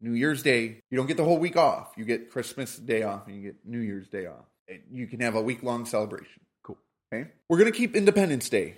New 0.00 0.12
Year's 0.12 0.42
Day. 0.42 0.80
You 0.90 0.96
don't 0.96 1.06
get 1.06 1.16
the 1.16 1.24
whole 1.24 1.38
week 1.38 1.56
off. 1.56 1.92
You 1.96 2.04
get 2.04 2.30
Christmas 2.30 2.76
Day 2.76 3.02
off, 3.02 3.26
and 3.26 3.36
you 3.36 3.42
get 3.42 3.56
New 3.66 3.80
Year's 3.80 4.08
Day 4.08 4.26
off. 4.26 4.44
And 4.68 4.80
You 4.92 5.06
can 5.06 5.20
have 5.20 5.34
a 5.34 5.42
week 5.42 5.62
long 5.62 5.84
celebration. 5.86 6.40
Cool. 6.62 6.78
Okay, 7.12 7.30
we're 7.48 7.58
gonna 7.58 7.72
keep 7.72 7.96
Independence 7.96 8.48
Day. 8.48 8.76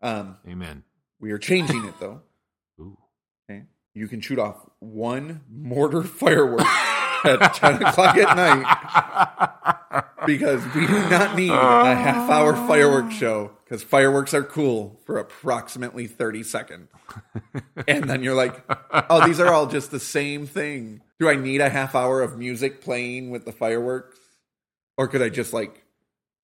Um, 0.00 0.36
Amen. 0.48 0.82
we 1.20 1.30
are 1.32 1.38
changing 1.38 1.84
it 1.84 1.94
though. 2.00 2.22
Ooh. 2.80 2.96
Okay. 3.50 3.64
You 3.94 4.08
can 4.08 4.20
shoot 4.20 4.38
off 4.38 4.56
one 4.80 5.42
mortar 5.50 6.02
firework 6.02 6.66
at 7.24 7.54
10 7.54 7.82
o'clock 7.82 8.16
at 8.16 8.36
night 8.36 9.48
because 10.26 10.62
we 10.74 10.86
do 10.86 11.08
not 11.08 11.36
need 11.36 11.50
a 11.50 11.94
half 11.94 12.30
hour 12.30 12.54
fireworks 12.54 13.14
show 13.14 13.52
because 13.64 13.82
fireworks 13.82 14.34
are 14.34 14.42
cool 14.42 15.00
for 15.04 15.18
approximately 15.18 16.06
30 16.06 16.42
seconds. 16.42 16.88
And 17.88 18.08
then 18.08 18.22
you're 18.22 18.34
like, 18.34 18.62
oh, 19.10 19.26
these 19.26 19.40
are 19.40 19.52
all 19.52 19.66
just 19.66 19.90
the 19.90 20.00
same 20.00 20.46
thing. 20.46 21.00
Do 21.18 21.28
I 21.28 21.36
need 21.36 21.60
a 21.60 21.68
half 21.68 21.94
hour 21.94 22.20
of 22.20 22.38
music 22.38 22.80
playing 22.80 23.30
with 23.30 23.44
the 23.44 23.52
fireworks? 23.52 24.18
Or 24.98 25.08
could 25.08 25.22
I 25.22 25.28
just 25.28 25.52
like 25.52 25.84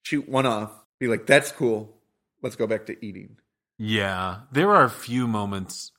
shoot 0.03 0.29
one 0.29 0.47
off, 0.47 0.73
be 0.99 1.07
like, 1.07 1.27
that's 1.27 1.53
cool. 1.53 1.95
Let's 2.43 2.57
go 2.57 2.67
back 2.67 2.87
to 2.87 3.05
eating. 3.05 3.37
Yeah, 3.79 4.41
there 4.51 4.71
are 4.71 4.85
a 4.85 4.91
few 4.91 5.29
moments. 5.29 5.93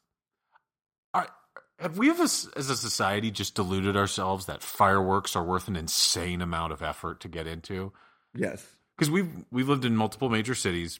Have 1.80 1.98
we, 1.98 2.10
as 2.10 2.20
a, 2.54 2.58
as 2.60 2.70
a 2.70 2.76
society, 2.76 3.32
just 3.32 3.56
deluded 3.56 3.96
ourselves 3.96 4.46
that 4.48 4.62
fireworks 4.62 5.36
are 5.36 5.44
worth 5.44 5.68
an 5.68 5.76
insane 5.76 6.42
amount 6.42 6.74
of 6.74 6.82
effort 6.82 7.22
to 7.22 7.28
get 7.28 7.48
into? 7.48 7.92
Yes. 8.36 8.66
Because 8.98 9.10
we've 9.10 9.30
we've 9.52 9.70
lived 9.70 9.86
in 9.86 9.96
multiple 9.96 10.30
major 10.30 10.54
cities, 10.56 11.00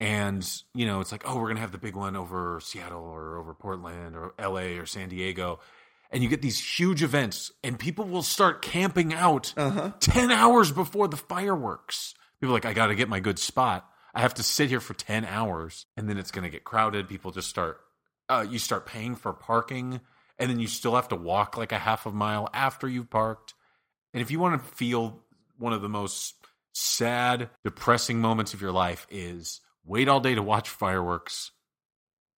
and 0.00 0.48
you 0.74 0.86
know 0.86 1.00
it's 1.00 1.12
like, 1.12 1.24
oh, 1.26 1.38
we're 1.38 1.48
gonna 1.48 1.60
have 1.60 1.72
the 1.72 1.78
big 1.78 1.94
one 1.94 2.16
over 2.16 2.58
Seattle 2.62 3.02
or 3.04 3.36
over 3.36 3.54
Portland 3.54 4.16
or 4.16 4.34
L.A. 4.38 4.78
or 4.78 4.86
San 4.86 5.08
Diego, 5.10 5.60
and 6.10 6.22
you 6.22 6.28
get 6.28 6.40
these 6.42 6.58
huge 6.78 7.02
events, 7.02 7.52
and 7.62 7.78
people 7.78 8.06
will 8.06 8.22
start 8.22 8.62
camping 8.62 9.12
out 9.12 9.52
Uh 9.56 9.70
huh. 9.70 9.90
10 10.00 10.30
hours 10.30 10.72
before 10.72 11.06
the 11.08 11.16
fireworks. 11.18 12.14
People 12.40 12.54
are 12.54 12.56
like, 12.56 12.64
I 12.66 12.72
got 12.72 12.86
to 12.86 12.94
get 12.94 13.08
my 13.08 13.20
good 13.20 13.38
spot. 13.38 13.88
I 14.14 14.20
have 14.20 14.34
to 14.34 14.42
sit 14.42 14.68
here 14.68 14.80
for 14.80 14.94
10 14.94 15.24
hours 15.24 15.86
and 15.96 16.06
then 16.08 16.18
it's 16.18 16.30
going 16.32 16.42
to 16.44 16.50
get 16.50 16.64
crowded. 16.64 17.08
People 17.08 17.30
just 17.30 17.48
start, 17.48 17.80
uh, 18.38 18.42
you 18.42 18.58
start 18.58 18.86
paying 18.86 19.14
for 19.16 19.32
parking 19.32 20.00
and 20.38 20.50
then 20.50 20.58
you 20.58 20.66
still 20.66 20.94
have 20.94 21.08
to 21.08 21.16
walk 21.16 21.56
like 21.56 21.72
a 21.72 21.78
half 21.78 22.06
a 22.06 22.10
mile 22.12 22.48
after 22.52 22.88
you've 22.88 23.10
parked. 23.10 23.54
And 24.14 24.20
if 24.22 24.30
you 24.30 24.38
want 24.40 24.60
to 24.62 24.68
feel 24.74 25.20
one 25.58 25.72
of 25.72 25.82
the 25.82 25.88
most 25.88 26.34
sad, 26.74 27.50
depressing 27.64 28.20
moments 28.20 28.54
of 28.54 28.60
your 28.60 28.72
life 28.72 29.06
is 29.10 29.60
wait 29.84 30.08
all 30.08 30.20
day 30.20 30.34
to 30.34 30.42
watch 30.42 30.68
fireworks. 30.68 31.50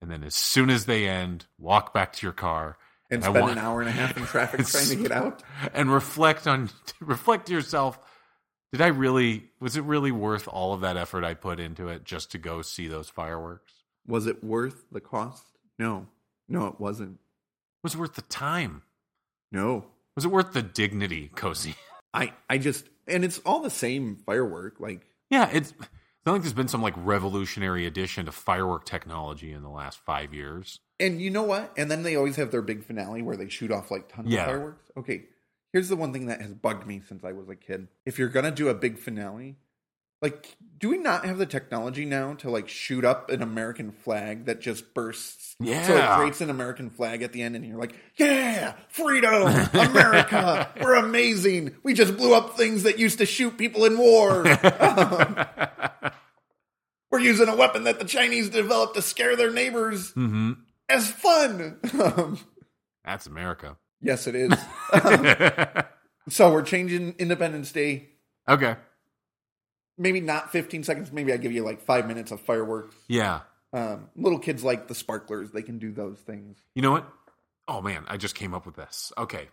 And 0.02 0.10
then 0.10 0.22
as 0.22 0.34
soon 0.34 0.70
as 0.70 0.86
they 0.86 1.08
end, 1.08 1.46
walk 1.58 1.94
back 1.94 2.12
to 2.14 2.26
your 2.26 2.32
car 2.32 2.76
And 3.10 3.24
I 3.24 3.28
spend 3.30 3.40
want- 3.42 3.52
an 3.52 3.64
hour 3.64 3.80
and 3.80 3.88
a 3.88 3.92
half 3.92 4.16
in 4.16 4.24
traffic 4.24 4.66
trying 4.66 4.88
to 4.88 4.96
get 4.96 5.12
out. 5.12 5.42
and 5.72 5.90
reflect 5.92 6.46
on 6.46 6.70
reflect 7.00 7.46
to 7.46 7.52
yourself 7.52 7.98
did 8.72 8.80
i 8.82 8.88
really 8.88 9.50
was 9.60 9.76
it 9.76 9.84
really 9.84 10.10
worth 10.10 10.48
all 10.48 10.74
of 10.74 10.80
that 10.80 10.96
effort 10.96 11.22
i 11.22 11.32
put 11.32 11.60
into 11.60 11.86
it 11.88 12.02
just 12.04 12.32
to 12.32 12.38
go 12.38 12.60
see 12.60 12.88
those 12.88 13.08
fireworks 13.08 13.72
Was 14.06 14.26
it 14.26 14.42
worth 14.42 14.84
the 14.90 15.00
cost? 15.00 15.46
No. 15.78 16.06
No, 16.48 16.66
it 16.66 16.78
wasn't. 16.80 17.18
was 17.82 17.94
it 17.94 17.98
worth 17.98 18.14
the 18.14 18.22
time 18.22 18.82
No. 19.52 19.86
was 20.14 20.24
it 20.24 20.28
worth 20.30 20.52
the 20.52 20.62
dignity 20.62 21.30
cozy 21.34 21.74
I 22.14 22.32
I 22.48 22.58
just 22.58 22.86
and 23.06 23.24
it's 23.24 23.38
all 23.40 23.60
the 23.60 23.70
same 23.70 24.16
firework. 24.26 24.78
Like 24.80 25.06
yeah 25.30 25.48
it's 25.52 25.70
it's 25.70 26.26
not 26.26 26.32
like 26.32 26.42
there's 26.42 26.52
been 26.54 26.68
some 26.68 26.82
like 26.82 26.94
revolutionary 26.96 27.86
addition 27.86 28.26
to 28.26 28.32
firework 28.32 28.84
technology 28.86 29.52
in 29.52 29.62
the 29.62 29.68
last 29.70 29.98
five 30.00 30.32
years 30.32 30.78
and 31.00 31.20
you 31.20 31.28
know 31.30 31.42
what? 31.42 31.72
And 31.76 31.90
then 31.90 32.02
they 32.04 32.14
always 32.16 32.36
have 32.36 32.50
their 32.52 32.62
big 32.62 32.84
finale 32.84 33.20
where 33.22 33.36
they 33.36 33.48
shoot 33.48 33.72
off 33.72 33.90
like 33.90 34.08
tons 34.12 34.28
Yeah. 34.30 34.42
of 34.42 34.46
fireworks. 34.46 34.90
Okay. 34.96 35.24
Here's 35.72 35.88
the 35.88 35.96
one 35.96 36.12
thing 36.12 36.26
that 36.26 36.40
has 36.40 36.54
bugged 36.54 36.86
me 36.86 37.02
since 37.08 37.24
I 37.24 37.32
was 37.32 37.48
a 37.48 37.56
kid. 37.56 37.88
If 38.06 38.16
you're 38.18 38.28
gonna 38.28 38.52
do 38.52 38.68
a 38.68 38.74
big 38.74 38.96
finale, 38.98 39.56
like 40.24 40.56
do 40.78 40.88
we 40.88 40.98
not 40.98 41.24
have 41.24 41.38
the 41.38 41.46
technology 41.46 42.04
now 42.04 42.34
to 42.34 42.50
like 42.50 42.68
shoot 42.68 43.04
up 43.04 43.30
an 43.30 43.42
American 43.42 43.92
flag 43.92 44.46
that 44.46 44.60
just 44.60 44.94
bursts? 44.94 45.54
Yeah. 45.60 45.86
So 45.86 45.96
it 45.96 46.16
creates 46.18 46.40
an 46.40 46.50
American 46.50 46.90
flag 46.90 47.22
at 47.22 47.32
the 47.32 47.42
end 47.42 47.56
and 47.56 47.64
you're 47.64 47.78
like, 47.78 47.94
Yeah, 48.16 48.74
freedom, 48.88 49.34
America, 49.72 50.70
we're 50.80 50.94
amazing. 50.94 51.76
We 51.82 51.94
just 51.94 52.16
blew 52.16 52.34
up 52.34 52.56
things 52.56 52.84
that 52.84 52.98
used 52.98 53.18
to 53.18 53.26
shoot 53.26 53.56
people 53.56 53.84
in 53.84 53.98
war. 53.98 54.46
Um, 54.46 55.46
we're 57.10 57.20
using 57.20 57.48
a 57.48 57.56
weapon 57.56 57.84
that 57.84 57.98
the 57.98 58.04
Chinese 58.04 58.48
developed 58.48 58.94
to 58.94 59.02
scare 59.02 59.36
their 59.36 59.50
neighbors 59.50 60.12
mm-hmm 60.12 60.52
as 60.88 61.10
fun. 61.10 61.78
Um, 61.98 62.38
that's 63.04 63.26
america 63.26 63.76
yes, 64.02 64.26
it 64.26 64.34
is. 64.34 64.52
Um, 64.92 65.26
so 66.28 66.52
we're 66.52 66.62
changing 66.62 67.14
Independence 67.18 67.72
Day. 67.72 68.10
okay 68.48 68.76
Maybe 69.96 70.20
not 70.20 70.50
15 70.52 70.84
seconds. 70.84 71.12
Maybe 71.12 71.32
I 71.32 71.36
give 71.36 71.52
you 71.52 71.64
like 71.64 71.80
five 71.82 72.06
minutes 72.06 72.32
of 72.32 72.40
fireworks. 72.40 72.94
yeah 73.08 73.40
Um, 73.72 74.08
little 74.16 74.38
kids 74.38 74.64
like 74.64 74.88
the 74.88 74.94
sparklers. 74.94 75.50
They 75.52 75.62
can 75.62 75.78
do 75.78 75.92
those 75.92 76.18
things. 76.18 76.58
You 76.74 76.82
know 76.82 76.90
what? 76.92 77.06
Oh 77.68 77.80
man, 77.80 78.04
I 78.08 78.16
just 78.16 78.34
came 78.34 78.54
up 78.54 78.66
with 78.66 78.76
this. 78.76 79.12
Okay. 79.16 79.48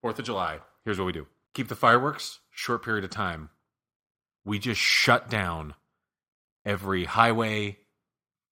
Fourth 0.00 0.18
of 0.18 0.24
July. 0.24 0.58
Here's 0.84 0.98
what 0.98 1.06
we 1.06 1.12
do 1.12 1.26
keep 1.54 1.68
the 1.68 1.76
fireworks, 1.76 2.40
short 2.50 2.84
period 2.84 3.04
of 3.04 3.10
time. 3.10 3.50
We 4.44 4.58
just 4.58 4.80
shut 4.80 5.28
down 5.30 5.74
every 6.64 7.04
highway, 7.04 7.78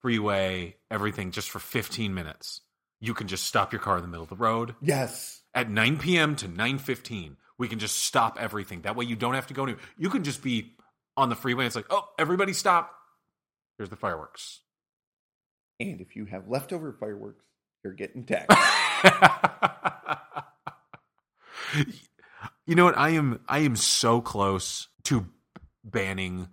freeway, 0.02 0.76
everything 0.90 1.30
just 1.30 1.50
for 1.50 1.59
15 1.59 2.14
minutes. 2.14 2.61
You 3.00 3.14
can 3.14 3.28
just 3.28 3.44
stop 3.46 3.72
your 3.72 3.80
car 3.80 3.96
in 3.96 4.02
the 4.02 4.09
middle 4.09 4.22
of 4.24 4.28
the 4.28 4.37
road 4.37 4.74
Yes. 4.83 5.40
at 5.54 5.70
9 5.70 5.98
p.m. 5.98 6.37
to 6.37 6.48
9:15. 6.48 7.37
We 7.59 7.68
can 7.68 7.78
just 7.78 7.98
stop 8.04 8.38
everything. 8.40 8.83
That 8.83 8.96
way 8.96 9.04
you 9.04 9.16
don't 9.16 9.35
have 9.35 9.46
to 9.48 9.54
go 9.54 9.64
anywhere. 9.64 9.83
You 9.98 10.11
can 10.11 10.24
just 10.24 10.42
be 10.42 10.74
on 11.20 11.28
the 11.28 11.37
freeway. 11.37 11.66
It's 11.66 11.76
like, 11.76 11.87
oh, 11.90 12.09
everybody 12.18 12.52
stop. 12.52 12.92
Here's 13.78 13.90
the 13.90 13.96
fireworks. 13.96 14.61
And 15.79 16.00
if 16.00 16.16
you 16.16 16.27
have 16.27 16.48
leftover 16.48 16.92
fireworks, 16.98 17.44
you're 17.83 17.94
getting 17.94 18.25
taxed. 18.27 18.58
you 22.66 22.75
know 22.75 22.85
what? 22.85 22.98
I 22.98 23.10
am 23.10 23.40
I 23.48 23.60
am 23.60 23.77
so 23.77 24.21
close 24.21 24.88
to 25.04 25.27
banning 25.85 26.48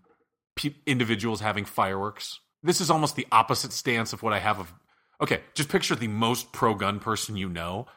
pe- 0.55 0.76
individuals 0.86 1.41
having 1.41 1.65
fireworks. 1.65 2.39
This 2.63 2.80
is 2.82 2.89
almost 2.89 3.15
the 3.15 3.28
opposite 3.32 3.74
stance 3.74 4.13
of 4.13 4.24
what 4.24 4.34
I 4.34 4.39
have 4.39 4.59
of. 4.59 4.74
Okay, 5.22 5.41
just 5.53 5.70
picture 5.70 5.95
the 5.95 6.07
most 6.07 6.51
pro 6.51 6.76
gun 6.76 6.99
person 6.99 7.36
you 7.36 7.49
know. 7.49 7.88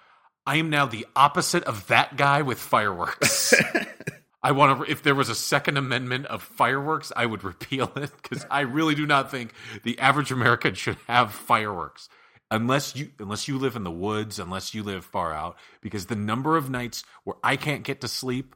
I 0.47 0.57
am 0.57 0.71
now 0.71 0.87
the 0.87 1.07
opposite 1.15 1.65
of 1.65 1.87
that 1.89 2.17
guy 2.17 2.43
with 2.43 2.59
fireworks. 2.59 3.55
I 4.43 4.53
want 4.53 4.79
to. 4.85 4.91
If 4.91 5.03
there 5.03 5.15
was 5.15 5.29
a 5.29 5.35
Second 5.35 5.77
Amendment 5.77 6.27
of 6.27 6.43
fireworks, 6.43 7.13
I 7.15 7.27
would 7.27 7.45
repeal 7.45 7.93
it 7.97 8.11
because 8.23 8.47
I 8.51 8.61
really 8.61 8.95
do 8.95 9.07
not 9.07 9.31
think 9.31 9.53
the 9.83 9.99
average 9.99 10.33
American 10.33 10.75
should 10.75 10.97
have 11.07 11.33
fireworks 11.33 12.09
unless 12.51 12.97
you 12.97 13.11
unless 13.19 13.49
you 13.49 13.59
live 13.59 13.77
in 13.77 13.85
the 13.85 13.91
woods, 13.91 14.39
unless 14.39 14.75
you 14.75 14.83
live 14.83 15.05
far 15.05 15.33
out. 15.33 15.57
Because 15.81 16.07
the 16.07 16.17
number 16.17 16.57
of 16.57 16.71
nights 16.71 17.05
where 17.25 17.37
I 17.43 17.57
can't 17.57 17.85
get 17.85 18.01
to 18.01 18.09
sleep 18.09 18.55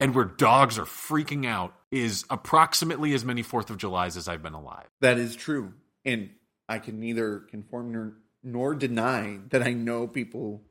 and 0.00 0.14
where 0.14 0.24
dogs 0.24 0.78
are 0.78 0.84
freaking 0.84 1.46
out 1.46 1.74
is 1.90 2.24
approximately 2.30 3.14
as 3.14 3.24
many 3.24 3.42
Fourth 3.42 3.70
of 3.70 3.76
July's 3.76 4.16
as 4.16 4.28
I've 4.28 4.42
been 4.42 4.54
alive. 4.54 4.88
that 5.00 5.18
is 5.18 5.36
true. 5.36 5.72
And 6.04 6.30
I 6.68 6.78
can 6.78 7.00
neither 7.00 7.38
conform 7.38 7.92
nor, 7.92 8.12
nor 8.42 8.74
deny 8.74 9.38
that 9.50 9.62
I 9.62 9.72
know 9.72 10.06
people 10.06 10.62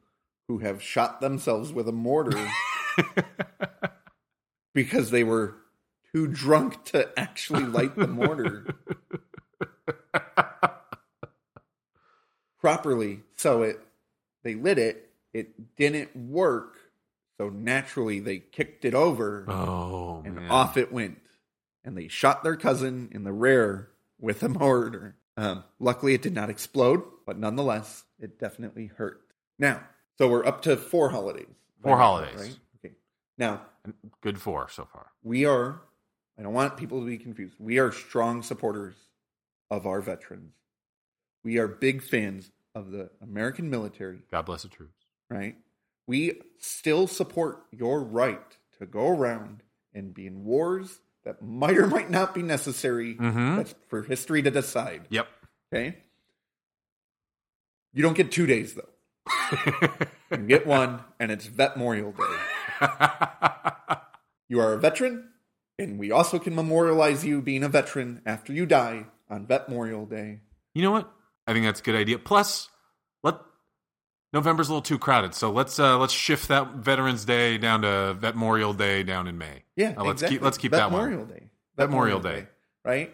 who 0.48 0.60
have 0.60 0.82
shot 0.82 1.22
themselves 1.22 1.72
with 1.72 1.88
a 1.88 1.94
mortar 1.94 2.48
because 4.74 5.12
they 5.12 5.24
were 5.24 5.56
too 6.14 6.28
drunk 6.28 6.84
to 6.86 7.10
actually 7.20 7.66
light 7.66 7.96
the 7.96 8.08
mortar 8.08 8.66
properly. 12.60 13.22
So 13.38 13.62
it 13.64 13.80
they 14.44 14.56
lit 14.56 14.78
it 14.78 15.10
it 15.34 15.76
didn't 15.76 16.16
work. 16.16 16.76
So 17.40 17.50
naturally, 17.50 18.20
they 18.20 18.38
kicked 18.38 18.86
it 18.86 18.94
over 18.94 19.46
Oh 19.50 20.22
and 20.24 20.36
man. 20.36 20.52
off 20.52 20.78
it 20.78 20.92
went. 20.92 21.20
And 21.84 21.98
they 21.98 22.08
shot 22.08 22.44
their 22.44 22.56
cousin 22.56 23.10
in 23.12 23.24
the 23.24 23.34
rear 23.34 23.90
with 24.20 24.42
a 24.44 24.48
mortar. 24.50 25.16
Um, 25.36 25.64
luckily, 25.80 26.14
it 26.14 26.22
did 26.22 26.34
not 26.34 26.50
explode, 26.50 27.04
but 27.26 27.38
nonetheless, 27.38 28.04
it 28.20 28.40
definitely 28.40 28.86
hurt. 28.96 29.20
Now, 29.60 29.82
so 30.18 30.30
we're 30.30 30.46
up 30.46 30.62
to 30.62 30.78
four 30.78 31.10
holidays. 31.10 31.48
Four 31.82 31.98
holidays. 31.98 32.40
right? 32.40 32.58
Now, 33.38 33.62
Good 34.22 34.40
four 34.40 34.70
so 34.70 34.86
far. 34.92 35.08
we 35.24 35.46
are, 35.46 35.82
I 36.38 36.44
don't 36.44 36.54
want 36.54 36.78
people 36.78 37.00
to 37.02 37.06
be 37.06 37.18
confused. 37.18 37.56
We 37.60 37.80
are 37.80 37.92
strong 37.92 38.42
supporters 38.44 38.96
of 39.70 39.86
our 39.86 40.02
veterans. 40.02 40.54
We 41.44 41.58
are 41.58 41.68
big 41.68 42.02
fans 42.04 42.52
of 42.76 42.92
the 42.92 43.10
American 43.22 43.70
military, 43.70 44.20
God 44.32 44.46
bless 44.46 44.64
the 44.64 44.70
troops. 44.70 45.04
right? 45.30 45.56
We 46.08 46.42
still 46.60 47.08
support 47.08 47.64
your 47.72 48.02
right 48.04 48.58
to 48.80 48.86
go 48.86 49.08
around 49.10 49.64
and 49.94 50.14
be 50.14 50.28
in 50.28 50.44
wars 50.44 51.00
that 51.24 51.42
might 51.42 51.78
or 51.78 51.88
might 51.88 52.10
not 52.10 52.34
be 52.34 52.42
necessary. 52.42 53.16
Mhm. 53.16 53.58
That's 53.58 53.76
for 53.88 54.02
history 54.04 54.42
to 54.42 54.52
decide. 54.52 55.08
Yep. 55.10 55.28
Okay. 55.74 55.98
You 57.94 58.02
don't 58.04 58.16
get 58.18 58.32
two 58.32 58.46
days 58.46 58.76
though. 58.76 58.90
You 60.32 60.48
get 60.48 60.66
one, 60.66 61.00
and 61.20 61.32
it's 61.32 61.46
Vet 61.46 61.78
Memorial 61.78 62.12
Day. 62.12 62.24
You 64.50 64.60
are 64.60 64.74
a 64.74 64.78
veteran, 64.78 65.30
and 65.80 65.98
we 65.98 66.12
also 66.12 66.38
can 66.38 66.54
memorialize 66.54 67.26
you 67.26 67.42
being 67.42 67.64
a 67.64 67.70
veteran 67.70 68.22
after 68.26 68.54
you 68.54 68.66
die 68.68 69.06
on 69.30 69.48
Vet 69.48 69.68
Memorial 69.68 70.06
Day. 70.06 70.42
you 70.76 70.84
know 70.84 70.92
what? 70.92 71.12
I 71.48 71.54
think 71.54 71.66
that's 71.66 71.80
a 71.80 71.84
good 71.84 71.96
idea. 71.96 72.20
Plus, 72.20 72.70
let 73.24 73.36
November's 74.32 74.68
a 74.70 74.72
little 74.72 74.84
too 74.84 75.00
crowded, 75.00 75.34
so 75.34 75.50
let's 75.50 75.80
uh, 75.80 75.98
let's 75.98 76.14
shift 76.14 76.50
that 76.50 76.76
Veterans 76.76 77.26
Day 77.26 77.58
down 77.58 77.82
to 77.82 78.14
Vet 78.20 78.36
Memorial 78.36 78.74
Day 78.74 79.02
down 79.02 79.28
in 79.28 79.38
May. 79.40 79.64
Yeah, 79.76 79.94
Uh, 79.98 80.04
let's 80.04 80.22
exactly. 80.22 80.36
keep 80.38 80.44
let's 80.44 80.58
keep 80.60 80.72
Vet 80.72 80.78
that 80.82 80.92
one. 80.92 81.10
Memorial 81.10 81.26
Day. 81.26 81.50
Vet 81.78 81.90
Memorial 81.90 82.20
Day. 82.20 82.48
right? 82.86 83.12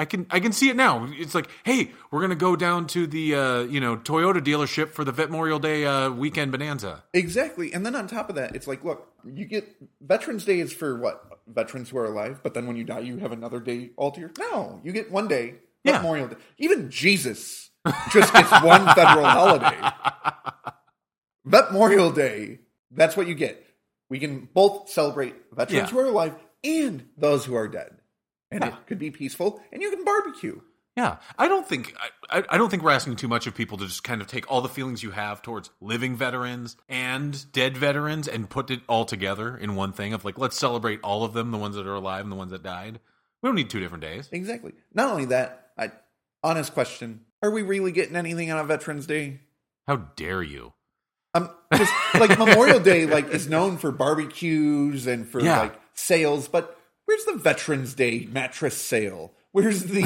I 0.00 0.06
can 0.06 0.26
I 0.30 0.40
can 0.40 0.52
see 0.52 0.70
it 0.70 0.76
now. 0.76 1.06
It's 1.10 1.34
like, 1.34 1.48
hey, 1.62 1.90
we're 2.10 2.22
gonna 2.22 2.34
go 2.34 2.56
down 2.56 2.86
to 2.88 3.06
the 3.06 3.34
uh, 3.34 3.60
you 3.64 3.80
know 3.80 3.96
Toyota 3.98 4.40
dealership 4.40 4.88
for 4.92 5.04
the 5.04 5.12
Vet 5.12 5.28
Memorial 5.30 5.58
Day 5.58 5.84
uh, 5.84 6.10
weekend 6.10 6.52
bonanza. 6.52 7.04
exactly, 7.12 7.72
and 7.74 7.84
then 7.84 7.94
on 7.94 8.08
top 8.08 8.30
of 8.30 8.36
that, 8.36 8.56
it's 8.56 8.66
like, 8.66 8.82
look, 8.82 9.06
you 9.24 9.44
get 9.44 9.68
Veterans 10.00 10.44
Day 10.46 10.58
is 10.60 10.72
for 10.72 10.98
what 10.98 11.22
veterans 11.46 11.90
who 11.90 11.98
are 11.98 12.06
alive, 12.06 12.40
but 12.42 12.54
then 12.54 12.66
when 12.66 12.76
you 12.76 12.84
die, 12.84 13.00
you 13.00 13.18
have 13.18 13.32
another 13.32 13.60
day 13.60 13.90
all 13.96 14.10
to 14.12 14.20
your. 14.20 14.30
No, 14.38 14.80
you 14.82 14.92
get 14.92 15.10
one 15.12 15.28
day. 15.28 15.56
Yeah. 15.84 15.98
Memorial 15.98 16.28
Day. 16.28 16.36
Even 16.58 16.90
Jesus 16.90 17.70
just 18.10 18.32
gets 18.32 18.50
one 18.62 18.86
federal 18.94 19.24
holiday. 19.26 19.76
Vet 21.44 21.72
Memorial 21.72 22.10
Day. 22.10 22.60
That's 22.90 23.16
what 23.16 23.26
you 23.26 23.34
get. 23.34 23.64
We 24.08 24.18
can 24.18 24.48
both 24.52 24.88
celebrate 24.90 25.34
veterans 25.52 25.88
Yeah. 25.90 25.92
who 25.92 25.98
are 26.00 26.06
alive 26.06 26.34
and 26.64 27.06
those 27.16 27.44
who 27.44 27.54
are 27.54 27.68
dead, 27.68 27.92
and 28.50 28.62
Yeah. 28.64 28.68
it 28.68 28.86
could 28.86 28.98
be 28.98 29.10
peaceful, 29.10 29.62
and 29.72 29.80
you 29.82 29.90
can 29.90 30.04
barbecue. 30.04 30.60
Yeah, 30.96 31.16
I 31.38 31.46
don't 31.48 31.66
think 31.66 31.94
I, 32.28 32.42
I 32.50 32.58
don't 32.58 32.68
think 32.68 32.82
we're 32.82 32.90
asking 32.90 33.16
too 33.16 33.28
much 33.28 33.46
of 33.46 33.54
people 33.54 33.78
to 33.78 33.86
just 33.86 34.02
kind 34.04 34.20
of 34.20 34.26
take 34.26 34.50
all 34.50 34.60
the 34.60 34.68
feelings 34.68 35.02
you 35.02 35.12
have 35.12 35.40
towards 35.40 35.70
living 35.80 36.16
veterans 36.16 36.76
and 36.88 37.50
dead 37.52 37.76
veterans 37.76 38.26
and 38.28 38.50
put 38.50 38.70
it 38.70 38.80
all 38.88 39.04
together 39.04 39.56
in 39.56 39.76
one 39.76 39.92
thing 39.92 40.12
of 40.12 40.24
like 40.24 40.36
let's 40.36 40.58
celebrate 40.58 41.00
all 41.02 41.24
of 41.24 41.32
them, 41.32 41.52
the 41.52 41.58
ones 41.58 41.76
that 41.76 41.86
are 41.86 41.94
alive 41.94 42.22
and 42.24 42.32
the 42.32 42.36
ones 42.36 42.50
that 42.50 42.62
died. 42.64 42.98
We 43.42 43.48
don't 43.48 43.54
need 43.54 43.70
two 43.70 43.80
different 43.80 44.02
days. 44.02 44.28
Exactly. 44.32 44.72
Not 44.92 45.10
only 45.10 45.26
that, 45.26 45.70
I 45.78 45.92
honest 46.42 46.74
question: 46.74 47.20
Are 47.42 47.50
we 47.52 47.62
really 47.62 47.92
getting 47.92 48.16
anything 48.16 48.50
on 48.50 48.58
a 48.58 48.64
Veterans 48.64 49.06
Day? 49.06 49.40
How 49.86 49.96
dare 50.16 50.42
you? 50.42 50.72
Um, 51.34 51.48
just 51.74 51.92
like 52.18 52.36
Memorial 52.36 52.80
Day, 52.80 53.06
like 53.06 53.28
is 53.30 53.48
known 53.48 53.78
for 53.78 53.92
barbecues 53.92 55.06
and 55.06 55.26
for 55.26 55.40
Yeah. 55.40 55.60
like 55.60 55.80
sales, 55.94 56.48
but 56.48 56.76
where's 57.10 57.24
the 57.24 57.34
Veterans 57.34 57.94
Day 57.94 58.28
mattress 58.30 58.76
sale? 58.76 59.32
Where's 59.52 59.82
the 59.84 60.02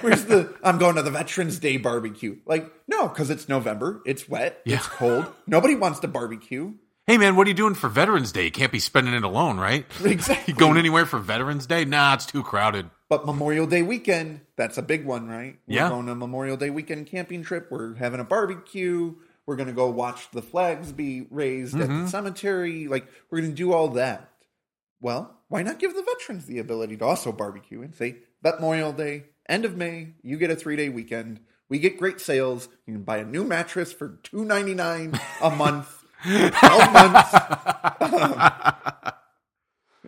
where's 0.00 0.24
the 0.24 0.52
I'm 0.64 0.78
going 0.78 0.96
to 0.96 1.02
the 1.02 1.10
Veterans 1.12 1.60
Day 1.60 1.76
barbecue? 1.76 2.38
Like 2.46 2.70
no, 2.88 3.06
because 3.08 3.30
it's 3.30 3.48
November, 3.48 4.02
it's 4.04 4.28
wet, 4.28 4.60
Yeah. 4.64 4.76
it's 4.78 4.88
cold. 4.88 5.26
Nobody 5.46 5.76
wants 5.76 6.00
to 6.00 6.08
barbecue. 6.08 6.74
Hey 7.06 7.16
man, 7.18 7.36
what 7.36 7.46
are 7.46 7.50
you 7.50 7.54
doing 7.54 7.74
for 7.74 7.88
Veterans 7.88 8.32
Day? 8.32 8.46
You 8.46 8.50
can't 8.50 8.72
be 8.72 8.80
spending 8.80 9.14
it 9.14 9.22
alone, 9.22 9.58
right? 9.58 9.86
Exactly. 10.04 10.52
You 10.52 10.58
going 10.58 10.78
anywhere 10.78 11.06
for 11.06 11.20
Veterans 11.20 11.66
Day? 11.66 11.84
Nah, 11.84 12.14
it's 12.14 12.26
too 12.26 12.42
crowded. 12.42 12.90
But 13.08 13.24
Memorial 13.24 13.68
Day 13.68 13.82
weekend, 13.82 14.40
that's 14.56 14.78
a 14.78 14.82
big 14.82 15.04
one, 15.06 15.28
right? 15.28 15.56
We're 15.68 15.76
Yeah. 15.76 15.88
going 15.90 16.06
on 16.08 16.08
a 16.08 16.14
Memorial 16.16 16.56
Day 16.56 16.70
weekend 16.70 17.06
camping 17.06 17.44
trip. 17.44 17.68
We're 17.70 17.94
having 17.94 18.18
a 18.18 18.24
barbecue. 18.24 19.14
We're 19.46 19.54
going 19.54 19.68
to 19.68 19.72
go 19.74 19.88
watch 19.90 20.28
the 20.32 20.42
flags 20.42 20.90
be 20.90 21.28
raised 21.30 21.76
at 21.76 21.82
Mm-hmm. 21.88 22.02
the 22.02 22.08
cemetery. 22.08 22.88
Like, 22.88 23.06
we're 23.30 23.38
going 23.42 23.52
to 23.52 23.56
do 23.56 23.72
all 23.72 23.86
that. 23.90 24.28
Well, 25.00 25.38
why 25.48 25.62
not 25.62 25.78
give 25.78 25.94
the 25.94 26.02
veterans 26.02 26.46
the 26.46 26.58
ability 26.58 26.96
to 26.98 27.04
also 27.04 27.32
barbecue 27.32 27.82
and 27.82 27.94
say, 27.94 28.16
Vet 28.42 28.56
Memorial 28.56 28.92
Day, 28.92 29.24
end 29.48 29.64
of 29.64 29.76
May, 29.76 30.14
you 30.22 30.36
get 30.38 30.50
a 30.50 30.56
three 30.56 30.76
day 30.76 30.88
weekend. 30.88 31.40
We 31.68 31.78
get 31.78 31.98
great 31.98 32.20
sales. 32.20 32.68
You 32.86 32.94
can 32.94 33.02
buy 33.02 33.18
a 33.18 33.24
new 33.24 33.44
mattress 33.44 33.92
for 33.92 34.18
two 34.22 34.44
ninety 34.44 34.74
nine 34.74 35.18
a 35.42 35.50
month, 35.50 36.04
twelve 36.22 36.92
months, 36.92 37.34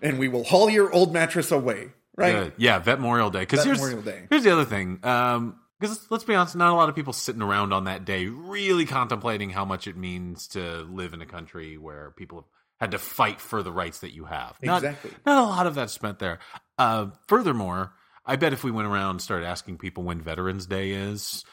and 0.02 0.18
we 0.18 0.28
will 0.28 0.44
haul 0.44 0.70
your 0.70 0.92
old 0.92 1.12
mattress 1.12 1.50
away. 1.50 1.88
Right? 2.16 2.32
Good. 2.32 2.52
Yeah, 2.56 2.78
Vet 2.78 3.00
Memorial 3.00 3.30
Day. 3.30 3.40
Because 3.40 3.64
here's 3.64 3.78
Memorial 3.78 4.02
Day. 4.02 4.26
here's 4.30 4.44
the 4.44 4.52
other 4.52 4.64
thing. 4.64 5.00
Um, 5.02 5.58
because 5.80 6.10
let's 6.10 6.24
be 6.24 6.34
honest, 6.34 6.56
not 6.56 6.72
a 6.72 6.74
lot 6.74 6.88
of 6.88 6.96
people 6.96 7.12
sitting 7.12 7.42
around 7.42 7.72
on 7.72 7.84
that 7.84 8.04
day 8.04 8.26
really 8.26 8.84
contemplating 8.84 9.50
how 9.50 9.64
much 9.64 9.86
it 9.86 9.96
means 9.96 10.48
to 10.48 10.82
live 10.82 11.14
in 11.14 11.22
a 11.22 11.26
country 11.26 11.78
where 11.78 12.12
people 12.16 12.38
have 12.38 12.46
had 12.80 12.92
to 12.92 12.98
fight 12.98 13.40
for 13.40 13.62
the 13.62 13.72
rights 13.72 14.00
that 14.00 14.12
you 14.14 14.24
have. 14.24 14.56
Not, 14.62 14.78
Exactly. 14.84 15.10
Not 15.26 15.42
a 15.42 15.46
lot 15.46 15.66
of 15.66 15.74
that 15.76 15.90
spent 15.90 16.18
there. 16.18 16.38
Uh, 16.78 17.08
furthermore, 17.26 17.92
I 18.24 18.36
bet 18.36 18.52
if 18.52 18.62
we 18.64 18.70
went 18.70 18.86
around 18.88 19.10
and 19.10 19.22
started 19.22 19.46
asking 19.46 19.78
people 19.78 20.04
when 20.04 20.20
Veterans 20.20 20.66
Day 20.66 20.90
is, 20.90 21.44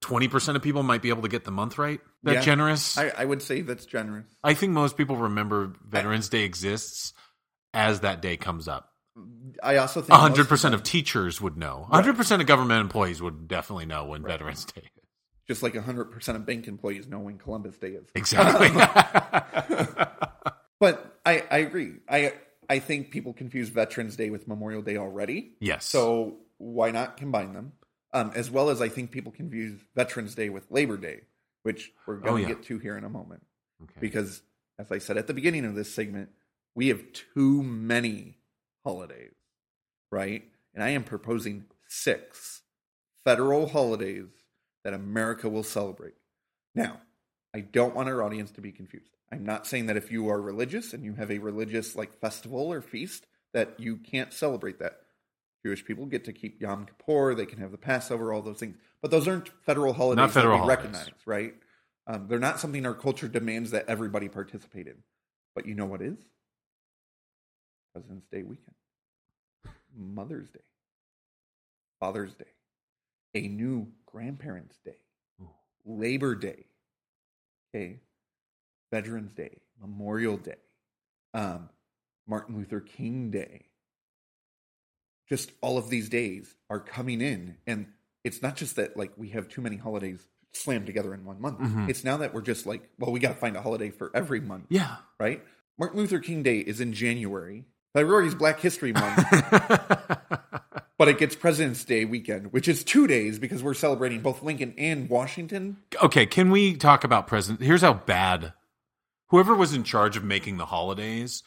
twenty 0.00 0.28
percent 0.28 0.56
of 0.56 0.62
people 0.62 0.82
might 0.82 1.00
be 1.02 1.08
able 1.10 1.22
to 1.22 1.28
get 1.28 1.44
the 1.44 1.50
month 1.50 1.78
right. 1.78 2.00
That 2.24 2.34
Yeah. 2.34 2.40
generous. 2.40 2.98
I, 2.98 3.12
I 3.16 3.24
would 3.24 3.40
say 3.42 3.60
that's 3.60 3.86
generous. 3.86 4.26
I 4.42 4.54
think 4.54 4.72
most 4.72 4.96
people 4.96 5.16
remember 5.16 5.72
Veterans 5.86 6.28
Day 6.28 6.42
exists 6.44 7.12
as 7.72 8.00
that 8.00 8.20
day 8.20 8.36
comes 8.36 8.68
up. 8.68 8.90
I 9.62 9.76
also 9.76 10.00
think 10.02 10.18
100% 10.18 10.64
of 10.66 10.74
of 10.74 10.82
teachers 10.82 11.40
would 11.40 11.56
know. 11.56 11.86
A 11.90 11.94
hundred 11.94 12.16
percent 12.16 12.42
of 12.42 12.48
government 12.48 12.80
employees 12.80 13.22
would 13.22 13.46
definitely 13.46 13.86
know 13.86 14.06
when 14.06 14.22
Veterans 14.24 14.64
Day 14.64 14.82
is. 14.82 15.04
just 15.46 15.62
like 15.62 15.76
hundred 15.76 16.06
percent 16.10 16.36
of 16.36 16.44
bank 16.44 16.66
employees 16.66 17.06
know 17.06 17.20
when 17.20 17.38
Columbus 17.38 17.76
Day 17.78 17.90
is. 17.90 18.08
Exactly. 18.14 18.68
But 20.84 21.18
I, 21.24 21.42
I 21.50 21.58
agree. 21.58 21.94
I 22.08 22.34
I 22.68 22.78
think 22.78 23.10
people 23.10 23.32
confuse 23.32 23.68
Veterans 23.70 24.16
Day 24.16 24.28
with 24.30 24.46
Memorial 24.48 24.82
Day 24.82 24.96
already. 24.98 25.52
yes. 25.60 25.86
So 25.86 26.36
why 26.58 26.90
not 26.90 27.16
combine 27.16 27.52
them? 27.54 27.72
Um, 28.12 28.32
as 28.34 28.50
well 28.50 28.68
as 28.70 28.80
I 28.80 28.88
think 28.88 29.10
people 29.10 29.32
confuse 29.32 29.80
Veterans 29.96 30.34
Day 30.34 30.48
with 30.50 30.70
Labor 30.70 30.96
Day, 30.96 31.22
which 31.62 31.90
we're 32.06 32.16
going 32.18 32.32
Oh, 32.32 32.36
to 32.36 32.42
yeah. 32.42 32.48
get 32.48 32.62
to 32.64 32.78
here 32.78 32.96
in 32.98 33.04
a 33.04 33.08
moment. 33.08 33.42
Okay. 33.82 33.98
Because 34.00 34.42
as 34.78 34.92
I 34.92 34.98
said 34.98 35.16
at 35.16 35.26
the 35.26 35.34
beginning 35.34 35.64
of 35.64 35.74
this 35.74 35.92
segment, 35.92 36.28
we 36.74 36.88
have 36.88 37.02
too 37.34 37.62
many 37.62 38.38
holidays, 38.84 39.34
right? 40.12 40.44
And 40.74 40.82
I 40.84 40.90
am 40.90 41.02
proposing 41.04 41.64
six 41.88 42.60
federal 43.24 43.68
holidays 43.68 44.26
that 44.84 44.92
America 44.94 45.48
will 45.48 45.62
celebrate. 45.64 46.14
Now, 46.74 47.00
I 47.54 47.60
don't 47.60 47.94
want 47.94 48.08
our 48.08 48.22
audience 48.22 48.50
to 48.52 48.60
be 48.60 48.72
confused. 48.72 49.16
I'm 49.30 49.44
not 49.44 49.66
saying 49.66 49.86
that 49.86 49.96
if 49.96 50.10
you 50.10 50.28
are 50.28 50.40
religious 50.40 50.92
and 50.92 51.04
you 51.04 51.14
have 51.14 51.30
a 51.30 51.38
religious 51.38 51.94
like 51.94 52.18
festival 52.20 52.72
or 52.72 52.80
feast 52.82 53.26
that 53.52 53.78
you 53.78 53.96
can't 53.96 54.32
celebrate 54.32 54.80
that. 54.80 55.00
Jewish 55.64 55.84
people 55.84 56.04
get 56.06 56.24
to 56.24 56.32
keep 56.32 56.60
Yom 56.60 56.84
Kippur, 56.84 57.34
they 57.34 57.46
can 57.46 57.58
have 57.60 57.70
the 57.70 57.78
Passover, 57.78 58.32
all 58.32 58.42
those 58.42 58.58
things. 58.58 58.76
But 59.00 59.10
those 59.10 59.26
aren't 59.28 59.48
federal 59.64 59.92
holidays 59.94 60.16
Not 60.16 60.30
federal 60.32 60.58
that 60.58 60.64
we 60.64 60.68
holidays. 60.72 60.92
recognize, 60.92 61.26
right? 61.26 61.54
Um, 62.06 62.26
they're 62.28 62.38
not 62.38 62.60
something 62.60 62.84
our 62.84 62.92
culture 62.92 63.28
demands 63.28 63.70
that 63.70 63.86
everybody 63.88 64.28
participate 64.28 64.88
in. 64.88 64.96
But 65.54 65.66
you 65.66 65.74
know 65.74 65.86
what 65.86 66.02
is? 66.02 66.18
President's 67.94 68.26
Day 68.26 68.42
weekend, 68.42 68.74
Mother's 69.96 70.50
Day, 70.50 70.60
Father's 72.00 72.34
Day, 72.34 72.44
a 73.34 73.42
new 73.46 73.86
Grandparents' 74.04 74.78
Day, 74.84 74.96
Labor 75.86 76.34
Day, 76.34 76.66
okay, 77.74 78.00
Veterans 78.92 79.34
Day, 79.34 79.58
Memorial 79.80 80.36
Day, 80.36 80.56
um, 81.32 81.68
Martin 82.26 82.56
Luther 82.56 82.80
King 82.80 83.30
Day. 83.30 83.66
Just 85.28 85.50
all 85.62 85.78
of 85.78 85.88
these 85.88 86.08
days 86.08 86.54
are 86.68 86.80
coming 86.80 87.20
in, 87.20 87.56
and 87.66 87.86
it's 88.24 88.42
not 88.42 88.56
just 88.56 88.76
that 88.76 88.96
like 88.96 89.12
we 89.16 89.30
have 89.30 89.48
too 89.48 89.62
many 89.62 89.76
holidays 89.76 90.20
slammed 90.52 90.86
together 90.86 91.14
in 91.14 91.24
one 91.24 91.40
month. 91.40 91.58
Mhm. 91.58 91.88
It's 91.88 92.04
now 92.04 92.18
that 92.18 92.32
we're 92.32 92.42
just 92.42 92.66
like, 92.66 92.88
well, 92.98 93.10
we 93.10 93.20
got 93.20 93.30
to 93.30 93.34
find 93.34 93.56
a 93.56 93.62
holiday 93.62 93.90
for 93.90 94.10
every 94.14 94.40
month, 94.40 94.66
yeah. 94.68 94.96
right? 95.18 95.42
Martin 95.78 95.98
Luther 95.98 96.20
King 96.20 96.42
Day 96.42 96.58
is 96.58 96.80
in 96.80 96.92
January. 96.92 97.64
February 97.94 98.28
is 98.28 98.34
Black 98.34 98.60
History 98.60 98.92
Month, 98.92 99.24
but 101.04 101.10
it 101.10 101.18
gets 101.18 101.36
President's 101.36 101.84
Day 101.84 102.06
weekend, 102.06 102.50
which 102.50 102.66
is 102.66 102.82
two 102.82 103.06
days 103.06 103.38
because 103.38 103.62
we're 103.62 103.74
celebrating 103.74 104.22
both 104.22 104.42
Lincoln 104.42 104.72
and 104.78 105.10
Washington. 105.10 105.76
Okay, 106.02 106.24
can 106.24 106.50
we 106.50 106.76
talk 106.76 107.04
about 107.04 107.26
president? 107.26 107.62
Here's 107.62 107.82
how 107.82 107.92
bad 107.92 108.54
whoever 109.26 109.54
was 109.54 109.74
in 109.74 109.84
charge 109.84 110.16
of 110.16 110.24
making 110.24 110.56
the 110.56 110.64
holidays 110.64 111.42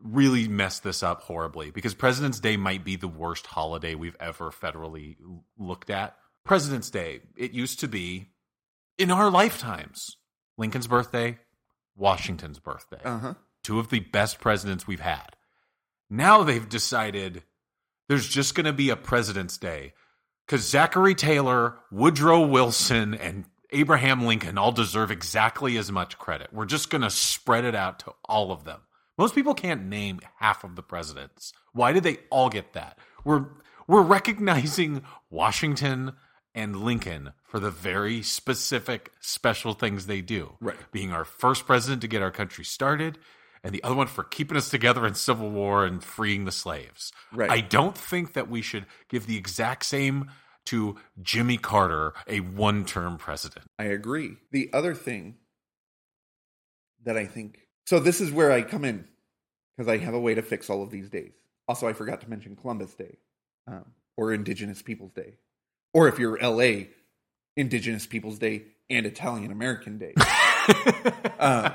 really 0.00 0.46
messed 0.46 0.84
this 0.84 1.02
up 1.02 1.22
horribly 1.22 1.72
because 1.72 1.92
President's 1.92 2.38
Day 2.38 2.56
might 2.56 2.84
be 2.84 2.94
the 2.94 3.08
worst 3.08 3.48
holiday 3.48 3.96
we've 3.96 4.16
ever 4.20 4.52
federally 4.52 5.16
looked 5.58 5.90
at. 5.90 6.14
President's 6.44 6.88
Day, 6.88 7.22
it 7.36 7.50
used 7.50 7.80
to 7.80 7.88
be 7.88 8.28
in 8.96 9.10
our 9.10 9.28
lifetimes 9.28 10.18
Lincoln's 10.56 10.86
birthday, 10.86 11.36
Washington's 11.96 12.60
birthday. 12.60 13.00
Uh 13.04 13.18
huh. 13.18 13.34
Two 13.64 13.80
of 13.80 13.90
the 13.90 13.98
best 13.98 14.38
presidents 14.38 14.86
we've 14.86 15.00
had. 15.00 15.34
Now 16.08 16.44
they've 16.44 16.68
decided 16.68 17.42
there's 18.10 18.26
just 18.26 18.56
going 18.56 18.66
to 18.66 18.72
be 18.72 18.90
a 18.90 18.96
President's 18.96 19.56
Day 19.56 19.92
because 20.44 20.68
Zachary 20.68 21.14
Taylor, 21.14 21.76
Woodrow 21.92 22.44
Wilson, 22.44 23.14
and 23.14 23.44
Abraham 23.70 24.26
Lincoln 24.26 24.58
all 24.58 24.72
deserve 24.72 25.12
exactly 25.12 25.76
as 25.76 25.92
much 25.92 26.18
credit. 26.18 26.52
We're 26.52 26.66
just 26.66 26.90
going 26.90 27.02
to 27.02 27.10
spread 27.10 27.64
it 27.64 27.76
out 27.76 28.00
to 28.00 28.12
all 28.24 28.50
of 28.50 28.64
them. 28.64 28.80
Most 29.16 29.36
people 29.36 29.54
can't 29.54 29.84
name 29.84 30.18
half 30.40 30.64
of 30.64 30.74
the 30.74 30.82
presidents. 30.82 31.52
Why 31.72 31.92
did 31.92 32.02
they 32.02 32.18
all 32.30 32.48
get 32.48 32.72
that? 32.72 32.98
We're 33.22 33.46
we're 33.86 34.02
recognizing 34.02 35.02
Washington 35.30 36.14
and 36.52 36.82
Lincoln 36.82 37.30
for 37.44 37.60
the 37.60 37.70
very 37.70 38.22
specific 38.22 39.12
special 39.20 39.72
things 39.72 40.06
they 40.06 40.20
do. 40.20 40.54
Right. 40.60 40.76
Being 40.90 41.12
our 41.12 41.24
first 41.24 41.64
president 41.64 42.02
to 42.02 42.08
get 42.08 42.22
our 42.22 42.32
country 42.32 42.64
started 42.64 43.18
and 43.62 43.74
the 43.74 43.82
other 43.82 43.94
one 43.94 44.06
for 44.06 44.24
keeping 44.24 44.56
us 44.56 44.70
together 44.70 45.06
in 45.06 45.14
civil 45.14 45.50
war 45.50 45.84
and 45.84 46.02
freeing 46.02 46.44
the 46.44 46.52
slaves. 46.52 47.12
Right. 47.32 47.50
I 47.50 47.60
don't 47.60 47.96
think 47.96 48.32
that 48.32 48.48
we 48.48 48.62
should 48.62 48.86
give 49.08 49.26
the 49.26 49.36
exact 49.36 49.84
same 49.84 50.30
to 50.66 50.96
Jimmy 51.20 51.56
Carter, 51.56 52.12
a 52.26 52.40
one-term 52.40 53.18
president. 53.18 53.66
I 53.78 53.84
agree. 53.84 54.36
The 54.52 54.70
other 54.72 54.94
thing 54.94 55.36
that 57.04 57.16
I 57.16 57.26
think 57.26 57.66
so 57.86 57.98
this 57.98 58.20
is 58.20 58.30
where 58.30 58.52
I 58.52 58.62
come 58.62 58.84
in 58.84 59.06
because 59.76 59.88
I 59.88 59.96
have 59.98 60.14
a 60.14 60.20
way 60.20 60.34
to 60.34 60.42
fix 60.42 60.70
all 60.70 60.82
of 60.82 60.90
these 60.90 61.08
days. 61.08 61.32
Also, 61.66 61.88
I 61.88 61.92
forgot 61.92 62.20
to 62.20 62.30
mention 62.30 62.56
Columbus 62.56 62.94
Day 62.94 63.18
um, 63.66 63.86
or 64.16 64.32
Indigenous 64.32 64.82
Peoples 64.82 65.12
Day, 65.12 65.34
or 65.94 66.08
if 66.08 66.18
you're 66.18 66.38
LA, 66.38 66.84
Indigenous 67.56 68.06
Peoples 68.06 68.38
Day 68.38 68.64
and 68.88 69.06
Italian 69.06 69.52
American 69.52 69.98
Day. 69.98 70.14
um, 71.38 71.72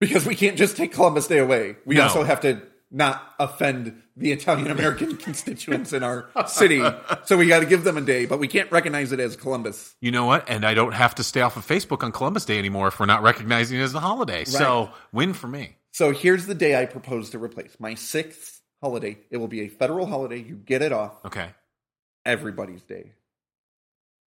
because 0.00 0.26
we 0.26 0.34
can't 0.34 0.56
just 0.56 0.76
take 0.76 0.92
Columbus 0.92 1.26
Day 1.26 1.38
away. 1.38 1.76
We 1.84 1.96
No. 1.96 2.04
also 2.04 2.24
have 2.24 2.40
to 2.42 2.62
not 2.90 3.34
offend 3.40 4.00
the 4.16 4.30
Italian 4.32 4.70
American 4.70 5.16
constituents 5.26 5.92
in 5.92 6.02
our 6.02 6.28
city. 6.46 6.82
So 7.24 7.36
we 7.36 7.48
got 7.48 7.60
to 7.60 7.66
give 7.66 7.82
them 7.84 7.96
a 7.96 8.00
day, 8.00 8.26
but 8.26 8.38
we 8.38 8.46
can't 8.48 8.70
recognize 8.70 9.10
it 9.12 9.18
as 9.20 9.34
Columbus. 9.36 9.94
You 10.00 10.12
know 10.12 10.24
what? 10.26 10.48
And 10.48 10.64
I 10.64 10.74
don't 10.74 10.92
have 10.92 11.14
to 11.16 11.24
stay 11.24 11.40
off 11.40 11.56
of 11.56 11.66
Facebook 11.66 12.02
on 12.04 12.12
Columbus 12.12 12.44
Day 12.44 12.58
anymore 12.58 12.88
if 12.88 13.00
we're 13.00 13.06
not 13.06 13.22
recognizing 13.22 13.78
it 13.80 13.82
as 13.82 13.94
a 13.94 14.00
holiday. 14.00 14.44
So 14.44 14.90
win 15.12 15.34
for 15.34 15.48
me. 15.48 15.76
So 15.92 16.12
here's 16.12 16.46
the 16.46 16.54
day 16.54 16.80
I 16.80 16.86
propose 16.86 17.30
to 17.30 17.38
replace 17.38 17.76
my 17.80 17.94
sixth 17.94 18.60
holiday. 18.82 19.18
It 19.30 19.38
will 19.38 19.48
be 19.48 19.62
a 19.62 19.68
federal 19.68 20.06
holiday. 20.06 20.38
You 20.38 20.54
get 20.54 20.80
it 20.82 20.92
off 20.92 21.24
Okay. 21.24 21.48
everybody's 22.24 22.82
day. 22.82 23.12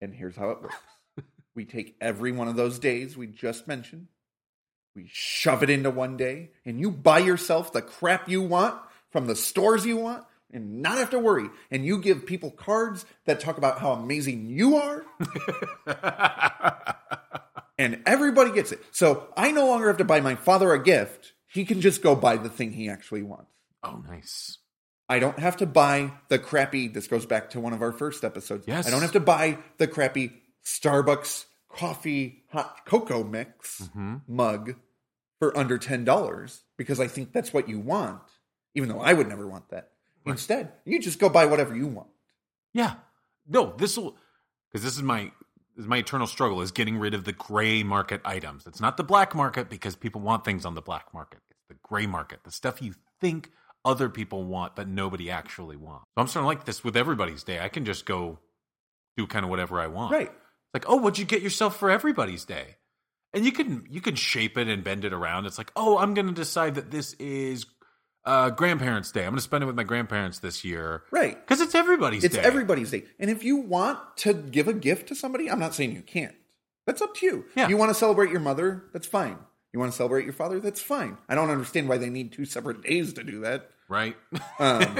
And 0.01 0.13
here's 0.13 0.35
how 0.35 0.49
it 0.51 0.61
works 0.61 0.75
we 1.55 1.65
take 1.65 1.95
every 2.01 2.31
one 2.31 2.47
of 2.47 2.55
those 2.55 2.77
days 2.79 3.15
we 3.17 3.27
just 3.27 3.67
mentioned, 3.67 4.07
we 4.99 5.09
shove 5.11 5.63
it 5.63 5.69
into 5.69 5.89
one 5.89 6.17
day, 6.17 6.49
and 6.65 6.79
you 6.79 6.91
buy 6.91 7.19
yourself 7.19 7.71
the 7.71 7.81
crap 7.81 8.27
you 8.27 8.41
want 8.41 8.77
from 9.11 9.27
the 9.27 9.35
stores 9.35 9.85
you 9.85 9.97
want 9.97 10.25
and 10.51 10.81
not 10.81 10.97
have 10.97 11.11
to 11.11 11.19
worry. 11.19 11.49
And 11.71 11.85
you 11.85 11.99
give 11.99 12.25
people 12.25 12.51
cards 12.51 13.05
that 13.25 13.39
talk 13.39 13.57
about 13.57 13.79
how 13.79 13.93
amazing 13.93 14.47
you 14.47 14.75
are. 14.75 15.05
and 17.77 18.01
everybody 18.05 18.51
gets 18.51 18.71
it. 18.73 18.83
So 18.91 19.27
I 19.37 19.51
no 19.51 19.67
longer 19.67 19.87
have 19.87 19.97
to 19.97 20.05
buy 20.05 20.19
my 20.19 20.35
father 20.35 20.73
a 20.73 20.83
gift. 20.83 21.33
He 21.47 21.63
can 21.65 21.79
just 21.79 22.01
go 22.01 22.15
buy 22.15 22.35
the 22.35 22.49
thing 22.49 22.73
he 22.73 22.89
actually 22.89 23.23
wants. 23.23 23.51
oh, 23.83 24.03
nice. 24.07 24.57
I 25.11 25.17
don't 25.17 25.39
have 25.39 25.57
to 25.57 25.65
buy 25.65 26.11
the 26.27 26.37
crappy. 26.37 26.87
This 26.87 27.07
goes 27.07 27.25
back 27.25 27.49
to 27.51 27.59
one 27.59 27.73
of 27.73 27.81
our 27.81 27.91
first 27.91 28.23
episodes. 28.23 28.67
Yes. 28.67 28.85
I 28.85 28.91
don't 28.91 29.01
have 29.01 29.13
to 29.13 29.19
buy 29.19 29.57
the 29.77 29.87
crappy 29.87 30.33
Starbucks 30.63 31.45
coffee 31.69 32.43
hot 32.51 32.85
cocoa 32.85 33.23
mix 33.23 33.87
hmm 33.93 34.17
mug 34.27 34.75
for 35.39 35.57
under 35.57 35.77
ten 35.77 36.03
dollars 36.03 36.63
because 36.77 36.99
I 36.99 37.07
think 37.07 37.31
that's 37.31 37.53
what 37.53 37.67
you 37.67 37.79
want, 37.79 38.21
even 38.75 38.89
though 38.89 38.99
I 38.99 39.13
would 39.13 39.27
never 39.27 39.47
want 39.47 39.69
that. 39.69 39.91
Right. 40.25 40.33
Instead, 40.33 40.73
you 40.85 40.99
just 40.99 41.19
go 41.19 41.29
buy 41.29 41.45
whatever 41.45 41.75
you 41.75 41.87
want. 41.87 42.09
Yeah. 42.73 42.95
No, 43.47 43.73
this 43.77 43.97
will 43.97 44.15
because 44.71 44.83
this 44.83 44.95
is 44.95 45.01
my 45.01 45.31
this 45.75 45.85
is 45.85 45.87
my 45.87 45.97
eternal 45.97 46.27
struggle 46.27 46.61
is 46.61 46.71
getting 46.71 46.97
rid 46.97 47.13
of 47.13 47.23
the 47.23 47.31
gray 47.31 47.83
market 47.83 48.21
items. 48.25 48.67
It's 48.67 48.81
not 48.81 48.97
the 48.97 49.03
black 49.03 49.33
market 49.33 49.69
because 49.69 49.95
people 49.95 50.21
want 50.21 50.43
things 50.43 50.65
on 50.65 50.75
the 50.75 50.81
black 50.81 51.13
market. 51.13 51.39
It's 51.49 51.67
the 51.69 51.75
gray 51.81 52.05
market, 52.05 52.43
the 52.43 52.51
stuff 52.51 52.81
you 52.81 52.95
think 53.21 53.51
other 53.85 54.09
people 54.09 54.43
want 54.43 54.75
but 54.75 54.87
nobody 54.87 55.31
actually 55.31 55.77
wants. 55.77 56.05
So 56.15 56.21
I'm 56.21 56.27
starting 56.27 56.43
to 56.43 56.47
like 56.47 56.65
this 56.65 56.83
with 56.83 56.97
everybody's 56.97 57.43
day. 57.43 57.59
I 57.59 57.69
can 57.69 57.85
just 57.85 58.05
go 58.05 58.39
do 59.15 59.25
kind 59.25 59.45
of 59.45 59.49
whatever 59.49 59.79
I 59.79 59.87
want. 59.87 60.11
Right. 60.11 60.29
It's 60.29 60.73
like, 60.73 60.85
oh, 60.87 60.97
what'd 60.97 61.17
you 61.17 61.25
get 61.25 61.41
yourself 61.41 61.77
for 61.77 61.89
everybody's 61.89 62.45
day? 62.45 62.75
And 63.33 63.45
you 63.45 63.51
can 63.51 63.85
you 63.89 64.01
can 64.01 64.15
shape 64.15 64.57
it 64.57 64.67
and 64.67 64.83
bend 64.83 65.05
it 65.05 65.13
around. 65.13 65.45
It's 65.45 65.57
like, 65.57 65.71
oh, 65.75 65.97
I'm 65.97 66.13
gonna 66.13 66.31
decide 66.31 66.75
that 66.75 66.89
this 66.91 67.13
is 67.13 67.65
uh, 68.25 68.49
grandparents' 68.49 69.11
day. 69.11 69.25
I'm 69.25 69.31
gonna 69.31 69.41
spend 69.41 69.63
it 69.63 69.67
with 69.67 69.75
my 69.75 69.83
grandparents 69.83 70.39
this 70.39 70.63
year. 70.63 71.03
Right. 71.11 71.35
Because 71.39 71.61
it's 71.61 71.75
everybody's 71.75 72.21
day. 72.21 72.25
It's 72.27 72.35
day. 72.35 72.41
everybody's 72.41 72.91
day. 72.91 73.03
And 73.19 73.29
if 73.29 73.43
you 73.43 73.57
want 73.57 73.99
to 74.17 74.33
give 74.33 74.67
a 74.67 74.73
gift 74.73 75.07
to 75.09 75.15
somebody, 75.15 75.49
I'm 75.49 75.59
not 75.59 75.75
saying 75.75 75.93
you 75.93 76.01
can't. 76.01 76.35
That's 76.87 77.01
up 77.01 77.15
to 77.17 77.25
you. 77.25 77.45
Yeah. 77.55 77.67
You 77.67 77.77
want 77.77 77.89
to 77.91 77.95
celebrate 77.95 78.31
your 78.31 78.39
mother? 78.39 78.85
That's 78.93 79.07
fine. 79.07 79.37
You 79.71 79.79
want 79.79 79.91
to 79.91 79.95
celebrate 79.95 80.23
your 80.23 80.33
father? 80.33 80.59
That's 80.59 80.81
fine. 80.81 81.17
I 81.27 81.35
don't 81.35 81.51
understand 81.51 81.87
why 81.87 81.97
they 81.97 82.09
need 82.09 82.31
two 82.31 82.45
separate 82.45 82.81
days 82.81 83.13
to 83.13 83.23
do 83.23 83.41
that. 83.41 83.69
right? 83.87 84.15
Um, 84.57 84.97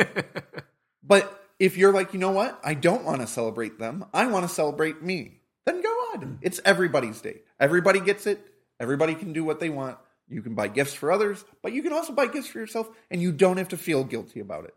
but 1.03 1.47
if 1.57 1.77
you're 1.77 1.91
like, 1.91 2.13
you 2.13 2.19
know 2.19 2.31
what? 2.31 2.59
I 2.63 2.75
don't 2.75 3.03
want 3.03 3.21
to 3.21 3.27
celebrate 3.27 3.79
them. 3.79 4.05
I 4.13 4.27
want 4.27 4.47
to 4.47 4.53
celebrate 4.53 5.01
me. 5.01 5.38
Then 5.69 5.81
go 5.83 5.89
on. 5.89 6.39
It's 6.41 6.59
everybody's 6.65 7.21
day. 7.21 7.41
Everybody 7.59 7.99
gets 7.99 8.25
it. 8.25 8.43
Everybody 8.79 9.13
can 9.13 9.33
do 9.33 9.43
what 9.43 9.59
they 9.59 9.69
want. 9.69 9.99
You 10.27 10.41
can 10.41 10.55
buy 10.55 10.67
gifts 10.67 10.95
for 10.95 11.11
others, 11.11 11.45
but 11.61 11.73
you 11.73 11.83
can 11.83 11.93
also 11.93 12.11
buy 12.11 12.25
gifts 12.25 12.47
for 12.47 12.57
yourself, 12.57 12.89
and 13.11 13.21
you 13.21 13.31
don't 13.31 13.57
have 13.57 13.69
to 13.69 13.77
feel 13.77 14.03
guilty 14.03 14.39
about 14.39 14.65
it. 14.65 14.73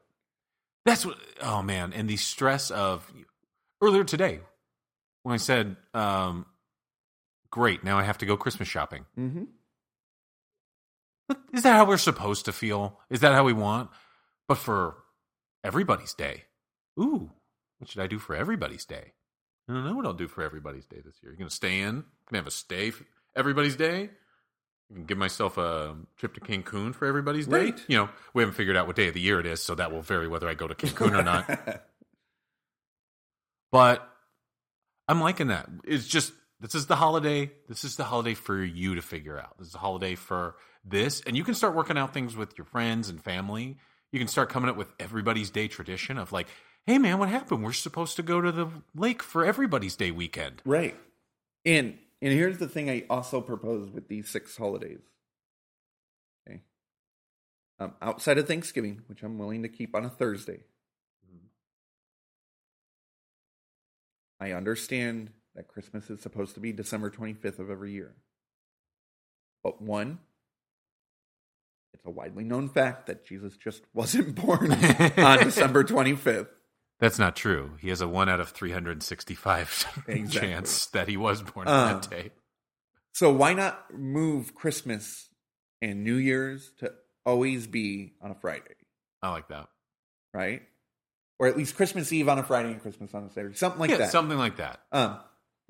That's 0.85 1.07
what. 1.07 1.17
Oh 1.41 1.63
man, 1.63 1.95
and 1.95 2.11
the 2.11 2.19
stress 2.19 2.71
of 2.71 3.11
earlier 3.81 4.05
today 4.05 4.41
when 5.23 5.33
I 5.33 5.39
said, 5.39 5.77
um, 5.95 6.45
"Great, 7.51 7.83
now 7.83 7.99
I 7.99 8.03
have 8.03 8.19
to 8.19 8.27
go 8.27 8.37
Christmas 8.37 8.69
shopping." 8.69 9.07
Mm-hmm. 9.19 9.45
Is 11.55 11.63
that 11.63 11.75
how 11.75 11.87
we're 11.87 11.97
supposed 11.97 12.45
to 12.45 12.53
feel? 12.53 13.01
Is 13.09 13.21
that 13.21 13.33
how 13.33 13.45
we 13.45 13.55
want? 13.55 13.89
But 14.47 14.59
for 14.59 14.97
everybody's 15.65 16.13
day, 16.13 16.43
ooh, 17.01 17.31
what 17.79 17.89
should 17.89 18.03
I 18.03 18.07
do 18.07 18.19
for 18.19 18.37
everybody's 18.37 18.85
day? 18.85 19.13
I 19.69 19.73
don't 19.73 19.85
know 19.85 19.95
what 19.95 20.07
I'll 20.07 20.13
do 20.13 20.29
for 20.29 20.43
everybody's 20.43 20.87
day 20.87 21.01
this 21.05 21.15
year. 21.23 21.33
You're 21.33 21.39
gonna 21.39 21.51
stay 21.51 21.81
in? 21.81 22.05
Gonna 22.31 22.39
have 22.39 22.47
a 22.47 22.51
stay 22.51 22.91
for 22.91 23.05
everybody's 23.37 23.77
day? 23.77 24.11
I 24.91 24.95
can 24.95 25.05
give 25.05 25.19
myself 25.19 25.57
a 25.57 25.97
trip 26.17 26.35
to 26.35 26.41
Cancun 26.41 26.95
for 26.95 27.07
everybody's 27.07 27.47
day. 27.47 27.57
Right. 27.57 27.81
You 27.89 27.97
know, 27.97 28.09
we 28.35 28.43
haven't 28.43 28.57
figured 28.57 28.77
out 28.77 28.87
what 28.87 28.97
day 28.97 29.09
of 29.09 29.15
the 29.15 29.21
year 29.21 29.41
it 29.41 29.47
is, 29.47 29.63
so 29.63 29.75
that 29.75 29.91
will 29.91 30.03
vary 30.03 30.29
whether 30.29 30.49
I 30.49 30.55
go 30.55 30.69
to 30.69 30.75
Cancun 30.75 31.19
or 31.19 31.23
not. 31.23 31.83
But 33.73 34.07
I'm 35.09 35.21
liking 35.21 35.49
that. 35.49 35.67
It's 35.85 36.07
just 36.07 36.33
this 36.61 36.77
is 36.77 36.87
the 36.87 36.95
holiday. 36.95 37.51
This 37.69 37.85
is 37.85 37.97
the 37.97 38.05
holiday 38.05 38.35
for 38.35 38.63
you 38.63 38.95
to 38.95 39.03
figure 39.03 39.39
out. 39.39 39.59
This 39.59 39.69
is 39.69 39.75
a 39.75 39.79
holiday 39.79 40.15
for 40.15 40.57
this, 40.85 41.23
and 41.23 41.37
you 41.37 41.43
can 41.43 41.55
start 41.55 41.75
working 41.75 41.97
out 41.99 42.13
things 42.15 42.37
with 42.37 42.57
your 42.57 42.67
friends 42.67 43.09
and 43.09 43.21
family. 43.21 43.79
You 44.13 44.19
can 44.19 44.29
start 44.29 44.51
coming 44.51 44.69
up 44.69 44.77
with 44.77 44.93
everybody's 45.01 45.51
day 45.51 45.69
tradition 45.69 46.19
of 46.19 46.33
like, 46.33 46.49
hey 46.87 46.99
man, 46.99 47.19
what 47.19 47.29
happened? 47.29 47.65
We're 47.65 47.73
supposed 47.73 48.17
to 48.17 48.23
go 48.23 48.41
to 48.41 48.53
the 48.53 48.69
lake 48.95 49.23
for 49.23 49.45
everybody's 49.45 49.97
day 49.97 50.11
weekend. 50.11 50.63
Right. 50.65 50.97
And 51.65 51.99
and 52.21 52.33
here's 52.33 52.59
the 52.59 52.69
thing 52.69 52.89
I 52.89 53.05
also 53.11 53.41
propose 53.41 53.91
with 53.91 54.09
these 54.09 54.29
six 54.29 54.57
holidays. 54.57 55.01
Okay. 56.47 56.61
Um, 57.81 57.95
outside 58.01 58.39
of 58.39 58.47
Thanksgiving, 58.47 59.03
which 59.07 59.23
I'm 59.23 59.39
willing 59.39 59.63
to 59.63 59.69
keep 59.69 59.95
on 59.95 60.05
a 60.05 60.11
Thursday. 60.11 60.61
I 64.43 64.51
understand 64.51 65.31
that 65.55 65.69
Christmas 65.69 66.11
is 66.11 66.21
supposed 66.21 66.55
to 66.55 66.61
be 66.61 66.73
December 66.73 67.11
25th 67.11 67.61
of 67.61 67.71
every 67.71 67.93
year. 67.93 68.13
But 69.63 69.81
one, 69.81 70.19
it's 71.95 72.05
a 72.05 72.11
widely 72.11 72.43
known 72.43 72.69
fact 72.69 73.07
that 73.07 73.25
Jesus 73.25 73.57
just 73.57 73.85
wasn't 73.95 74.35
born 74.35 74.73
on 74.73 75.39
December 75.45 75.85
25th. 75.85 76.49
That's 77.03 77.19
not 77.19 77.35
true. 77.37 77.73
He 77.81 77.89
has 77.91 78.01
a 78.01 78.07
one 78.09 78.29
out 78.31 78.39
of 78.41 78.49
365 78.51 80.05
Exactly. 80.09 80.41
chance 80.49 80.87
that 80.87 81.09
he 81.09 81.17
was 81.17 81.43
born 81.43 81.69
on 81.69 81.75
Uh. 81.75 81.99
that 81.99 82.09
day. 82.11 82.31
So 83.13 83.31
why 83.33 83.53
not 83.53 83.93
move 83.93 84.55
Christmas 84.55 85.29
and 85.83 86.05
New 86.05 86.15
Year's 86.15 86.71
to 86.79 86.93
always 87.27 87.67
be 87.67 88.15
on 88.23 88.31
a 88.31 88.35
Friday, 88.35 88.75
I 89.21 89.31
like 89.31 89.49
that. 89.49 89.69
right? 90.33 90.63
or 91.39 91.49
at 91.49 91.57
least 91.57 91.75
Christmas 91.77 92.13
Eve 92.13 92.29
on 92.29 92.39
a 92.39 92.43
Friday 92.45 92.71
and 92.71 92.81
Christmas 92.81 93.13
on 93.15 93.25
a 93.25 93.31
Saturday, 93.31 93.57
something 93.57 93.81
like 93.81 93.91
yeah, 93.91 93.97
that. 93.97 94.13
something 94.13 94.39
like 94.39 94.59
that. 94.59 94.79
Um, 94.93 95.19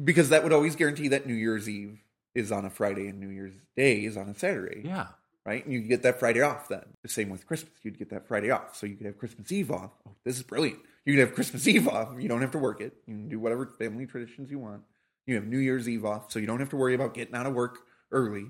because 0.05 0.29
that 0.29 0.43
would 0.43 0.53
always 0.53 0.77
guarantee 0.77 1.09
that 1.09 1.27
New 1.27 1.33
Year's 1.35 1.67
Eve 1.67 1.99
is 2.35 2.53
on 2.53 2.67
a 2.67 2.71
Friday 2.71 3.09
and 3.09 3.19
New 3.21 3.31
Year's 3.31 3.55
Day 3.75 4.05
is 4.05 4.19
on 4.19 4.29
a 4.29 4.35
Saturday, 4.35 4.83
Yeah. 4.85 5.07
right? 5.47 5.65
And 5.65 5.73
you 5.73 5.81
get 5.81 6.03
that 6.03 6.19
Friday 6.21 6.43
off 6.43 6.69
then. 6.69 6.83
The 7.03 7.09
same 7.09 7.31
with 7.31 7.47
Christmas. 7.47 7.73
You'd 7.83 7.99
get 7.99 8.11
that 8.11 8.29
Friday 8.29 8.51
off. 8.51 8.77
So 8.77 8.85
you 8.87 8.97
could 8.97 9.07
have 9.07 9.17
Christmas 9.17 9.51
Eve 9.51 9.71
off. 9.71 9.93
Oh, 10.07 10.13
this 10.27 10.37
is 10.37 10.43
brilliant. 10.43 10.81
You 11.05 11.15
could 11.15 11.21
have 11.21 11.35
Christmas 11.35 11.67
Eve 11.67 11.89
off. 11.89 12.11
You 12.19 12.29
don't 12.29 12.41
have 12.41 12.53
to 12.53 12.59
work 12.59 12.81
it. 12.81 12.95
You 13.07 13.15
can 13.15 13.29
do 13.29 13.39
whatever 13.41 13.67
family 13.67 14.07
traditions 14.07 14.51
you 14.51 14.59
want. 14.59 14.83
You 15.27 15.35
have 15.37 15.47
New 15.47 15.59
Year's 15.59 15.89
Eve 15.89 16.05
off. 16.05 16.31
So 16.33 16.39
you 16.39 16.47
don't 16.47 16.61
have 16.61 16.71
to 16.71 16.77
worry 16.77 16.95
about 16.95 17.15
getting 17.15 17.35
out 17.35 17.47
of 17.47 17.55
work 17.55 17.79
early, 18.11 18.47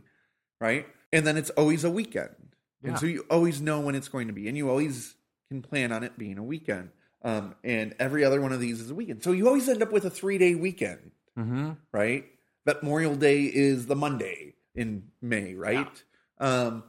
right? 0.60 0.86
And 1.12 1.26
then 1.26 1.36
it's 1.36 1.50
always 1.50 1.84
a 1.84 1.90
weekend. 1.90 2.34
Yeah. 2.82 2.90
And 2.90 2.98
so 2.98 3.06
you 3.06 3.24
always 3.30 3.60
know 3.60 3.80
when 3.80 3.94
it's 3.94 4.08
going 4.08 4.26
to 4.28 4.32
be. 4.32 4.48
And 4.48 4.56
you 4.56 4.68
always 4.70 5.14
can 5.48 5.62
plan 5.62 5.92
on 5.92 6.02
it 6.02 6.16
being 6.18 6.38
a 6.38 6.42
weekend. 6.42 6.90
Um, 7.22 7.54
and 7.62 7.94
every 8.00 8.24
other 8.24 8.40
one 8.40 8.52
of 8.52 8.60
these 8.60 8.80
is 8.80 8.90
a 8.90 8.94
weekend. 8.94 9.22
So 9.22 9.32
you 9.32 9.46
always 9.46 9.68
end 9.68 9.82
up 9.82 9.92
with 9.92 10.04
a 10.04 10.10
three 10.10 10.38
day 10.38 10.54
weekend 10.54 11.10
Mm-hmm. 11.38 11.70
right? 11.92 12.26
That 12.66 12.82
Memorial 12.82 13.14
Day 13.16 13.44
is 13.44 13.86
the 13.86 13.96
Monday 13.96 14.54
in 14.74 15.04
May, 15.22 15.54
right? 15.54 16.02
Um, 16.38 16.84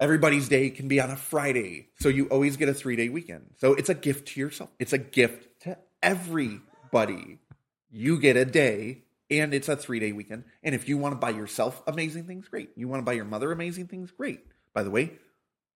everybody's 0.00 0.48
day 0.48 0.70
can 0.70 0.88
be 0.88 1.00
on 1.00 1.10
a 1.10 1.16
Friday, 1.16 1.88
so 1.98 2.08
you 2.08 2.26
always 2.26 2.56
get 2.56 2.68
a 2.68 2.74
three 2.74 2.96
day 2.96 3.08
weekend. 3.08 3.54
So 3.58 3.74
it's 3.74 3.88
a 3.88 3.94
gift 3.94 4.28
to 4.28 4.40
yourself. 4.40 4.70
It's 4.78 4.92
a 4.92 4.98
gift 4.98 5.60
to 5.62 5.78
everybody. 6.02 7.38
You 7.90 8.18
get 8.18 8.36
a 8.36 8.44
day, 8.44 9.04
and 9.30 9.54
it's 9.54 9.68
a 9.68 9.76
three 9.76 10.00
day 10.00 10.12
weekend. 10.12 10.44
And 10.62 10.74
if 10.74 10.88
you 10.88 10.98
want 10.98 11.12
to 11.12 11.18
buy 11.18 11.30
yourself 11.30 11.82
amazing 11.86 12.24
things, 12.24 12.48
great. 12.48 12.70
You 12.76 12.88
want 12.88 13.00
to 13.00 13.04
buy 13.04 13.12
your 13.12 13.24
mother 13.24 13.52
amazing 13.52 13.86
things, 13.86 14.10
great. 14.10 14.40
By 14.74 14.82
the 14.82 14.90
way, 14.90 15.12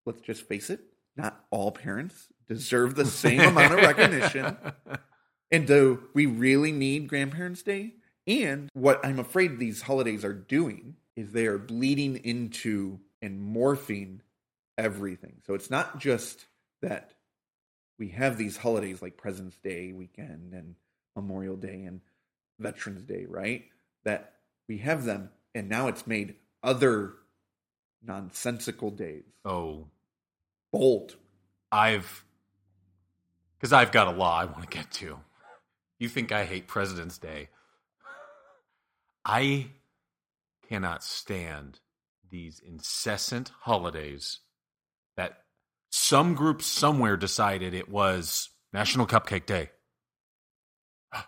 let's 0.05 0.21
just 0.21 0.47
face 0.47 0.69
it: 0.69 0.81
not 1.15 1.43
all 1.49 1.71
parents 1.71 2.27
deserve 2.47 2.95
the 2.95 3.05
same 3.05 3.41
amount 3.41 3.73
of 3.73 3.79
recognition. 3.81 4.57
And 5.51 5.67
do 5.67 6.07
we 6.13 6.25
really 6.25 6.71
need 6.71 7.07
Grandparents' 7.07 7.61
Day? 7.61 7.95
And 8.27 8.69
what 8.73 9.03
I'm 9.05 9.19
afraid 9.19 9.57
these 9.57 9.81
holidays 9.81 10.23
are 10.23 10.33
doing 10.33 10.95
is 11.15 11.31
they 11.31 11.47
are 11.47 11.57
bleeding 11.57 12.17
into 12.17 12.99
and 13.21 13.55
morphing 13.55 14.19
everything. 14.77 15.35
So 15.45 15.53
it's 15.53 15.69
not 15.69 15.99
just 15.99 16.45
that 16.81 17.13
we 17.99 18.09
have 18.09 18.37
these 18.37 18.57
holidays 18.57 19.01
like 19.01 19.17
President's 19.17 19.57
Day 19.57 19.93
weekend 19.93 20.53
and 20.53 20.75
Memorial 21.15 21.55
Day 21.55 21.83
and 21.83 22.01
Veterans 22.59 23.03
Day, 23.03 23.25
right? 23.27 23.65
That 24.03 24.33
we 24.67 24.79
have 24.79 25.05
them, 25.05 25.29
and 25.53 25.69
now 25.69 25.87
it's 25.87 26.07
made 26.07 26.35
other 26.63 27.13
nonsensical 28.03 28.89
days. 28.89 29.25
Oh, 29.45 29.87
bolt! 30.71 31.15
I've 31.71 32.25
because 33.59 33.73
I've 33.73 33.91
got 33.91 34.07
a 34.07 34.11
law 34.11 34.39
I 34.39 34.45
want 34.45 34.63
to 34.63 34.77
get 34.77 34.89
to. 34.93 35.19
You 35.99 36.09
think 36.09 36.31
I 36.31 36.45
hate 36.45 36.67
President's 36.67 37.19
Day? 37.19 37.49
I 39.23 39.67
cannot 40.67 41.03
stand 41.03 41.79
these 42.31 42.59
incessant 42.65 43.51
holidays 43.61 44.39
that 45.17 45.43
some 45.91 46.33
group 46.33 46.61
somewhere 46.61 47.17
decided 47.17 47.73
it 47.73 47.89
was 47.89 48.49
National 48.73 49.05
Cupcake 49.05 49.45
Day, 49.45 49.69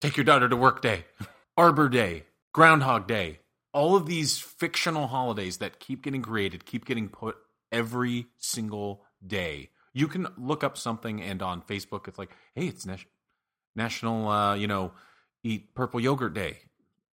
Take 0.00 0.16
Your 0.16 0.24
Daughter 0.24 0.48
to 0.48 0.56
Work 0.56 0.80
Day, 0.80 1.04
Arbor 1.56 1.88
Day, 1.88 2.24
Groundhog 2.54 3.06
Day. 3.06 3.40
All 3.74 3.96
of 3.96 4.06
these 4.06 4.38
fictional 4.38 5.08
holidays 5.08 5.58
that 5.58 5.78
keep 5.78 6.02
getting 6.02 6.22
created, 6.22 6.64
keep 6.64 6.86
getting 6.86 7.08
put 7.08 7.36
every 7.70 8.26
single 8.38 9.04
day. 9.24 9.70
You 9.92 10.08
can 10.08 10.28
look 10.38 10.64
up 10.64 10.78
something 10.78 11.20
and 11.20 11.42
on 11.42 11.62
Facebook 11.62 12.08
it's 12.08 12.18
like, 12.18 12.30
hey, 12.54 12.66
it's 12.68 12.86
Nas- 12.86 13.04
National, 13.76 14.28
uh, 14.28 14.54
you 14.54 14.66
know, 14.66 14.92
Eat 15.44 15.74
Purple 15.74 16.00
Yogurt 16.00 16.34
Day, 16.34 16.58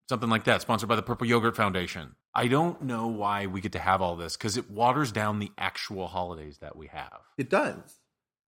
something 0.07 0.29
like 0.29 0.45
that, 0.45 0.61
sponsored 0.61 0.89
by 0.89 0.95
the 0.95 1.01
Purple 1.01 1.27
Yogurt 1.27 1.55
Foundation. 1.55 2.15
I 2.35 2.47
don't 2.47 2.81
know 2.81 3.07
why 3.07 3.45
we 3.45 3.61
get 3.61 3.71
to 3.71 3.79
have 3.79 4.01
all 4.01 4.15
this 4.15 4.35
because 4.35 4.57
it 4.57 4.69
waters 4.69 5.11
down 5.11 5.39
the 5.39 5.51
actual 5.57 6.07
holidays 6.07 6.57
that 6.59 6.75
we 6.75 6.87
have. 6.87 7.19
It 7.37 7.49
does. 7.49 7.99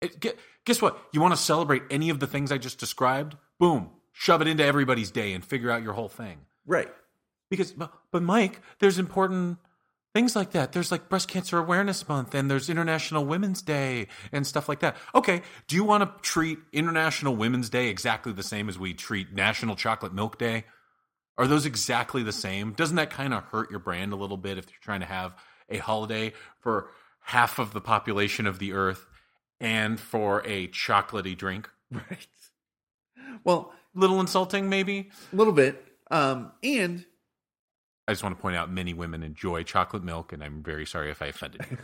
It, 0.01 0.19
gu- 0.19 0.33
guess 0.65 0.81
what? 0.81 0.99
You 1.13 1.21
want 1.21 1.33
to 1.33 1.41
celebrate 1.41 1.83
any 1.89 2.09
of 2.09 2.19
the 2.19 2.27
things 2.27 2.51
I 2.51 2.57
just 2.57 2.79
described? 2.79 3.37
Boom, 3.59 3.89
shove 4.11 4.41
it 4.41 4.47
into 4.47 4.65
everybody's 4.65 5.09
day 5.09 5.33
and 5.33 5.43
figure 5.43 5.71
out 5.71 5.83
your 5.83 5.93
whole 5.93 6.09
thing. 6.09 6.39
Right. 6.65 6.89
Because, 7.49 7.71
but, 7.71 7.93
but 8.11 8.21
Mike, 8.21 8.61
there's 8.79 8.99
important 8.99 9.57
things 10.13 10.35
like 10.35 10.51
that. 10.51 10.73
There's 10.73 10.91
like 10.91 11.09
Breast 11.09 11.27
Cancer 11.29 11.57
Awareness 11.57 12.09
Month, 12.09 12.35
and 12.35 12.49
there's 12.51 12.69
International 12.69 13.23
Women's 13.23 13.61
Day, 13.61 14.07
and 14.31 14.45
stuff 14.45 14.67
like 14.67 14.79
that. 14.79 14.97
Okay, 15.15 15.43
do 15.67 15.75
you 15.75 15.83
want 15.83 16.03
to 16.03 16.21
treat 16.21 16.59
International 16.73 17.35
Women's 17.35 17.69
Day 17.69 17.87
exactly 17.87 18.33
the 18.33 18.43
same 18.43 18.67
as 18.67 18.77
we 18.77 18.93
treat 18.93 19.31
National 19.33 19.75
Chocolate 19.75 20.13
Milk 20.13 20.37
Day? 20.37 20.65
Are 21.37 21.47
those 21.47 21.65
exactly 21.65 22.23
the 22.23 22.31
same? 22.31 22.73
Doesn't 22.73 22.95
that 22.95 23.09
kind 23.11 23.33
of 23.33 23.43
hurt 23.45 23.69
your 23.69 23.79
brand 23.79 24.11
a 24.13 24.15
little 24.15 24.37
bit 24.37 24.57
if 24.57 24.65
you're 24.69 24.79
trying 24.81 25.01
to 25.01 25.05
have 25.05 25.35
a 25.69 25.77
holiday 25.77 26.33
for 26.59 26.89
half 27.21 27.59
of 27.59 27.73
the 27.73 27.81
population 27.81 28.47
of 28.47 28.57
the 28.59 28.73
earth 28.73 29.05
and 29.59 29.99
for 29.99 30.41
a 30.45 30.67
chocolatey 30.69 31.37
drink? 31.37 31.69
Right. 31.91 32.27
Well, 33.43 33.73
Little 33.95 34.19
insulting, 34.19 34.69
maybe? 34.69 35.09
a 35.31 35.35
little 35.35 35.53
bit. 35.53 35.83
Um, 36.11 36.51
and 36.63 37.05
I 38.07 38.11
just 38.11 38.23
want 38.23 38.35
to 38.37 38.41
point 38.41 38.55
out 38.55 38.69
many 38.71 38.93
women 38.93 39.23
enjoy 39.23 39.63
chocolate 39.63 40.03
milk, 40.03 40.31
and 40.33 40.43
I'm 40.43 40.61
very 40.63 40.85
sorry 40.85 41.09
if 41.11 41.21
I 41.21 41.27
offended 41.27 41.65
you. 41.71 41.77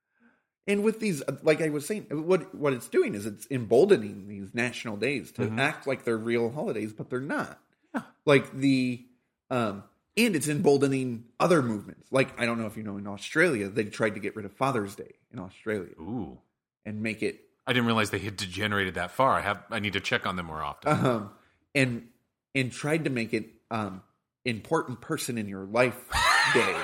and 0.66 0.84
with 0.84 1.00
these, 1.00 1.22
like 1.42 1.60
I 1.60 1.70
was 1.70 1.86
saying, 1.86 2.04
what 2.10 2.54
what 2.54 2.72
it's 2.72 2.88
doing 2.88 3.14
is 3.14 3.26
it's 3.26 3.46
emboldening 3.50 4.28
these 4.28 4.54
national 4.54 4.96
days 4.96 5.32
to 5.32 5.42
Mhm. 5.42 5.58
act 5.58 5.86
like 5.86 6.04
they're 6.04 6.16
real 6.18 6.50
holidays, 6.52 6.92
but 6.92 7.10
they're 7.10 7.20
not. 7.20 7.58
Yeah. 7.94 8.02
Like 8.24 8.52
the, 8.52 9.04
um, 9.50 9.84
and 10.16 10.36
it's 10.36 10.48
emboldening 10.48 11.24
other 11.38 11.62
movements. 11.62 12.08
Like 12.12 12.38
I 12.40 12.46
don't 12.46 12.58
know 12.58 12.66
if 12.66 12.76
you 12.76 12.82
know, 12.82 12.96
in 12.98 13.06
Australia, 13.06 13.68
they 13.68 13.84
tried 13.84 14.14
to 14.14 14.20
get 14.20 14.36
rid 14.36 14.44
of 14.44 14.52
Father's 14.52 14.94
Day 14.94 15.12
in 15.32 15.38
Australia 15.38 15.90
Ooh. 16.00 16.38
and 16.84 17.02
make 17.02 17.22
it, 17.22 17.40
I 17.66 17.72
didn't 17.72 17.86
realize 17.86 18.10
they 18.10 18.18
had 18.18 18.36
degenerated 18.36 18.94
that 18.94 19.10
far. 19.12 19.32
I 19.32 19.40
have 19.42 19.62
I 19.70 19.78
need 19.80 19.92
to 19.94 20.00
check 20.00 20.26
on 20.26 20.36
them 20.36 20.46
more 20.46 20.62
often. 20.62 20.92
um, 21.06 21.30
and 21.74 22.08
and 22.54 22.72
tried 22.72 23.04
to 23.04 23.10
make 23.10 23.32
it 23.32 23.46
um 23.70 24.02
important 24.44 25.00
person 25.00 25.38
in 25.38 25.48
your 25.48 25.64
life 25.64 25.96
day. 26.54 26.76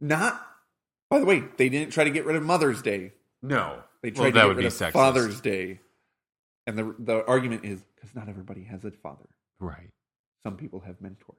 Not. 0.00 0.44
By 1.10 1.18
the 1.20 1.24
way, 1.26 1.42
they 1.56 1.68
didn't 1.68 1.92
try 1.92 2.04
to 2.04 2.10
get 2.10 2.26
rid 2.26 2.36
of 2.36 2.42
Mother's 2.42 2.82
Day. 2.82 3.12
no. 3.42 3.82
They 4.00 4.10
Well, 4.12 4.30
tried 4.30 4.34
that 4.34 4.42
to 4.42 4.48
would 4.48 4.54
get 4.54 4.58
rid 4.58 4.62
be 4.62 4.66
of 4.66 4.72
sexist. 4.74 4.92
Father's 4.92 5.40
Day, 5.40 5.80
and 6.68 6.78
the 6.78 6.94
the 7.00 7.26
argument 7.26 7.64
is 7.64 7.80
because 7.96 8.14
not 8.14 8.28
everybody 8.28 8.62
has 8.64 8.84
a 8.84 8.92
father. 8.92 9.24
Right. 9.58 9.90
Some 10.44 10.56
people 10.56 10.80
have 10.80 11.00
mentors. 11.00 11.38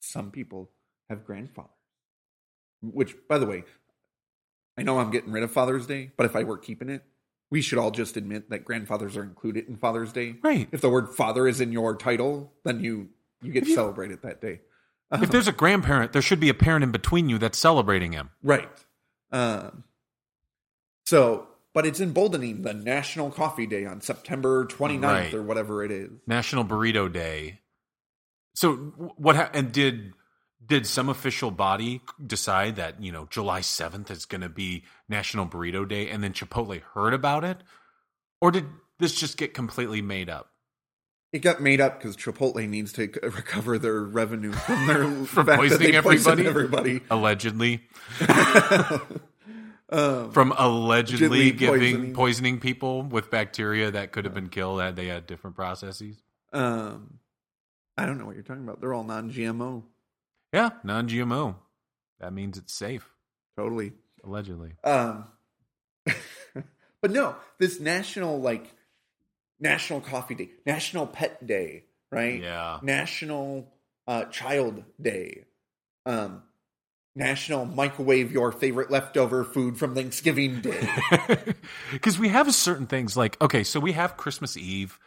Some 0.00 0.32
people 0.32 0.70
have 1.08 1.24
grandfathers. 1.24 1.70
Which, 2.82 3.14
by 3.28 3.38
the 3.38 3.46
way, 3.46 3.62
I 4.76 4.82
know 4.82 4.98
I'm 4.98 5.10
getting 5.10 5.30
rid 5.30 5.42
of 5.44 5.52
Father's 5.52 5.86
Day, 5.86 6.10
but 6.16 6.24
if 6.26 6.34
I 6.34 6.42
were 6.44 6.56
keeping 6.58 6.88
it, 6.88 7.04
we 7.50 7.60
should 7.60 7.78
all 7.78 7.90
just 7.90 8.16
admit 8.16 8.48
that 8.50 8.64
grandfathers 8.64 9.16
are 9.16 9.22
included 9.22 9.68
in 9.68 9.76
Father's 9.76 10.12
Day. 10.12 10.36
Right. 10.42 10.66
If 10.72 10.80
the 10.80 10.88
word 10.88 11.10
father 11.10 11.46
is 11.46 11.60
in 11.60 11.70
your 11.72 11.94
title, 11.94 12.52
then 12.64 12.80
you 12.82 13.10
you 13.42 13.52
get 13.52 13.62
If 13.64 13.68
you- 13.68 13.74
celebrated 13.74 14.22
that 14.22 14.40
day. 14.40 14.60
If 15.12 15.30
there's 15.30 15.48
a 15.48 15.52
grandparent, 15.52 16.12
there 16.12 16.22
should 16.22 16.38
be 16.40 16.48
a 16.48 16.54
parent 16.54 16.84
in 16.84 16.92
between 16.92 17.28
you 17.28 17.36
that's 17.38 17.58
celebrating 17.58 18.12
him. 18.12 18.30
Right. 18.44 18.68
Um, 19.32 19.82
so, 21.04 21.48
but 21.74 21.86
it's 21.86 22.00
emboldening 22.00 22.62
the 22.62 22.74
National 22.74 23.30
Coffee 23.30 23.66
Day 23.66 23.84
on 23.84 24.00
September 24.00 24.64
29th 24.66 25.02
Right. 25.02 25.34
or 25.34 25.42
whatever 25.42 25.84
it 25.84 25.90
is. 25.90 26.10
National 26.26 26.64
Burrito 26.64 27.12
Day. 27.12 27.60
So 28.54 28.74
what? 29.16 29.36
Ha- 29.36 29.50
and 29.54 29.70
did 29.72 30.12
did 30.66 30.86
some 30.86 31.08
official 31.08 31.50
body 31.50 32.00
decide 32.24 32.76
that 32.76 33.02
you 33.02 33.10
know 33.12 33.26
July 33.30 33.60
seventh 33.60 34.10
is 34.10 34.24
going 34.26 34.40
to 34.42 34.48
be 34.48 34.84
National 35.08 35.46
Burrito 35.46 35.88
Day, 35.88 36.08
and 36.08 36.22
then 36.22 36.32
Chipotle 36.32 36.80
heard 36.94 37.14
about 37.14 37.44
it, 37.44 37.58
or 38.40 38.50
did 38.50 38.66
this 38.98 39.14
just 39.14 39.36
get 39.36 39.54
completely 39.54 40.02
made 40.02 40.28
up? 40.28 40.48
It 41.32 41.38
got 41.42 41.62
made 41.62 41.80
up 41.80 41.98
because 41.98 42.16
Chipotle 42.16 42.68
needs 42.68 42.92
to 42.94 43.02
recover 43.22 43.78
their 43.78 44.00
revenue 44.02 44.50
from 44.52 44.86
their 44.88 45.04
From 45.26 45.46
fact 45.46 45.60
poisoning 45.60 45.94
everybody? 45.94 46.46
everybody. 46.46 47.00
Allegedly, 47.08 47.82
Um, 49.90 50.30
from 50.30 50.52
allegedly 50.56 51.26
Allegedly 51.26 51.50
giving 51.52 51.80
poisoning. 51.80 52.14
poisoning. 52.14 52.60
people 52.60 53.02
with 53.02 53.30
bacteria 53.30 53.90
that 53.90 54.12
could 54.12 54.24
have 54.24 54.34
been 54.34 54.48
killed 54.48 54.80
had 54.80 54.94
they 54.96 55.06
had 55.08 55.26
different 55.26 55.56
processes. 55.56 56.16
um, 56.52 57.18
I 57.98 58.06
don't 58.06 58.16
know 58.18 58.24
what 58.24 58.34
you're 58.34 58.44
talking 58.44 58.62
about. 58.62 58.80
They're 58.80 58.94
all 58.94 59.04
non-GMO. 59.04 59.82
Yeah, 60.54 60.70
non-GMO. 60.84 61.56
That 62.20 62.32
means 62.32 62.56
it's 62.56 62.72
safe. 62.72 63.10
Totally. 63.58 63.92
Allegedly. 64.24 64.72
Um, 64.84 65.26
but 67.02 67.10
no, 67.10 67.36
this 67.58 67.78
national 67.80 68.40
like 68.40 68.72
National 69.58 70.00
Coffee 70.00 70.34
Day, 70.34 70.50
National 70.64 71.06
Pet 71.06 71.46
Day, 71.46 71.84
right? 72.10 72.40
Yeah. 72.40 72.78
National 72.82 73.70
uh, 74.06 74.24
Child 74.26 74.84
Day. 75.00 75.44
Um, 76.06 76.42
National 77.20 77.66
Microwave 77.66 78.32
Your 78.32 78.50
Favorite 78.50 78.90
Leftover 78.90 79.44
Food 79.44 79.78
from 79.78 79.94
Thanksgiving 79.94 80.60
Day. 80.62 80.88
Because 81.92 82.18
we 82.18 82.28
have 82.28 82.52
certain 82.54 82.86
things 82.86 83.16
like, 83.16 83.40
okay, 83.42 83.62
so 83.62 83.78
we 83.78 83.92
have 83.92 84.16
Christmas 84.16 84.56
Eve, 84.56 84.98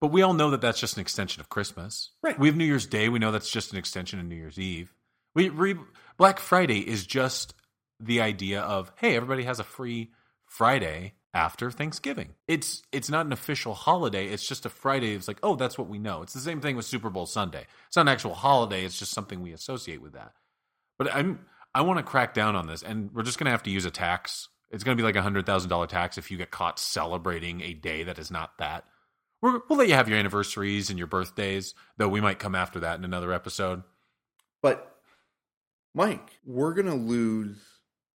but 0.00 0.08
we 0.08 0.22
all 0.22 0.32
know 0.32 0.50
that 0.50 0.60
that's 0.60 0.80
just 0.80 0.96
an 0.96 1.00
extension 1.00 1.40
of 1.40 1.48
Christmas. 1.48 2.10
Right. 2.22 2.38
We 2.38 2.48
have 2.48 2.56
New 2.56 2.64
Year's 2.64 2.86
Day. 2.86 3.08
We 3.08 3.20
know 3.20 3.30
that's 3.30 3.50
just 3.50 3.72
an 3.72 3.78
extension 3.78 4.18
of 4.18 4.26
New 4.26 4.34
Year's 4.34 4.58
Eve. 4.58 4.92
We, 5.34 5.50
we 5.50 5.76
Black 6.16 6.40
Friday 6.40 6.80
is 6.80 7.06
just 7.06 7.54
the 8.00 8.20
idea 8.20 8.60
of, 8.60 8.90
hey, 8.96 9.14
everybody 9.14 9.44
has 9.44 9.60
a 9.60 9.64
free 9.64 10.10
Friday 10.46 11.14
after 11.32 11.70
Thanksgiving. 11.70 12.34
It's 12.48 12.82
it's 12.90 13.10
not 13.10 13.26
an 13.26 13.32
official 13.32 13.74
holiday. 13.74 14.26
It's 14.26 14.46
just 14.46 14.66
a 14.66 14.70
Friday. 14.70 15.14
It's 15.14 15.28
like, 15.28 15.38
oh, 15.42 15.54
that's 15.54 15.78
what 15.78 15.88
we 15.88 15.98
know. 15.98 16.22
It's 16.22 16.32
the 16.32 16.40
same 16.40 16.60
thing 16.60 16.76
with 16.76 16.86
Super 16.86 17.10
Bowl 17.10 17.26
Sunday. 17.26 17.66
It's 17.86 17.96
not 17.96 18.02
an 18.02 18.08
actual 18.08 18.34
holiday. 18.34 18.84
It's 18.84 18.98
just 18.98 19.12
something 19.12 19.40
we 19.40 19.52
associate 19.52 20.02
with 20.02 20.14
that. 20.14 20.32
But 20.98 21.14
I'm 21.14 21.40
I 21.74 21.82
want 21.82 21.98
to 21.98 22.02
crack 22.02 22.32
down 22.32 22.56
on 22.56 22.66
this, 22.66 22.82
and 22.82 23.12
we're 23.12 23.22
just 23.22 23.38
going 23.38 23.44
to 23.44 23.50
have 23.50 23.62
to 23.64 23.70
use 23.70 23.84
a 23.84 23.90
tax. 23.90 24.48
It's 24.70 24.82
going 24.82 24.96
to 24.96 25.00
be 25.00 25.04
like 25.04 25.16
a 25.16 25.22
hundred 25.22 25.46
thousand 25.46 25.70
dollar 25.70 25.86
tax 25.86 26.16
if 26.16 26.30
you 26.30 26.38
get 26.38 26.50
caught 26.50 26.78
celebrating 26.78 27.60
a 27.60 27.74
day 27.74 28.02
that 28.04 28.18
is 28.18 28.30
not 28.30 28.58
that. 28.58 28.84
We're, 29.42 29.60
we'll 29.68 29.78
let 29.78 29.88
you 29.88 29.94
have 29.94 30.08
your 30.08 30.18
anniversaries 30.18 30.88
and 30.88 30.98
your 30.98 31.06
birthdays, 31.06 31.74
though 31.98 32.08
we 32.08 32.20
might 32.20 32.38
come 32.38 32.54
after 32.54 32.80
that 32.80 32.98
in 32.98 33.04
another 33.04 33.32
episode. 33.32 33.82
but, 34.62 34.96
Mike, 35.94 36.40
we're 36.44 36.72
going 36.72 36.86
to 36.86 36.94
lose 36.94 37.58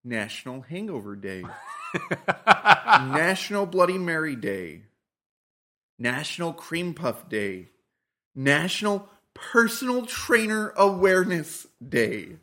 National 0.04 0.62
Hangover 0.62 1.16
Day, 1.16 1.44
National 2.48 3.66
Bloody 3.66 3.98
Mary 3.98 4.36
Day, 4.36 4.82
National 6.00 6.54
Cream 6.54 6.94
Puff 6.96 7.30
Day, 7.30 7.70
National 8.34 9.08
Personal 9.36 10.06
Trainer 10.06 10.74
Awareness 10.76 11.68
Day. 11.88 12.38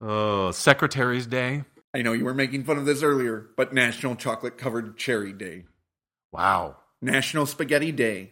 Oh, 0.00 0.50
Secretary's 0.50 1.26
Day. 1.26 1.64
I 1.94 2.02
know 2.02 2.12
you 2.12 2.24
were 2.24 2.34
making 2.34 2.64
fun 2.64 2.78
of 2.78 2.86
this 2.86 3.02
earlier, 3.02 3.48
but 3.56 3.72
National 3.74 4.14
Chocolate 4.14 4.56
Covered 4.58 4.96
Cherry 4.96 5.32
Day, 5.32 5.64
Wow. 6.32 6.76
National 7.02 7.46
Spaghetti 7.46 7.90
Day. 7.92 8.30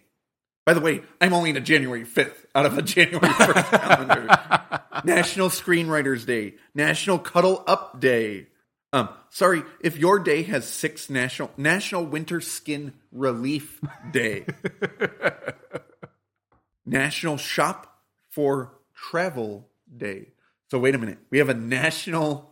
By 0.67 0.75
the 0.75 0.81
way, 0.81 1.03
I'm 1.21 1.33
only 1.33 1.53
to 1.55 1.61
January 1.61 2.05
5th 2.05 2.45
out 2.55 2.67
of 2.67 2.77
a 2.77 2.83
January 2.83 3.27
1st 3.33 3.81
calendar. 3.81 5.03
National 5.05 5.49
Screenwriters 5.49 6.27
Day, 6.27 6.55
National 6.75 7.19
Cuddle 7.19 7.65
Up 7.67 7.99
Day. 7.99 8.49
Um, 8.93 9.09
sorry, 9.31 9.63
if 9.81 9.97
your 9.97 10.19
day 10.19 10.43
has 10.45 10.67
six 10.67 11.11
national 11.11 11.51
National 11.57 12.05
Winter 12.05 12.41
Skin 12.41 12.93
Relief 13.13 13.81
Day, 14.13 14.47
National 16.87 17.37
Shop 17.37 18.01
for 18.31 18.79
Travel 18.95 19.69
Day. 19.95 20.29
So 20.71 20.79
wait 20.79 20.95
a 20.95 20.99
minute, 20.99 21.19
we 21.31 21.39
have 21.39 21.49
a 21.49 21.55
national 21.55 22.51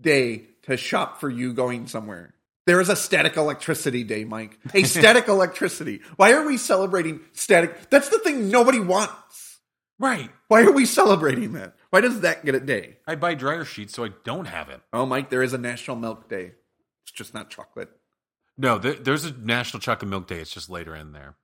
day 0.00 0.46
to 0.62 0.76
shop 0.76 1.20
for 1.20 1.28
you 1.28 1.52
going 1.52 1.86
somewhere. 1.86 2.34
There 2.66 2.80
is 2.80 2.88
a 2.88 2.96
static 2.96 3.36
electricity 3.36 4.04
day, 4.04 4.24
Mike. 4.24 4.58
A 4.74 4.82
static 4.84 5.28
electricity. 5.28 6.00
Why 6.16 6.32
are 6.32 6.46
we 6.46 6.56
celebrating 6.56 7.20
static? 7.32 7.90
That's 7.90 8.08
the 8.08 8.18
thing 8.18 8.50
nobody 8.50 8.80
wants. 8.80 9.58
Right. 9.98 10.30
Why 10.48 10.62
are 10.62 10.72
we 10.72 10.86
celebrating 10.86 11.52
that? 11.52 11.74
Why 11.90 12.00
does 12.00 12.20
that 12.20 12.44
get 12.44 12.54
a 12.54 12.60
day? 12.60 12.98
I 13.06 13.16
buy 13.16 13.34
dryer 13.34 13.64
sheets 13.64 13.94
so 13.94 14.04
I 14.04 14.10
don't 14.24 14.46
have 14.46 14.70
it. 14.70 14.80
Oh, 14.92 15.04
Mike, 15.04 15.28
there 15.28 15.42
is 15.42 15.52
a 15.52 15.58
National 15.58 15.96
Milk 15.96 16.28
Day. 16.28 16.52
It's 17.02 17.12
just 17.12 17.34
not 17.34 17.50
chocolate. 17.50 17.90
No, 18.56 18.78
there, 18.78 18.94
there's 18.94 19.24
a 19.24 19.32
National 19.32 19.80
Chocolate 19.80 20.10
Milk 20.10 20.26
Day. 20.26 20.38
It's 20.38 20.52
just 20.52 20.70
later 20.70 20.94
in 20.94 21.12
there, 21.12 21.36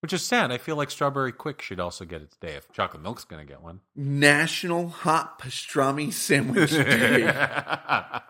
which 0.00 0.12
is 0.12 0.24
sad. 0.24 0.52
I 0.52 0.58
feel 0.58 0.76
like 0.76 0.90
Strawberry 0.90 1.32
Quik 1.32 1.60
should 1.60 1.80
also 1.80 2.04
get 2.04 2.22
its 2.22 2.36
day 2.36 2.54
if 2.54 2.70
Chocolate 2.72 3.02
Milk's 3.02 3.24
going 3.24 3.44
to 3.44 3.50
get 3.50 3.62
one. 3.62 3.80
National 3.94 4.88
Hot 4.88 5.40
Pastrami 5.40 6.12
Sandwich 6.12 6.70
Day. 6.70 7.32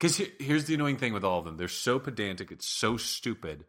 Because 0.00 0.20
here's 0.38 0.64
the 0.66 0.74
annoying 0.74 0.98
thing 0.98 1.14
with 1.14 1.24
all 1.24 1.38
of 1.38 1.46
them: 1.46 1.56
they're 1.56 1.68
so 1.68 1.98
pedantic, 1.98 2.50
it's 2.50 2.66
so 2.66 2.98
stupid, 2.98 3.64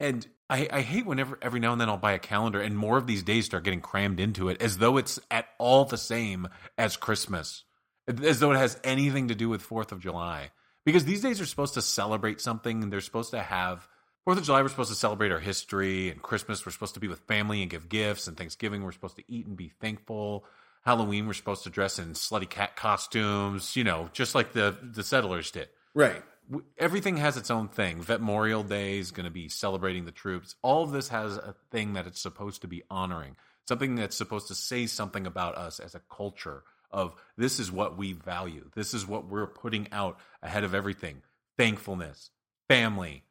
and 0.00 0.26
I, 0.48 0.68
I 0.70 0.80
hate 0.82 1.06
whenever 1.06 1.38
every 1.40 1.60
now 1.60 1.72
and 1.72 1.80
then 1.80 1.88
I'll 1.88 1.96
buy 1.96 2.12
a 2.12 2.18
calendar 2.18 2.60
and 2.60 2.76
more 2.76 2.96
of 2.98 3.06
these 3.06 3.22
days 3.22 3.46
start 3.46 3.64
getting 3.64 3.80
crammed 3.80 4.20
into 4.20 4.48
it, 4.48 4.60
as 4.60 4.78
though 4.78 4.96
it's 4.96 5.18
at 5.30 5.48
all 5.58 5.84
the 5.84 5.98
same 5.98 6.48
as 6.76 6.96
Christmas, 6.96 7.64
as 8.06 8.40
though 8.40 8.52
it 8.52 8.58
has 8.58 8.78
anything 8.84 9.28
to 9.28 9.34
do 9.34 9.48
with 9.48 9.62
Fourth 9.62 9.92
of 9.92 10.00
July. 10.00 10.50
Because 10.84 11.04
these 11.04 11.22
days 11.22 11.40
are 11.40 11.46
supposed 11.46 11.74
to 11.74 11.82
celebrate 11.82 12.40
something, 12.40 12.82
and 12.82 12.92
they're 12.92 13.00
supposed 13.00 13.30
to 13.30 13.42
have 13.42 13.88
Fourth 14.24 14.38
of 14.38 14.44
July. 14.44 14.62
We're 14.62 14.68
supposed 14.68 14.88
to 14.88 14.96
celebrate 14.96 15.32
our 15.32 15.38
history, 15.38 16.08
and 16.08 16.22
Christmas 16.22 16.64
we're 16.64 16.72
supposed 16.72 16.94
to 16.94 17.00
be 17.00 17.08
with 17.08 17.20
family 17.20 17.60
and 17.60 17.70
give 17.70 17.90
gifts, 17.90 18.26
and 18.26 18.34
Thanksgiving 18.36 18.82
we're 18.82 18.92
supposed 18.92 19.16
to 19.16 19.24
eat 19.28 19.46
and 19.46 19.54
be 19.54 19.68
thankful. 19.68 20.46
Halloween 20.82 21.26
we're 21.26 21.34
supposed 21.34 21.64
to 21.64 21.70
dress 21.70 21.98
in 21.98 22.14
slutty 22.14 22.48
cat 22.48 22.74
costumes, 22.74 23.76
you 23.76 23.84
know, 23.84 24.08
just 24.14 24.34
like 24.34 24.52
the 24.54 24.76
the 24.82 25.02
settlers 25.04 25.50
did. 25.50 25.68
right. 25.94 26.22
Everything 26.76 27.16
has 27.16 27.38
its 27.38 27.50
own 27.50 27.68
thing. 27.68 28.02
Vet 28.02 28.20
Memorial 28.20 28.62
Day 28.62 28.98
is 28.98 29.12
going 29.12 29.24
to 29.24 29.30
be 29.30 29.48
celebrating 29.48 30.04
the 30.04 30.12
troops. 30.12 30.54
All 30.60 30.82
of 30.84 30.92
this 30.92 31.08
has 31.08 31.38
a 31.38 31.54
thing 31.70 31.94
that 31.94 32.06
it's 32.06 32.20
supposed 32.20 32.60
to 32.62 32.68
be 32.68 32.82
honoring, 32.90 33.36
something 33.66 33.94
that's 33.94 34.14
supposed 34.14 34.48
to 34.48 34.54
say 34.54 34.84
something 34.84 35.26
about 35.26 35.56
us 35.56 35.80
as 35.80 35.94
a 35.94 36.02
culture. 36.10 36.62
Of 36.90 37.14
this 37.36 37.58
is 37.58 37.72
what 37.72 37.96
we 37.96 38.12
value. 38.12 38.70
This 38.74 38.92
is 38.92 39.06
what 39.06 39.26
we're 39.26 39.46
putting 39.46 39.88
out 39.90 40.18
ahead 40.42 40.64
of 40.64 40.74
everything. 40.74 41.22
Thankfulness, 41.56 42.30
family, 42.68 43.24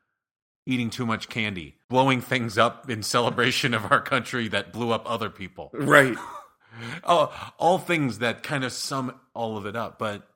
eating 0.65 0.89
too 0.89 1.05
much 1.05 1.29
candy, 1.29 1.75
blowing 1.89 2.21
things 2.21 2.57
up 2.57 2.89
in 2.89 3.03
celebration 3.03 3.73
of 3.73 3.91
our 3.91 4.01
country 4.01 4.47
that 4.47 4.71
blew 4.71 4.91
up 4.91 5.03
other 5.05 5.29
people 5.29 5.69
Right. 5.73 6.17
all, 7.03 7.33
all 7.57 7.77
things 7.77 8.19
that 8.19 8.43
kind 8.43 8.63
of 8.63 8.71
sum 8.71 9.19
all 9.33 9.57
of 9.57 9.65
it 9.65 9.75
up. 9.75 9.99
But 9.99 10.27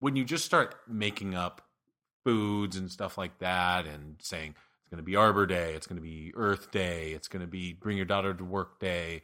when 0.00 0.16
you 0.16 0.24
just 0.24 0.44
start 0.44 0.74
making 0.88 1.34
up 1.34 1.62
foods 2.24 2.76
and 2.76 2.90
stuff 2.90 3.16
like 3.16 3.38
that 3.38 3.86
and 3.86 4.16
saying 4.20 4.50
it's 4.50 4.90
going 4.90 4.98
to 4.98 5.02
be 5.02 5.16
Arbor 5.16 5.46
Day, 5.46 5.74
it's 5.74 5.86
going 5.86 5.96
to 5.96 6.02
be 6.02 6.32
Earth 6.34 6.70
Day, 6.70 7.12
it's 7.12 7.28
going 7.28 7.40
to 7.40 7.50
be 7.50 7.72
Bring 7.72 7.96
Your 7.96 8.06
Daughter 8.06 8.34
to 8.34 8.44
Work 8.44 8.80
Day, 8.80 9.22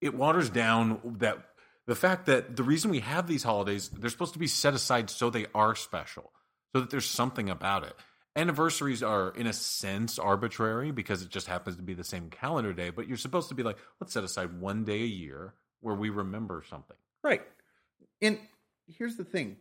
it 0.00 0.14
waters 0.14 0.50
down 0.50 1.16
that 1.18 1.38
the 1.86 1.94
fact 1.94 2.26
that 2.26 2.56
the 2.56 2.62
reason 2.62 2.90
we 2.90 3.00
have 3.00 3.26
these 3.26 3.42
holidays, 3.42 3.88
they're 3.88 4.10
supposed 4.10 4.34
to 4.34 4.38
be 4.38 4.46
set 4.46 4.74
aside 4.74 5.10
so 5.10 5.30
they 5.30 5.46
are 5.54 5.74
special, 5.74 6.32
so 6.72 6.80
that 6.80 6.90
there's 6.90 7.08
something 7.08 7.50
about 7.50 7.84
it. 7.84 7.94
Anniversaries 8.34 9.02
are, 9.02 9.30
in 9.30 9.46
a 9.46 9.52
sense, 9.52 10.18
arbitrary 10.18 10.90
because 10.90 11.20
it 11.22 11.28
just 11.28 11.46
happens 11.46 11.76
to 11.76 11.82
be 11.82 11.92
the 11.94 12.04
same 12.04 12.30
calendar 12.30 12.72
day, 12.72 12.88
but 12.90 13.06
you're 13.06 13.16
supposed 13.18 13.50
to 13.50 13.54
be 13.54 13.62
like, 13.62 13.76
let's 14.00 14.12
set 14.14 14.24
aside 14.24 14.58
one 14.60 14.84
day 14.84 15.02
a 15.02 15.06
year 15.06 15.52
where 15.80 15.94
we 15.94 16.08
remember 16.08 16.64
something. 16.70 16.96
Right. 17.22 17.42
And 18.22 18.38
here's 18.86 19.16
the 19.16 19.24
thing. 19.24 19.56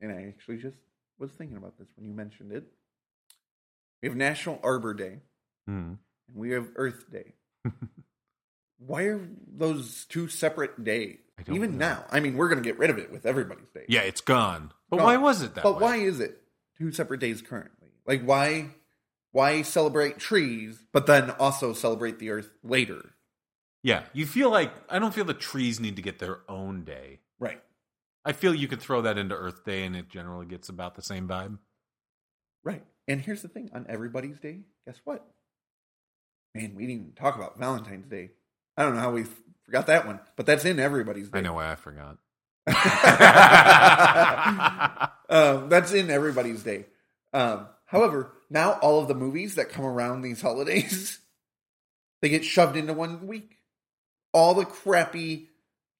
And 0.00 0.10
I 0.12 0.28
actually 0.28 0.58
just 0.58 0.76
was 1.18 1.30
thinking 1.32 1.56
about 1.58 1.76
this 1.78 1.88
when 1.96 2.06
you 2.06 2.14
mentioned 2.14 2.52
it. 2.52 2.64
We 4.02 4.08
have 4.08 4.16
National 4.16 4.60
Arbor 4.62 4.94
Day 4.94 5.18
Hmm. 5.66 5.94
and 6.28 6.36
we 6.36 6.52
have 6.52 6.68
Earth 6.76 7.04
Day. 7.12 7.34
Why 8.78 9.02
are 9.02 9.28
those 9.56 10.06
two 10.08 10.28
separate 10.28 10.84
days? 10.84 11.18
Even 11.48 11.72
know. 11.72 11.78
now. 11.88 12.04
I 12.10 12.20
mean, 12.20 12.36
we're 12.36 12.48
going 12.48 12.62
to 12.62 12.68
get 12.68 12.78
rid 12.78 12.90
of 12.90 12.98
it 12.98 13.10
with 13.12 13.26
everybody's 13.26 13.68
day. 13.74 13.84
Yeah, 13.88 14.00
it's 14.02 14.20
gone. 14.20 14.72
But 14.88 14.98
Gone. 14.98 15.06
why 15.06 15.16
was 15.16 15.42
it 15.42 15.54
that 15.56 15.64
But 15.64 15.74
way? 15.74 15.80
why 15.82 15.96
is 15.96 16.20
it 16.20 16.40
two 16.78 16.92
separate 16.92 17.20
days 17.20 17.42
currently? 17.42 17.88
Like 18.06 18.22
why 18.22 18.70
why 19.32 19.62
celebrate 19.62 20.18
trees 20.18 20.82
but 20.92 21.06
then 21.06 21.30
also 21.32 21.72
celebrate 21.72 22.18
the 22.18 22.30
earth 22.30 22.50
later? 22.62 23.14
Yeah, 23.82 24.02
you 24.12 24.26
feel 24.26 24.50
like 24.50 24.72
I 24.88 24.98
don't 24.98 25.14
feel 25.14 25.24
the 25.24 25.34
trees 25.34 25.78
need 25.80 25.96
to 25.96 26.02
get 26.02 26.18
their 26.18 26.40
own 26.48 26.84
day. 26.84 27.20
Right. 27.38 27.62
I 28.24 28.32
feel 28.32 28.54
you 28.54 28.68
could 28.68 28.80
throw 28.80 29.02
that 29.02 29.16
into 29.16 29.34
Earth 29.34 29.64
Day 29.64 29.84
and 29.84 29.96
it 29.96 30.08
generally 30.08 30.46
gets 30.46 30.68
about 30.68 30.96
the 30.96 31.02
same 31.02 31.28
vibe. 31.28 31.58
Right. 32.64 32.84
And 33.06 33.20
here's 33.20 33.42
the 33.42 33.48
thing 33.48 33.70
on 33.72 33.86
everybody's 33.88 34.38
day, 34.38 34.60
guess 34.84 35.00
what? 35.04 35.24
Man, 36.54 36.74
we 36.74 36.86
didn't 36.86 37.02
even 37.02 37.12
talk 37.12 37.36
about 37.36 37.58
Valentine's 37.58 38.06
Day. 38.06 38.30
I 38.76 38.82
don't 38.82 38.94
know 38.94 39.00
how 39.00 39.12
we 39.12 39.24
forgot 39.64 39.86
that 39.86 40.06
one, 40.06 40.20
but 40.36 40.44
that's 40.44 40.64
in 40.64 40.78
everybody's 40.78 41.30
day. 41.30 41.38
I 41.38 41.42
know 41.42 41.54
why 41.54 41.70
I 41.70 41.76
forgot. 41.76 42.18
um, 45.28 45.68
that's 45.68 45.92
in 45.92 46.10
everybody's 46.10 46.62
day. 46.62 46.86
Um, 47.32 47.66
however, 47.86 48.32
now 48.50 48.72
all 48.80 49.00
of 49.00 49.08
the 49.08 49.14
movies 49.14 49.54
that 49.56 49.68
come 49.68 49.84
around 49.84 50.22
these 50.22 50.40
holidays, 50.40 51.18
they 52.22 52.28
get 52.28 52.44
shoved 52.44 52.76
into 52.76 52.92
one 52.92 53.26
week. 53.26 53.56
All 54.32 54.54
the 54.54 54.64
crappy, 54.64 55.48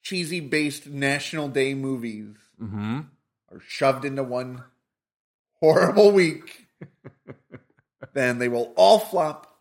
cheesy 0.03 0.41
based 0.41 0.87
National 0.87 1.49
Day 1.49 1.75
movies 1.75 2.37
hmm 2.59 3.01
are 3.51 3.61
shoved 3.67 4.05
into 4.05 4.23
one 4.23 4.63
horrible 5.61 6.11
week. 6.13 6.67
then 8.13 8.39
they 8.39 8.49
will 8.49 8.73
all 8.77 8.99
flop 8.99 9.59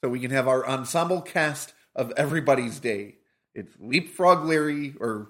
so 0.00 0.08
we 0.08 0.20
can 0.20 0.30
have 0.30 0.48
our 0.48 0.66
ensemble 0.66 1.20
cast 1.20 1.72
of 1.94 2.12
everybody's 2.16 2.80
day. 2.80 3.16
It's 3.54 3.72
Leapfrog 3.78 4.44
Larry 4.44 4.94
or 5.00 5.28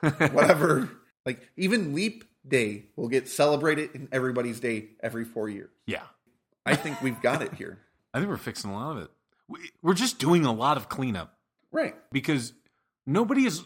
whatever. 0.32 0.90
like 1.26 1.40
even 1.56 1.94
Leap 1.94 2.24
Day 2.46 2.84
will 2.96 3.08
get 3.08 3.28
celebrated 3.28 3.90
in 3.94 4.08
everybody's 4.12 4.58
day 4.60 4.86
every 5.00 5.24
four 5.24 5.48
years. 5.48 5.70
Yeah. 5.86 6.02
I 6.66 6.74
think 6.74 7.00
we've 7.00 7.20
got 7.22 7.42
it 7.42 7.54
here. 7.54 7.78
I 8.14 8.18
think 8.18 8.28
we're 8.30 8.36
fixing 8.36 8.70
a 8.70 8.74
lot 8.74 8.96
of 8.96 9.04
it. 9.04 9.10
We- 9.48 9.70
We're 9.82 9.94
just 9.94 10.18
doing 10.18 10.44
a 10.44 10.52
lot 10.52 10.76
of 10.76 10.88
cleanup 10.88 11.36
Right. 11.70 11.94
because 12.10 12.52
nobody 13.06 13.46
is 13.46 13.62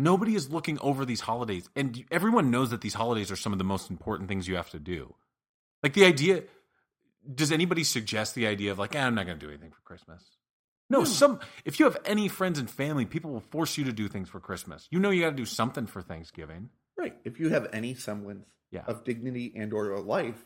Nobody 0.00 0.36
is 0.36 0.48
looking 0.48 0.78
over 0.80 1.04
these 1.04 1.20
holidays, 1.20 1.68
and 1.74 2.04
everyone 2.12 2.52
knows 2.52 2.70
that 2.70 2.80
these 2.82 2.94
holidays 2.94 3.32
are 3.32 3.36
some 3.36 3.52
of 3.52 3.58
the 3.58 3.64
most 3.64 3.90
important 3.90 4.28
things 4.28 4.46
you 4.46 4.54
have 4.54 4.70
to 4.70 4.78
do. 4.78 5.12
Like 5.82 5.92
the 5.94 6.04
idea, 6.04 6.44
does 7.34 7.50
anybody 7.50 7.82
suggest 7.82 8.36
the 8.36 8.46
idea 8.46 8.70
of 8.70 8.78
like, 8.78 8.94
eh, 8.94 9.00
I'm 9.04 9.16
not 9.16 9.26
going 9.26 9.40
to 9.40 9.44
do 9.44 9.50
anything 9.50 9.72
for 9.72 9.80
Christmas? 9.82 10.22
No, 10.88 11.02
some 11.02 11.40
if 11.64 11.80
you 11.80 11.84
have 11.86 11.96
any 12.04 12.28
friends 12.28 12.60
and 12.60 12.70
family, 12.70 13.06
people 13.06 13.32
will 13.32 13.40
force 13.40 13.76
you 13.76 13.82
to 13.86 13.92
do 13.92 14.06
things 14.06 14.28
for 14.28 14.38
Christmas. 14.38 14.86
You 14.92 15.00
know 15.00 15.10
you 15.10 15.22
got 15.22 15.30
to 15.30 15.36
do 15.36 15.44
something 15.44 15.86
for 15.88 16.00
Thanksgiving. 16.00 16.70
Right. 16.98 17.16
If 17.24 17.38
you 17.40 17.50
have 17.50 17.68
any 17.72 17.94
semblance 17.94 18.46
Yeah. 18.70 18.82
of 18.86 19.04
dignity 19.04 19.52
and 19.56 19.72
or 19.72 19.90
a 19.92 20.00
life, 20.00 20.44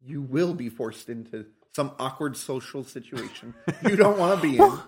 you 0.00 0.22
will 0.22 0.54
be 0.54 0.68
forced 0.68 1.08
into 1.08 1.46
some 1.74 1.92
awkward 1.98 2.36
social 2.36 2.82
situation 2.82 3.54
you 3.84 3.94
don't 3.96 4.18
want 4.18 4.40
to 4.40 4.48
be 4.48 4.56
in. 4.58 4.78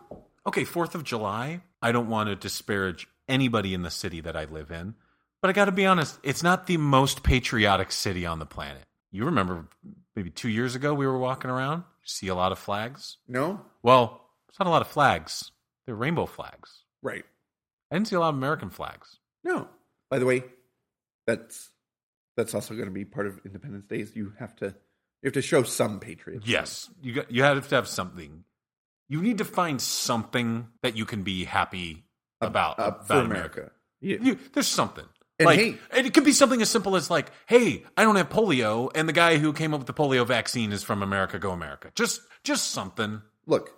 Okay, 0.46 0.64
4th 0.64 0.94
of 0.94 1.04
July, 1.04 1.60
I 1.82 1.92
don't 1.92 2.08
want 2.08 2.28
to 2.30 2.34
disparage 2.36 3.06
anybody 3.28 3.74
in 3.74 3.82
the 3.82 3.90
city 3.90 4.20
that 4.22 4.36
I 4.36 4.44
live 4.44 4.70
in, 4.70 4.94
but 5.42 5.50
I 5.50 5.52
got 5.52 5.66
to 5.66 5.72
be 5.72 5.86
honest, 5.86 6.18
it's 6.22 6.42
not 6.42 6.66
the 6.66 6.78
most 6.78 7.22
patriotic 7.22 7.92
city 7.92 8.24
on 8.26 8.38
the 8.38 8.46
planet. 8.46 8.82
You 9.12 9.26
remember 9.26 9.68
maybe 10.16 10.30
2 10.30 10.48
years 10.48 10.74
ago 10.74 10.94
we 10.94 11.06
were 11.06 11.18
walking 11.18 11.50
around, 11.50 11.84
see 12.04 12.28
a 12.28 12.34
lot 12.34 12.52
of 12.52 12.58
flags? 12.58 13.18
No? 13.28 13.60
Well, 13.82 14.22
it's 14.48 14.58
not 14.58 14.66
a 14.66 14.70
lot 14.70 14.82
of 14.82 14.88
flags. 14.88 15.52
They're 15.86 15.94
rainbow 15.94 16.26
flags. 16.26 16.84
Right. 17.02 17.24
I 17.90 17.94
didn't 17.96 18.08
see 18.08 18.16
a 18.16 18.20
lot 18.20 18.30
of 18.30 18.34
American 18.36 18.70
flags. 18.70 19.18
No. 19.44 19.68
By 20.08 20.18
the 20.18 20.26
way, 20.26 20.44
that's 21.26 21.70
that's 22.36 22.54
also 22.54 22.74
going 22.74 22.86
to 22.86 22.92
be 22.92 23.04
part 23.04 23.26
of 23.26 23.40
Independence 23.44 23.86
Days. 23.86 24.12
You 24.14 24.32
have 24.38 24.54
to 24.56 24.66
you 24.66 25.26
have 25.26 25.32
to 25.34 25.42
show 25.42 25.62
some 25.62 26.00
patriotism. 26.00 26.50
Yes, 26.50 26.90
you 27.02 27.12
got 27.14 27.30
you 27.30 27.42
have 27.42 27.68
to 27.68 27.74
have 27.74 27.88
something. 27.88 28.44
You 29.08 29.20
need 29.22 29.38
to 29.38 29.44
find 29.44 29.80
something 29.80 30.68
that 30.82 30.96
you 30.96 31.04
can 31.04 31.22
be 31.24 31.44
happy 31.44 32.04
about 32.40 32.78
Uh, 32.78 32.84
about 32.84 33.06
for 33.08 33.14
America. 33.14 33.26
America. 33.60 33.72
Yeah. 34.00 34.18
You, 34.22 34.38
there's 34.54 34.68
something. 34.68 35.04
And 35.38 35.46
like, 35.46 35.58
hey- 35.58 35.78
and 35.90 36.06
it 36.06 36.14
could 36.14 36.24
be 36.24 36.32
something 36.32 36.60
as 36.62 36.68
simple 36.70 36.96
as 36.96 37.10
like, 37.10 37.30
"Hey, 37.46 37.84
I 37.96 38.04
don't 38.04 38.16
have 38.16 38.28
polio, 38.30 38.90
and 38.94 39.08
the 39.08 39.12
guy 39.12 39.38
who 39.38 39.52
came 39.52 39.74
up 39.74 39.80
with 39.80 39.86
the 39.86 39.94
polio 39.94 40.26
vaccine 40.26 40.70
is 40.72 40.82
from 40.82 41.02
America. 41.02 41.38
Go 41.38 41.50
America!" 41.50 41.90
Just, 41.94 42.20
just 42.44 42.70
something. 42.70 43.20
Look, 43.46 43.70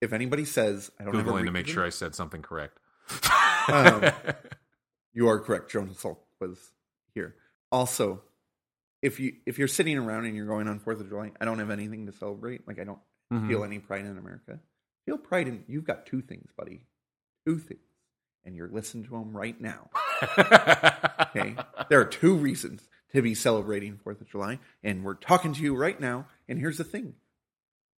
if 0.00 0.12
anybody 0.12 0.44
says 0.44 0.90
I 1.00 1.04
don't 1.04 1.14
have 1.14 1.26
a 1.26 1.30
Googling 1.30 1.46
to 1.46 1.50
make 1.52 1.66
sure 1.66 1.84
I 1.84 1.88
said 1.88 2.14
something 2.14 2.42
correct. 2.42 2.78
Um, 3.68 4.04
you 5.14 5.28
are 5.28 5.40
correct. 5.40 5.70
Jonas 5.70 5.96
Salk 6.02 6.18
was 6.40 6.58
here. 7.16 7.34
Also, 7.72 8.22
if 9.02 9.18
you 9.18 9.32
if 9.46 9.58
you're 9.58 9.66
sitting 9.66 9.98
around 9.98 10.26
and 10.26 10.36
you're 10.36 10.46
going 10.46 10.68
on 10.68 10.78
Fourth 10.78 11.00
of 11.00 11.08
July, 11.08 11.32
I 11.40 11.44
don't 11.44 11.58
have 11.58 11.70
anything 11.70 12.06
to 12.06 12.12
celebrate. 12.12 12.68
Like 12.68 12.78
I 12.78 12.84
don't 12.84 13.00
Mhm. 13.32 13.48
feel 13.48 13.64
any 13.64 13.80
pride 13.80 14.04
in 14.04 14.16
America. 14.16 14.60
Feel 15.06 15.18
pride 15.18 15.48
in 15.48 15.64
you've 15.66 15.84
got 15.84 16.06
two 16.06 16.20
things, 16.22 16.48
buddy. 16.56 16.82
Two 17.46 17.58
things, 17.58 17.80
and 18.44 18.54
you're 18.54 18.68
listening 18.68 19.04
to 19.04 19.10
them 19.10 19.36
right 19.36 19.60
now. 19.60 19.90
Okay, 21.20 21.56
there 21.88 22.00
are 22.00 22.04
two 22.04 22.36
reasons 22.36 22.88
to 23.12 23.22
be 23.22 23.34
celebrating 23.34 23.96
Fourth 23.98 24.20
of 24.20 24.28
July, 24.28 24.58
and 24.82 25.04
we're 25.04 25.14
talking 25.14 25.52
to 25.54 25.62
you 25.62 25.74
right 25.74 25.98
now. 25.98 26.26
And 26.48 26.58
here's 26.58 26.78
the 26.78 26.84
thing: 26.84 27.14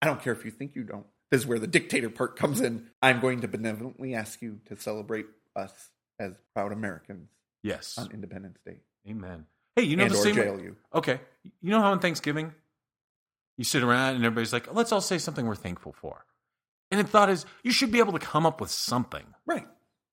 I 0.01 0.05
don't 0.05 0.21
care 0.21 0.33
if 0.33 0.45
you 0.45 0.51
think 0.51 0.75
you 0.75 0.83
don't. 0.83 1.05
This 1.31 1.41
is 1.41 1.47
where 1.47 1.59
the 1.59 1.67
dictator 1.67 2.09
part 2.09 2.37
comes 2.37 2.61
in. 2.61 2.89
I'm 3.01 3.19
going 3.19 3.41
to 3.41 3.47
benevolently 3.49 4.15
ask 4.15 4.41
you 4.41 4.59
to 4.67 4.77
celebrate 4.77 5.25
us 5.55 5.73
as 6.19 6.33
proud 6.53 6.71
Americans 6.71 7.29
yes. 7.63 7.97
on 7.97 8.11
Independence 8.11 8.59
Day, 8.65 8.77
Amen. 9.07 9.45
Hey, 9.75 9.83
you 9.83 9.95
know 9.95 10.05
and 10.05 10.13
the 10.13 10.17
same. 10.17 10.35
jail 10.35 10.59
you. 10.59 10.75
Okay. 10.93 11.19
You 11.61 11.71
know 11.71 11.81
how 11.81 11.91
on 11.91 11.99
Thanksgiving 11.99 12.53
you 13.57 13.63
sit 13.63 13.83
around 13.83 14.15
and 14.15 14.23
everybody's 14.23 14.53
like, 14.53 14.73
let's 14.73 14.91
all 14.91 15.01
say 15.01 15.17
something 15.17 15.45
we're 15.45 15.55
thankful 15.55 15.93
for. 15.93 16.25
And 16.91 16.99
the 16.99 17.03
thought 17.03 17.29
is, 17.29 17.45
you 17.63 17.71
should 17.71 17.91
be 17.91 17.99
able 17.99 18.13
to 18.13 18.19
come 18.19 18.45
up 18.45 18.61
with 18.61 18.71
something. 18.71 19.25
Right. 19.45 19.67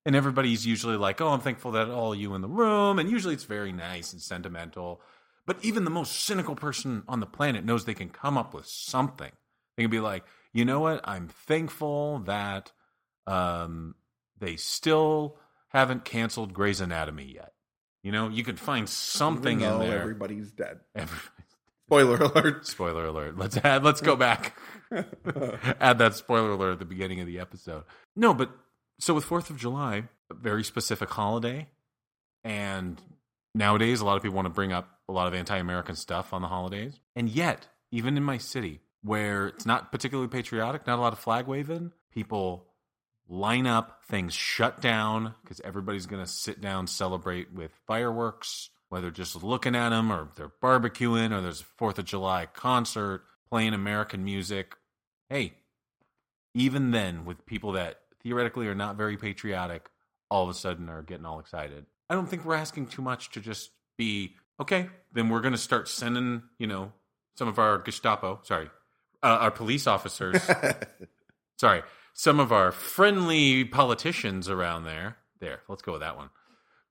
And 0.07 0.17
everybody's 0.17 0.67
usually 0.67 0.97
like, 0.97 1.21
oh, 1.21 1.29
I'm 1.29 1.41
thankful 1.41 1.73
that 1.73 1.89
all 1.89 2.15
you 2.15 2.35
in 2.35 2.43
the 2.43 2.49
room. 2.49 2.99
And 2.99 3.11
usually 3.11 3.35
it's 3.35 3.45
very 3.45 3.73
nice 3.73 4.13
and 4.13 4.21
sentimental. 4.21 5.01
But 5.47 5.59
even 5.63 5.85
the 5.85 5.91
most 5.91 6.25
cynical 6.25 6.57
person 6.57 7.05
on 7.07 7.21
the 7.21 7.27
planet 7.27 7.65
knows 7.65 7.85
they 7.85 7.95
can 7.95 8.09
come 8.09 8.37
up 8.37 8.55
with 8.55 8.67
something. 8.67 9.31
They 9.77 9.83
can 9.83 9.91
be 9.91 10.01
like, 10.01 10.25
you 10.53 10.65
know 10.65 10.81
what? 10.81 11.01
I'm 11.05 11.29
thankful 11.29 12.21
that 12.21 12.73
um, 13.27 13.95
they 14.39 14.57
still 14.57 15.37
haven't 15.69 16.05
canceled 16.05 16.55
Grey's 16.55 16.81
Anatomy 16.81 17.33
yet. 17.35 17.53
You 18.05 18.13
know, 18.13 18.29
you 18.29 18.45
could 18.45 18.61
find 18.61 18.89
something 18.89 19.63
in 19.63 19.79
there. 19.81 19.99
Everybody's 20.01 20.53
dead. 20.53 20.79
Every- 20.95 21.19
Spoiler 21.87 22.17
alert. 22.19 22.67
spoiler 22.67 23.07
alert. 23.07 23.37
Let's 23.37 23.57
add. 23.59 23.83
Let's 23.83 24.01
go 24.01 24.15
back. 24.15 24.57
add 25.81 25.99
that 25.99 26.15
spoiler 26.15 26.51
alert 26.53 26.73
at 26.73 26.79
the 26.79 26.85
beginning 26.85 27.21
of 27.21 27.27
the 27.27 27.41
episode. 27.41 27.85
No, 28.15 28.33
but 28.35 28.51
so 29.01 29.15
with 29.15 29.25
Fourth 29.25 29.51
of 29.51 29.57
July, 29.57 30.05
a 30.31 30.35
very 30.35 30.65
specific 30.65 31.11
holiday, 31.11 31.69
and 32.43 33.01
nowadays 33.55 34.01
a 34.01 34.05
lot 34.05 34.17
of 34.17 34.23
people 34.23 34.37
want 34.37 34.47
to 34.47 34.51
bring 34.51 34.73
up 34.73 34.89
a 35.09 35.13
lot 35.13 35.27
of 35.27 35.35
anti-American 35.35 35.97
stuff 35.97 36.33
on 36.33 36.43
the 36.43 36.49
holidays, 36.49 37.01
and 37.17 37.29
yet 37.29 37.69
even 37.91 38.17
in 38.17 38.23
my 38.23 38.39
city 38.39 38.81
where 39.03 39.49
it's 39.49 39.67
not 39.67 39.93
particularly 39.93 40.29
patriotic, 40.29 40.87
not 40.87 40.99
a 40.99 41.03
lot 41.03 41.13
of 41.13 41.19
flag 41.19 41.47
waving, 41.47 41.93
people 42.13 42.67
line 43.29 43.67
up, 43.67 44.05
things 44.09 44.35
shut 44.35 44.81
down 44.81 45.35
because 45.43 45.61
everybody's 45.61 46.07
going 46.07 46.25
to 46.25 46.31
sit 46.31 46.61
down, 46.61 46.87
celebrate 46.87 47.53
with 47.53 47.73
fireworks, 47.87 48.71
whether 48.89 49.11
just 49.11 49.43
looking 49.43 49.75
at 49.75 49.91
them 49.91 50.13
or 50.13 50.29
they're 50.37 50.53
barbecuing 50.63 51.33
or 51.33 51.41
there's 51.41 51.61
a 51.61 51.65
Fourth 51.65 51.99
of 51.99 52.05
July 52.05 52.47
concert 52.47 53.25
playing 53.49 53.75
American 53.75 54.25
music. 54.25 54.77
Hey, 55.29 55.55
even 56.55 56.91
then, 56.91 57.25
with 57.25 57.47
people 57.47 57.73
that 57.73 58.01
theoretically 58.23 58.69
are 58.69 58.75
not 58.75 58.97
very 58.97 59.17
patriotic, 59.17 59.91
all 60.31 60.45
of 60.45 60.51
a 60.51 60.55
sudden 60.55 60.89
are 60.89 61.03
getting 61.03 61.27
all 61.27 61.41
excited. 61.41 61.87
I 62.09 62.15
don't 62.15 62.29
think 62.29 62.45
we're 62.45 62.55
asking 62.55 62.87
too 62.89 63.03
much 63.03 63.31
to 63.31 63.41
just 63.41 63.71
be 63.97 64.35
okay. 64.61 64.89
Then 65.13 65.29
we're 65.29 65.41
going 65.41 65.53
to 65.53 65.59
start 65.59 65.89
sending, 65.89 66.43
you 66.59 66.67
know, 66.67 66.93
some 67.37 67.49
of 67.49 67.59
our 67.59 67.79
Gestapo, 67.79 68.41
sorry, 68.43 68.71
uh, 69.23 69.39
our 69.41 69.51
police 69.51 69.87
officers 69.87 70.41
sorry, 71.59 71.83
some 72.15 72.41
of 72.41 72.53
our 72.53 72.73
friendly 72.73 73.65
politicians 73.65 74.49
around 74.49 74.85
there. 74.85 75.19
There, 75.41 75.61
let's 75.69 75.83
go 75.83 75.93
with 75.93 76.01
that 76.01 76.17
one. 76.17 76.31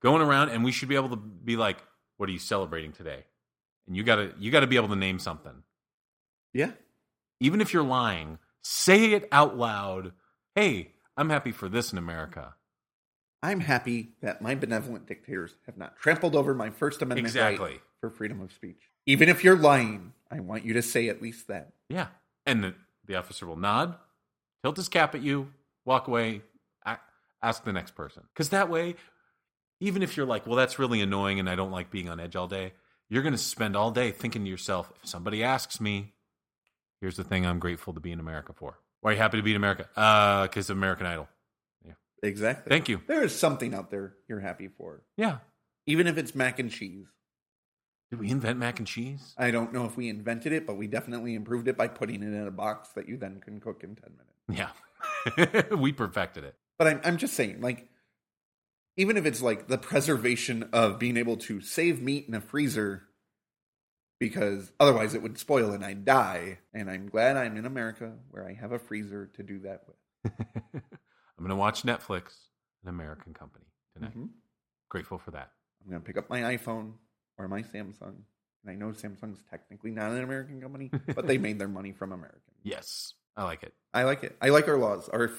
Going 0.00 0.22
around, 0.22 0.50
and 0.50 0.62
we 0.62 0.70
should 0.70 0.88
be 0.88 0.94
able 0.94 1.08
to 1.08 1.16
be 1.16 1.56
like, 1.56 1.78
"What 2.18 2.28
are 2.28 2.32
you 2.32 2.38
celebrating 2.38 2.92
today?" 2.92 3.24
And 3.86 3.96
you 3.96 4.04
gotta, 4.04 4.32
you 4.38 4.50
gotta 4.52 4.66
be 4.66 4.76
able 4.76 4.88
to 4.88 4.96
name 4.96 5.18
something, 5.18 5.62
yeah. 6.52 6.72
even 7.40 7.60
if 7.60 7.72
you're 7.72 7.82
lying. 7.82 8.38
Say 8.62 9.12
it 9.12 9.28
out 9.32 9.58
loud. 9.58 10.12
Hey, 10.54 10.92
I'm 11.16 11.28
happy 11.30 11.52
for 11.52 11.68
this 11.68 11.92
in 11.92 11.98
America. 11.98 12.54
I'm 13.42 13.60
happy 13.60 14.14
that 14.22 14.40
my 14.40 14.54
benevolent 14.54 15.06
dictators 15.06 15.54
have 15.66 15.76
not 15.76 15.98
trampled 15.98 16.34
over 16.34 16.54
my 16.54 16.70
First 16.70 17.02
Amendment 17.02 17.26
Exactly. 17.26 17.72
right 17.72 17.80
for 18.00 18.08
freedom 18.08 18.40
of 18.40 18.52
speech. 18.52 18.80
Even 19.04 19.28
if 19.28 19.44
you're 19.44 19.56
lying, 19.56 20.14
I 20.30 20.40
want 20.40 20.64
you 20.64 20.72
to 20.74 20.82
say 20.82 21.08
at 21.08 21.20
least 21.20 21.48
that. 21.48 21.72
Yeah, 21.90 22.06
and 22.46 22.64
the, 22.64 22.74
the 23.06 23.16
officer 23.16 23.46
will 23.46 23.56
nod, 23.58 23.96
tilt 24.64 24.76
his 24.78 24.88
cap 24.88 25.14
at 25.14 25.20
you, 25.22 25.52
walk 25.84 26.08
away, 26.08 26.40
ask 27.42 27.62
the 27.64 27.72
next 27.72 27.94
person. 27.94 28.22
Because 28.32 28.48
that 28.48 28.70
way, 28.70 28.94
even 29.78 30.02
if 30.02 30.16
you're 30.16 30.24
like, 30.24 30.46
well, 30.46 30.56
that's 30.56 30.78
really 30.78 31.02
annoying 31.02 31.38
and 31.38 31.50
I 31.50 31.54
don't 31.54 31.70
like 31.70 31.90
being 31.90 32.08
on 32.08 32.18
edge 32.18 32.34
all 32.34 32.48
day, 32.48 32.72
you're 33.10 33.22
going 33.22 33.34
to 33.34 33.38
spend 33.38 33.76
all 33.76 33.90
day 33.90 34.10
thinking 34.10 34.44
to 34.44 34.50
yourself, 34.50 34.90
if 35.02 35.06
somebody 35.08 35.44
asks 35.44 35.82
me, 35.82 36.14
here's 37.02 37.16
the 37.16 37.24
thing 37.24 37.44
I'm 37.44 37.58
grateful 37.58 37.92
to 37.92 38.00
be 38.00 38.10
in 38.10 38.18
America 38.20 38.54
for. 38.54 38.78
Why 39.02 39.10
are 39.10 39.12
you 39.12 39.18
happy 39.20 39.36
to 39.36 39.42
be 39.42 39.50
in 39.50 39.56
America? 39.58 39.86
Uh, 39.94 40.44
because 40.44 40.70
of 40.70 40.78
American 40.78 41.04
Idol. 41.04 41.28
Yeah. 41.84 41.92
Exactly. 42.22 42.70
Thank 42.70 42.88
you. 42.88 43.02
There 43.06 43.22
is 43.22 43.38
something 43.38 43.74
out 43.74 43.90
there 43.90 44.14
you're 44.26 44.40
happy 44.40 44.68
for, 44.68 45.02
Yeah. 45.18 45.38
even 45.86 46.06
if 46.06 46.16
it's 46.16 46.34
mac 46.34 46.58
and 46.58 46.70
cheese. 46.70 47.04
Did 48.10 48.20
we 48.20 48.30
invent 48.30 48.58
mac 48.58 48.78
and 48.78 48.86
cheese? 48.86 49.34
I 49.36 49.50
don't 49.50 49.72
know 49.72 49.86
if 49.86 49.96
we 49.96 50.08
invented 50.08 50.52
it, 50.52 50.66
but 50.66 50.76
we 50.76 50.86
definitely 50.86 51.34
improved 51.34 51.68
it 51.68 51.76
by 51.76 51.88
putting 51.88 52.22
it 52.22 52.26
in 52.26 52.46
a 52.46 52.50
box 52.50 52.90
that 52.90 53.08
you 53.08 53.16
then 53.16 53.40
can 53.40 53.60
cook 53.60 53.82
in 53.82 53.96
10 53.96 54.12
minutes. 54.46 54.72
Yeah. 55.70 55.76
we 55.76 55.92
perfected 55.92 56.44
it. 56.44 56.54
But 56.78 56.88
I'm, 56.88 57.00
I'm 57.04 57.16
just 57.16 57.34
saying, 57.34 57.60
like, 57.60 57.88
even 58.96 59.16
if 59.16 59.26
it's 59.26 59.42
like 59.42 59.68
the 59.68 59.78
preservation 59.78 60.68
of 60.72 60.98
being 60.98 61.16
able 61.16 61.36
to 61.38 61.60
save 61.60 62.00
meat 62.00 62.26
in 62.28 62.34
a 62.34 62.40
freezer 62.40 63.02
because 64.20 64.72
otherwise 64.78 65.14
it 65.14 65.22
would 65.22 65.38
spoil 65.38 65.72
and 65.72 65.84
I'd 65.84 66.04
die. 66.04 66.58
And 66.72 66.90
I'm 66.90 67.08
glad 67.08 67.36
I'm 67.36 67.56
in 67.56 67.66
America 67.66 68.12
where 68.30 68.46
I 68.46 68.52
have 68.54 68.72
a 68.72 68.78
freezer 68.78 69.26
to 69.34 69.42
do 69.42 69.60
that 69.60 69.82
with. 69.86 70.32
I'm 70.74 70.82
going 71.38 71.50
to 71.50 71.56
watch 71.56 71.82
Netflix, 71.82 72.34
an 72.82 72.88
American 72.88 73.34
company 73.34 73.66
tonight. 73.94 74.16
Mhm. 74.16 74.28
Grateful 74.88 75.18
for 75.18 75.32
that. 75.32 75.50
I'm 75.82 75.90
going 75.90 76.00
to 76.00 76.06
pick 76.06 76.16
up 76.16 76.30
my 76.30 76.56
iPhone 76.56 76.92
or 77.38 77.48
my 77.48 77.62
Samsung. 77.62 78.16
And 78.64 78.70
I 78.70 78.74
know 78.74 78.92
Samsung's 78.92 79.42
technically 79.50 79.90
not 79.90 80.12
an 80.12 80.22
American 80.22 80.60
company, 80.60 80.90
but 81.14 81.26
they 81.26 81.38
made 81.46 81.58
their 81.58 81.68
money 81.68 81.92
from 81.92 82.12
Americans. 82.12 82.42
Yes. 82.62 83.14
I 83.36 83.44
like 83.44 83.62
it. 83.62 83.74
I 83.92 84.04
like 84.04 84.24
it. 84.24 84.36
I 84.40 84.50
like 84.50 84.68
our 84.68 84.78
laws. 84.78 85.08
Our 85.08 85.30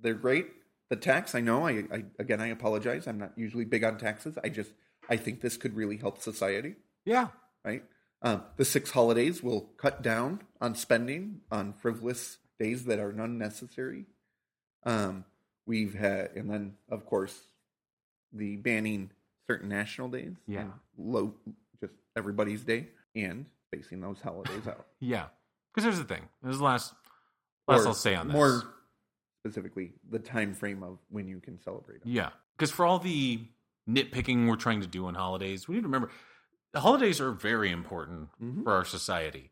they're 0.00 0.14
great. 0.14 0.46
The 0.88 0.96
tax, 0.96 1.34
I 1.34 1.40
know. 1.40 1.66
I, 1.66 1.84
I 1.92 2.04
again, 2.18 2.40
I 2.40 2.48
apologize. 2.48 3.06
I'm 3.06 3.18
not 3.18 3.32
usually 3.36 3.64
big 3.64 3.84
on 3.84 3.98
taxes. 3.98 4.38
I 4.42 4.48
just 4.48 4.72
I 5.08 5.16
think 5.16 5.40
this 5.40 5.56
could 5.56 5.74
really 5.74 5.96
help 5.96 6.22
society. 6.22 6.76
Yeah. 7.04 7.28
Right. 7.64 7.84
Um, 8.22 8.42
the 8.56 8.64
six 8.64 8.90
holidays 8.90 9.42
will 9.42 9.62
cut 9.76 10.02
down 10.02 10.42
on 10.60 10.74
spending 10.74 11.40
on 11.50 11.72
frivolous 11.72 12.38
days 12.58 12.84
that 12.84 12.98
are 12.98 13.10
unnecessary. 13.10 14.06
Um, 14.84 15.24
we've 15.66 15.94
had, 15.94 16.30
and 16.36 16.50
then 16.50 16.74
of 16.88 17.06
course, 17.06 17.38
the 18.32 18.56
banning 18.56 19.10
certain 19.50 19.68
national 19.68 20.08
days. 20.08 20.36
Yeah. 20.46 20.66
Low, 20.96 21.34
just 21.80 21.92
everybody's 22.16 22.62
day, 22.62 22.86
and 23.16 23.46
spacing 23.66 24.00
those 24.00 24.20
holidays 24.20 24.66
out. 24.68 24.86
Yeah. 25.00 25.26
Because 25.74 25.84
here's 25.84 25.98
the 25.98 26.04
thing. 26.04 26.22
This 26.42 26.52
is 26.52 26.58
the 26.58 26.64
last 26.64 26.94
last 27.66 27.84
Or 27.84 27.88
I'll 27.88 27.94
say 27.94 28.14
on 28.14 28.28
this. 28.28 28.34
More 28.34 28.62
specifically, 29.44 29.92
the 30.10 30.18
time 30.18 30.54
frame 30.54 30.82
of 30.82 30.98
when 31.08 31.26
you 31.26 31.40
can 31.40 31.58
celebrate 31.60 32.02
them. 32.04 32.12
Yeah. 32.12 32.30
Because 32.56 32.70
for 32.70 32.84
all 32.86 32.98
the 32.98 33.40
nitpicking 33.88 34.46
we're 34.48 34.56
trying 34.56 34.80
to 34.82 34.86
do 34.86 35.06
on 35.06 35.14
holidays, 35.14 35.66
we 35.66 35.74
need 35.76 35.80
to 35.82 35.86
remember 35.88 36.10
the 36.72 36.80
holidays 36.80 37.20
are 37.20 37.32
very 37.32 37.70
important 37.70 38.28
Mhm. 38.42 38.62
for 38.64 38.72
our 38.72 38.84
society. 38.84 39.50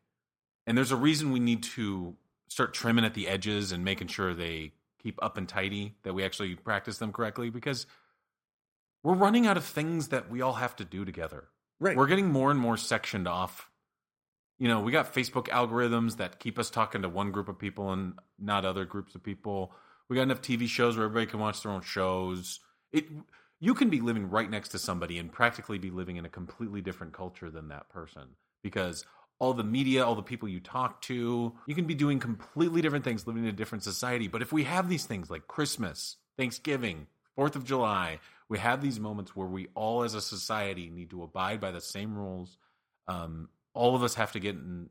And 0.66 0.76
there's 0.76 0.92
a 0.92 0.96
reason 0.96 1.32
we 1.32 1.40
need 1.40 1.62
to 1.64 2.16
start 2.48 2.72
trimming 2.74 3.04
at 3.04 3.14
the 3.14 3.26
edges 3.26 3.72
and 3.72 3.84
making 3.84 4.08
sure 4.08 4.34
they 4.34 4.72
keep 4.98 5.18
up 5.22 5.36
and 5.36 5.48
tidy, 5.48 5.94
that 6.02 6.12
we 6.14 6.22
actually 6.24 6.54
practice 6.56 6.98
them 6.98 7.12
correctly 7.12 7.50
because 7.50 7.86
we're 9.02 9.14
running 9.14 9.46
out 9.46 9.56
of 9.56 9.64
things 9.64 10.08
that 10.08 10.30
we 10.30 10.42
all 10.42 10.54
have 10.54 10.76
to 10.76 10.84
do 10.84 11.04
together. 11.04 11.48
Right. 11.80 11.96
We're 11.96 12.06
getting 12.06 12.30
more 12.30 12.50
and 12.50 12.58
more 12.58 12.76
sectioned 12.76 13.28
off. 13.28 13.70
You 14.58 14.66
know, 14.66 14.80
we 14.80 14.90
got 14.90 15.14
Facebook 15.14 15.46
algorithms 15.48 16.16
that 16.16 16.40
keep 16.40 16.58
us 16.58 16.68
talking 16.68 17.02
to 17.02 17.08
one 17.08 17.30
group 17.30 17.48
of 17.48 17.58
people 17.58 17.92
and 17.92 18.14
not 18.38 18.64
other 18.64 18.84
groups 18.84 19.14
of 19.14 19.22
people. 19.22 19.72
We 20.08 20.16
got 20.16 20.22
enough 20.22 20.42
TV 20.42 20.66
shows 20.66 20.96
where 20.96 21.06
everybody 21.06 21.30
can 21.30 21.38
watch 21.38 21.62
their 21.62 21.70
own 21.70 21.82
shows. 21.82 22.60
It 22.92 23.06
you 23.60 23.74
can 23.74 23.90
be 23.90 24.00
living 24.00 24.30
right 24.30 24.50
next 24.50 24.68
to 24.70 24.78
somebody 24.78 25.18
and 25.18 25.32
practically 25.32 25.78
be 25.78 25.90
living 25.90 26.16
in 26.16 26.24
a 26.24 26.28
completely 26.28 26.80
different 26.80 27.12
culture 27.12 27.50
than 27.50 27.68
that 27.68 27.88
person 27.88 28.22
because 28.62 29.04
all 29.40 29.54
the 29.54 29.64
media, 29.64 30.04
all 30.04 30.14
the 30.14 30.22
people 30.22 30.48
you 30.48 30.60
talk 30.60 31.00
to, 31.02 31.52
you 31.66 31.74
can 31.74 31.84
be 31.84 31.94
doing 31.94 32.18
completely 32.18 32.82
different 32.82 33.04
things, 33.04 33.26
living 33.26 33.44
in 33.44 33.48
a 33.48 33.52
different 33.52 33.84
society. 33.84 34.28
But 34.28 34.42
if 34.42 34.52
we 34.52 34.64
have 34.64 34.88
these 34.88 35.06
things 35.06 35.30
like 35.30 35.46
Christmas, 35.46 36.16
Thanksgiving, 36.36 37.06
Fourth 37.36 37.54
of 37.54 37.64
July, 37.64 38.18
we 38.48 38.58
have 38.58 38.80
these 38.80 38.98
moments 38.98 39.36
where 39.36 39.46
we 39.46 39.68
all, 39.74 40.02
as 40.02 40.14
a 40.14 40.20
society, 40.20 40.90
need 40.90 41.10
to 41.10 41.22
abide 41.22 41.60
by 41.60 41.70
the 41.70 41.80
same 41.80 42.16
rules. 42.16 42.56
Um, 43.06 43.48
all 43.74 43.94
of 43.94 44.02
us 44.02 44.14
have 44.14 44.32
to 44.32 44.40
get 44.40 44.54
in, 44.54 44.88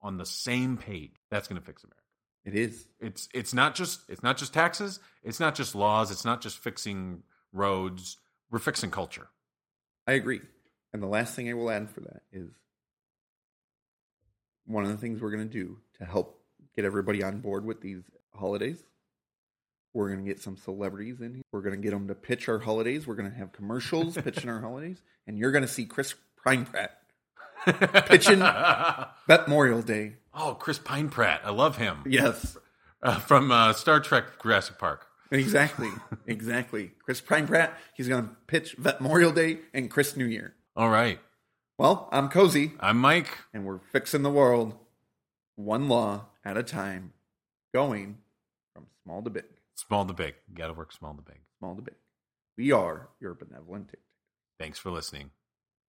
on 0.00 0.16
the 0.18 0.26
same 0.26 0.76
page. 0.76 1.12
That's 1.30 1.48
going 1.48 1.60
to 1.60 1.66
fix 1.66 1.84
America. 1.84 1.98
It 2.44 2.54
is. 2.56 2.88
It's 3.00 3.28
it's 3.32 3.54
not 3.54 3.76
just 3.76 4.00
it's 4.08 4.22
not 4.22 4.36
just 4.36 4.52
taxes. 4.52 4.98
It's 5.22 5.38
not 5.38 5.54
just 5.54 5.74
laws. 5.74 6.10
It's 6.10 6.24
not 6.24 6.40
just 6.40 6.58
fixing 6.58 7.22
roads. 7.52 8.16
We're 8.50 8.58
fixing 8.58 8.90
culture. 8.90 9.28
I 10.06 10.12
agree. 10.12 10.40
And 10.92 11.02
the 11.02 11.06
last 11.06 11.36
thing 11.36 11.48
I 11.48 11.54
will 11.54 11.70
add 11.70 11.88
for 11.90 12.00
that 12.00 12.22
is 12.32 12.50
one 14.66 14.84
of 14.84 14.90
the 14.90 14.96
things 14.96 15.20
we're 15.20 15.30
going 15.30 15.48
to 15.48 15.52
do 15.52 15.78
to 15.98 16.04
help 16.04 16.40
get 16.74 16.84
everybody 16.84 17.22
on 17.22 17.38
board 17.38 17.64
with 17.64 17.80
these 17.80 18.02
holidays. 18.34 18.82
We're 19.94 20.08
going 20.12 20.24
to 20.24 20.28
get 20.30 20.40
some 20.40 20.56
celebrities 20.56 21.20
in 21.20 21.34
here. 21.34 21.42
We're 21.52 21.60
going 21.62 21.74
to 21.76 21.80
get 21.82 21.90
them 21.90 22.08
to 22.08 22.14
pitch 22.14 22.48
our 22.48 22.58
holidays. 22.58 23.06
We're 23.06 23.14
going 23.14 23.30
to 23.30 23.36
have 23.36 23.52
commercials 23.52 24.16
pitching 24.16 24.48
our 24.48 24.60
holidays. 24.60 25.02
And 25.26 25.38
you're 25.38 25.52
going 25.52 25.62
to 25.62 25.68
see 25.68 25.84
Chris 25.84 26.14
Pine 26.44 26.64
Pratt 26.64 26.98
Pitching- 28.08 28.42
Memorial 29.28 29.82
Day. 29.82 30.14
oh, 30.34 30.54
Chris 30.58 30.78
Pine 30.78 31.08
Pratt. 31.08 31.42
I 31.44 31.50
love 31.50 31.76
him 31.76 31.98
Yes, 32.06 32.56
uh, 33.02 33.18
from 33.20 33.50
uh, 33.52 33.72
Star 33.72 34.00
Trek 34.00 34.42
Jurassic 34.42 34.78
Park. 34.78 35.06
exactly. 35.30 35.90
exactly. 36.26 36.92
Chris 37.04 37.20
Pine 37.20 37.46
Pratt. 37.46 37.76
He's 37.94 38.08
going 38.08 38.24
to 38.24 38.30
pitch 38.46 38.76
Memorial 38.78 39.32
Day 39.32 39.58
and 39.74 39.90
Chris 39.90 40.16
New 40.16 40.24
Year. 40.26 40.54
All 40.74 40.88
right, 40.88 41.20
Well, 41.78 42.08
I'm 42.12 42.28
Cozy. 42.30 42.72
I'm 42.80 42.96
Mike. 42.98 43.28
and 43.52 43.64
we're 43.66 43.80
fixing 43.92 44.22
the 44.22 44.30
world 44.30 44.74
one 45.56 45.86
law 45.88 46.26
at 46.44 46.56
a 46.56 46.62
time, 46.62 47.12
going 47.74 48.16
from 48.74 48.86
small 49.04 49.22
to 49.22 49.28
big, 49.30 49.44
Small 49.86 50.06
to 50.06 50.12
big. 50.12 50.34
Got 50.54 50.68
to 50.68 50.74
work 50.74 50.92
small 50.92 51.14
to 51.14 51.22
big. 51.22 51.40
small 51.58 51.74
to 51.74 51.82
big. 51.82 51.94
We 52.56 52.72
are 52.72 53.08
your 53.20 53.34
benevolent 53.34 53.86
dictator. 53.86 54.02
Thanks 54.58 54.78
for 54.78 54.90
listening. 54.90 55.30